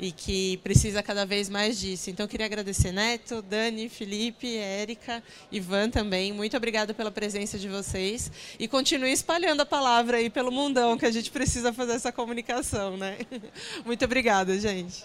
E 0.00 0.10
que 0.10 0.56
precisa 0.58 1.02
cada 1.02 1.26
vez 1.26 1.50
mais 1.50 1.78
disso. 1.78 2.08
Então, 2.08 2.26
queria 2.26 2.46
agradecer 2.46 2.90
Neto, 2.90 3.42
Dani, 3.42 3.90
Felipe, 3.90 4.56
Érica, 4.56 5.22
Ivan 5.52 5.90
também. 5.90 6.32
Muito 6.32 6.56
obrigada 6.56 6.94
pela 6.94 7.10
presença 7.10 7.58
de 7.58 7.68
vocês. 7.68 8.32
E 8.58 8.66
continue 8.66 9.12
espalhando 9.12 9.60
a 9.60 9.66
palavra 9.66 10.16
aí 10.16 10.30
pelo 10.30 10.50
mundão, 10.50 10.96
que 10.96 11.04
a 11.04 11.10
gente 11.10 11.30
precisa 11.30 11.70
fazer 11.70 11.92
essa 11.92 12.10
comunicação. 12.10 12.96
Né? 12.96 13.18
Muito 13.84 14.02
obrigada, 14.06 14.58
gente. 14.58 15.04